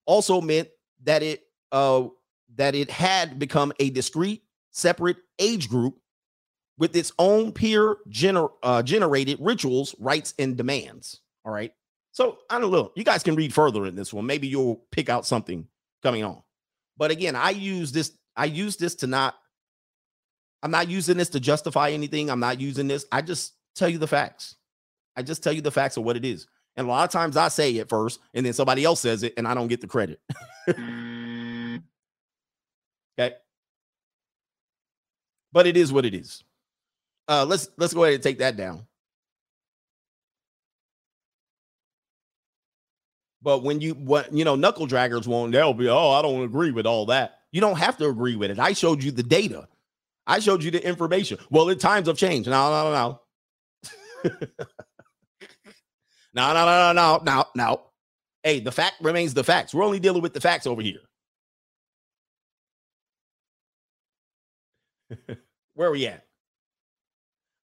[0.05, 0.67] also meant
[1.03, 2.09] that it uh,
[2.55, 5.97] that it had become a discrete, separate age group
[6.77, 11.21] with its own peer gener- uh, generated rituals, rights, and demands.
[11.45, 11.71] All right.
[12.11, 12.91] So I don't know.
[12.97, 14.25] You guys can read further in this one.
[14.25, 15.69] Maybe you'll pick out something
[16.03, 16.41] coming on.
[16.97, 18.11] But again, I use this.
[18.35, 19.35] I use this to not
[20.63, 22.29] I'm not using this to justify anything.
[22.29, 23.05] I'm not using this.
[23.11, 24.55] I just tell you the facts.
[25.15, 26.47] I just tell you the facts of what it is.
[26.75, 29.33] And a lot of times I say it first and then somebody else says it
[29.37, 30.19] and I don't get the credit.
[30.69, 31.79] okay.
[35.51, 36.43] But it is what it is.
[37.27, 38.86] Uh let's let's go ahead and take that down.
[43.47, 46.71] But when you what you know, knuckle draggers won't, they'll be, oh, I don't agree
[46.71, 47.39] with all that.
[47.53, 48.59] You don't have to agree with it.
[48.59, 49.69] I showed you the data.
[50.27, 51.37] I showed you the information.
[51.49, 52.49] Well, the times have changed.
[52.49, 53.21] No, no, no,
[56.33, 56.53] no.
[56.53, 57.81] no, no, no, no, no, no.
[58.43, 59.73] Hey, the fact remains the facts.
[59.73, 60.99] We're only dealing with the facts over here.
[65.73, 66.25] Where are we at?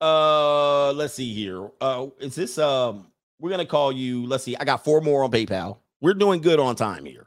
[0.01, 1.71] Uh, let's see here.
[1.81, 3.13] Uh, is this um?
[3.41, 4.27] We're gonna call you.
[4.27, 4.57] Let's see.
[4.57, 5.79] I got four more on PayPal.
[6.01, 7.27] We're doing good on time here.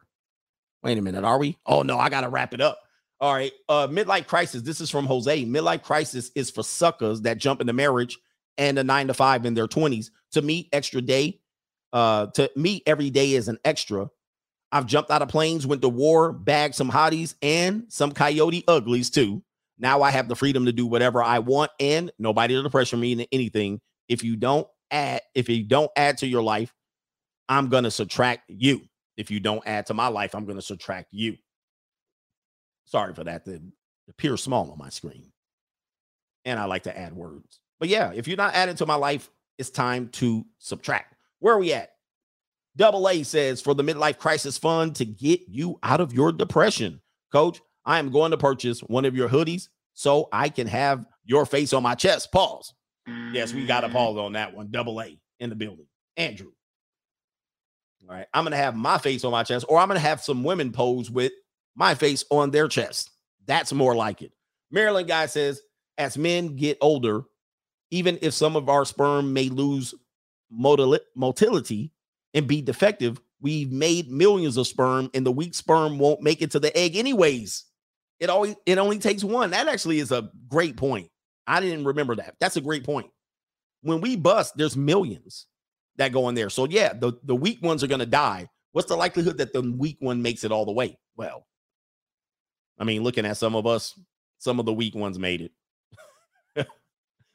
[0.83, 1.23] Wait a minute.
[1.23, 1.57] Are we?
[1.65, 2.79] Oh no, I gotta wrap it up.
[3.19, 3.51] All right.
[3.69, 4.63] Uh, midlife crisis.
[4.63, 5.45] This is from Jose.
[5.45, 8.17] Midlife crisis is for suckers that jump into marriage
[8.57, 10.09] and a nine to five in their 20s.
[10.31, 11.39] To me, extra day.
[11.93, 14.09] Uh, to me, every day is an extra.
[14.71, 19.09] I've jumped out of planes, went to war, bagged some hotties and some coyote uglies
[19.09, 19.43] too.
[19.77, 23.11] Now I have the freedom to do whatever I want, and nobody to pressure me
[23.11, 23.81] into anything.
[24.07, 26.73] If you don't add, if you don't add to your life,
[27.49, 28.81] I'm gonna subtract you.
[29.17, 31.37] If you don't add to my life, I'm gonna subtract you.
[32.85, 33.45] Sorry for that.
[33.45, 33.61] The
[34.09, 35.31] appear small on my screen.
[36.45, 37.59] And I like to add words.
[37.79, 41.15] But yeah, if you're not adding to my life, it's time to subtract.
[41.39, 41.91] Where are we at?
[42.75, 47.01] Double A says for the midlife crisis fund to get you out of your depression.
[47.31, 51.45] Coach, I am going to purchase one of your hoodies so I can have your
[51.45, 52.31] face on my chest.
[52.31, 52.73] Pause.
[53.33, 54.69] Yes, we got a pause on that one.
[54.71, 55.87] Double A in the building.
[56.17, 56.51] Andrew.
[58.03, 58.27] All right.
[58.33, 60.43] I'm going to have my face on my chest, or I'm going to have some
[60.43, 61.31] women pose with
[61.75, 63.11] my face on their chest.
[63.45, 64.33] That's more like it.
[64.69, 65.61] Maryland guy says,
[65.97, 67.23] as men get older,
[67.91, 69.93] even if some of our sperm may lose
[70.49, 71.91] motility
[72.33, 76.51] and be defective, we've made millions of sperm, and the weak sperm won't make it
[76.51, 77.65] to the egg anyways.
[78.19, 79.51] It always it only takes one.
[79.51, 81.09] That actually is a great point.
[81.47, 82.35] I didn't remember that.
[82.39, 83.09] That's a great point.
[83.81, 85.47] When we bust, there's millions
[85.97, 86.49] that go in there.
[86.49, 88.47] So yeah, the, the weak ones are gonna die.
[88.71, 90.97] What's the likelihood that the weak one makes it all the way?
[91.17, 91.45] Well,
[92.79, 93.99] I mean, looking at some of us,
[94.39, 95.49] some of the weak ones made
[96.55, 96.67] it.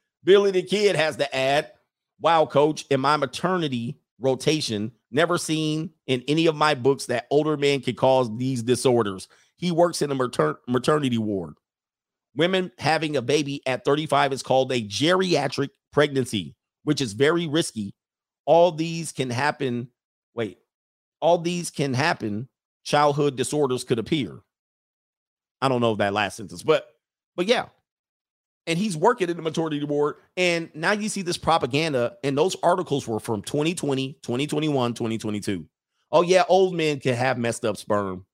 [0.24, 1.72] Billy the Kid has to add,
[2.20, 7.56] wow, coach, in my maternity rotation, never seen in any of my books that older
[7.56, 9.28] men can cause these disorders.
[9.56, 11.54] He works in a mater- maternity ward.
[12.36, 16.54] Women having a baby at 35 is called a geriatric pregnancy,
[16.84, 17.94] which is very risky.
[18.44, 19.88] All these can happen.
[20.34, 20.58] Wait,
[21.20, 22.48] all these can happen.
[22.84, 24.40] Childhood disorders could appear.
[25.60, 26.86] I don't know that last sentence, but
[27.34, 27.66] but yeah.
[28.66, 30.16] And he's working in the maternity ward.
[30.36, 35.64] And now you see this propaganda, and those articles were from 2020, 2021, 2022.
[36.10, 38.25] Oh, yeah, old men can have messed up sperm.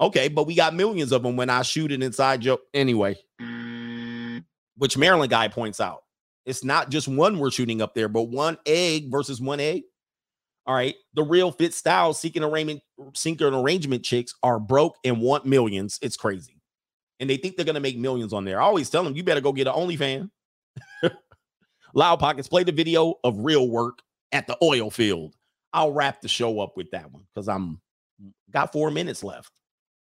[0.00, 3.16] Okay, but we got millions of them when I shoot it inside your anyway.
[3.40, 4.44] Mm.
[4.76, 6.02] Which Maryland guy points out.
[6.44, 9.82] It's not just one we're shooting up there, but one egg versus one egg.
[10.66, 10.94] All right.
[11.14, 15.98] The real fit style seeking arrangement, and arrangement chicks are broke and want millions.
[16.02, 16.60] It's crazy.
[17.20, 18.60] And they think they're gonna make millions on there.
[18.60, 20.30] I always tell them you better go get an OnlyFan.
[21.94, 24.00] Loud Pockets, play the video of real work
[24.32, 25.36] at the oil field.
[25.72, 27.80] I'll wrap the show up with that one because I'm
[28.50, 29.52] got four minutes left.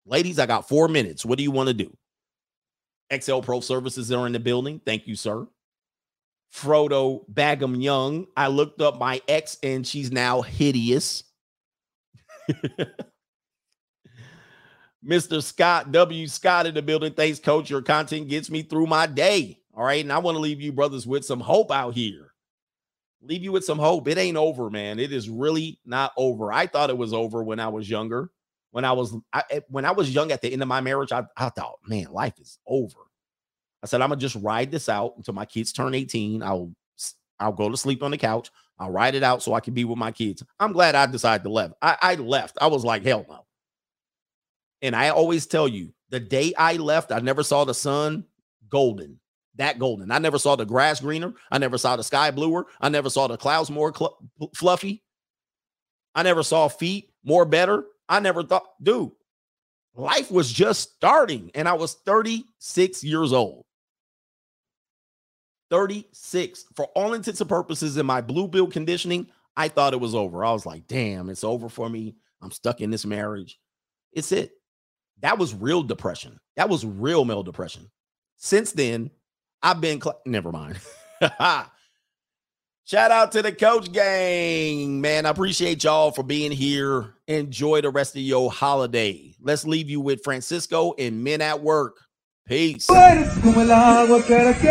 [0.06, 1.24] Ladies, I got four minutes.
[1.24, 1.96] What do you want to do?
[3.14, 4.80] XL Pro Services are in the building.
[4.84, 5.46] Thank you, sir.
[6.52, 8.26] Frodo Bagum Young.
[8.36, 11.24] I looked up my ex and she's now hideous.
[15.04, 15.42] Mr.
[15.42, 16.26] Scott W.
[16.26, 17.12] Scott in the building.
[17.12, 17.70] Thanks, coach.
[17.70, 19.58] Your content gets me through my day.
[19.74, 20.02] All right.
[20.02, 22.32] And I want to leave you brothers with some hope out here.
[23.20, 24.06] Leave you with some hope.
[24.06, 24.98] It ain't over, man.
[24.98, 26.52] It is really not over.
[26.52, 28.30] I thought it was over when I was younger
[28.74, 31.12] when I was I, eh, when I was young at the end of my marriage,
[31.12, 32.98] I, I thought, man, life is over.
[33.84, 36.42] I said, I'm gonna just ride this out until my kids turn 18.
[36.42, 36.72] I'll
[37.38, 38.50] I'll go to sleep on the couch.
[38.80, 40.42] I'll ride it out so I can be with my kids.
[40.58, 41.74] I'm glad I decided to left.
[41.80, 42.58] I, I left.
[42.60, 43.46] I was like, hell no.
[44.82, 48.24] And I always tell you, the day I left, I never saw the sun
[48.68, 49.20] golden,
[49.54, 50.10] that golden.
[50.10, 51.32] I never saw the grass greener.
[51.52, 52.66] I never saw the sky bluer.
[52.80, 54.18] I never saw the clouds more cl-
[54.56, 55.04] fluffy.
[56.12, 57.84] I never saw feet more better.
[58.08, 59.12] I never thought, dude,
[59.94, 63.64] life was just starting and I was 36 years old.
[65.70, 69.26] 36 for all intents and purposes in my blue pill conditioning.
[69.56, 70.44] I thought it was over.
[70.44, 72.16] I was like, damn, it's over for me.
[72.42, 73.58] I'm stuck in this marriage.
[74.12, 74.52] It's it.
[75.20, 76.38] That was real depression.
[76.56, 77.90] That was real male depression.
[78.36, 79.10] Since then,
[79.62, 80.78] I've been cl- never mind.
[82.86, 85.24] Shout out to the coach gang, man.
[85.24, 87.14] I appreciate y'all for being here.
[87.26, 89.34] Enjoy the rest of your holiday.
[89.40, 91.96] Let's leave you with Francisco and Men at Work.
[92.46, 92.86] Peace.
[92.86, 94.68] Tú eres como el agua clara que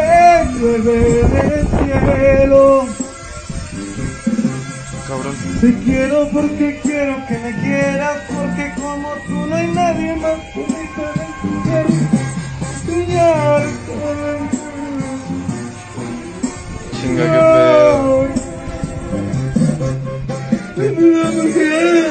[0.60, 2.88] llueve del cielo.
[5.08, 5.36] Cabrón.
[5.60, 11.14] Te quiero porque quiero que me quieras, porque como tú no hay nadie más bonito
[11.16, 11.50] en tu
[12.86, 14.63] soñar
[17.04, 18.28] Chinga, qué pedo.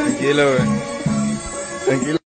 [0.05, 0.69] Tranquilo, güey.
[1.87, 2.22] Tranquilo.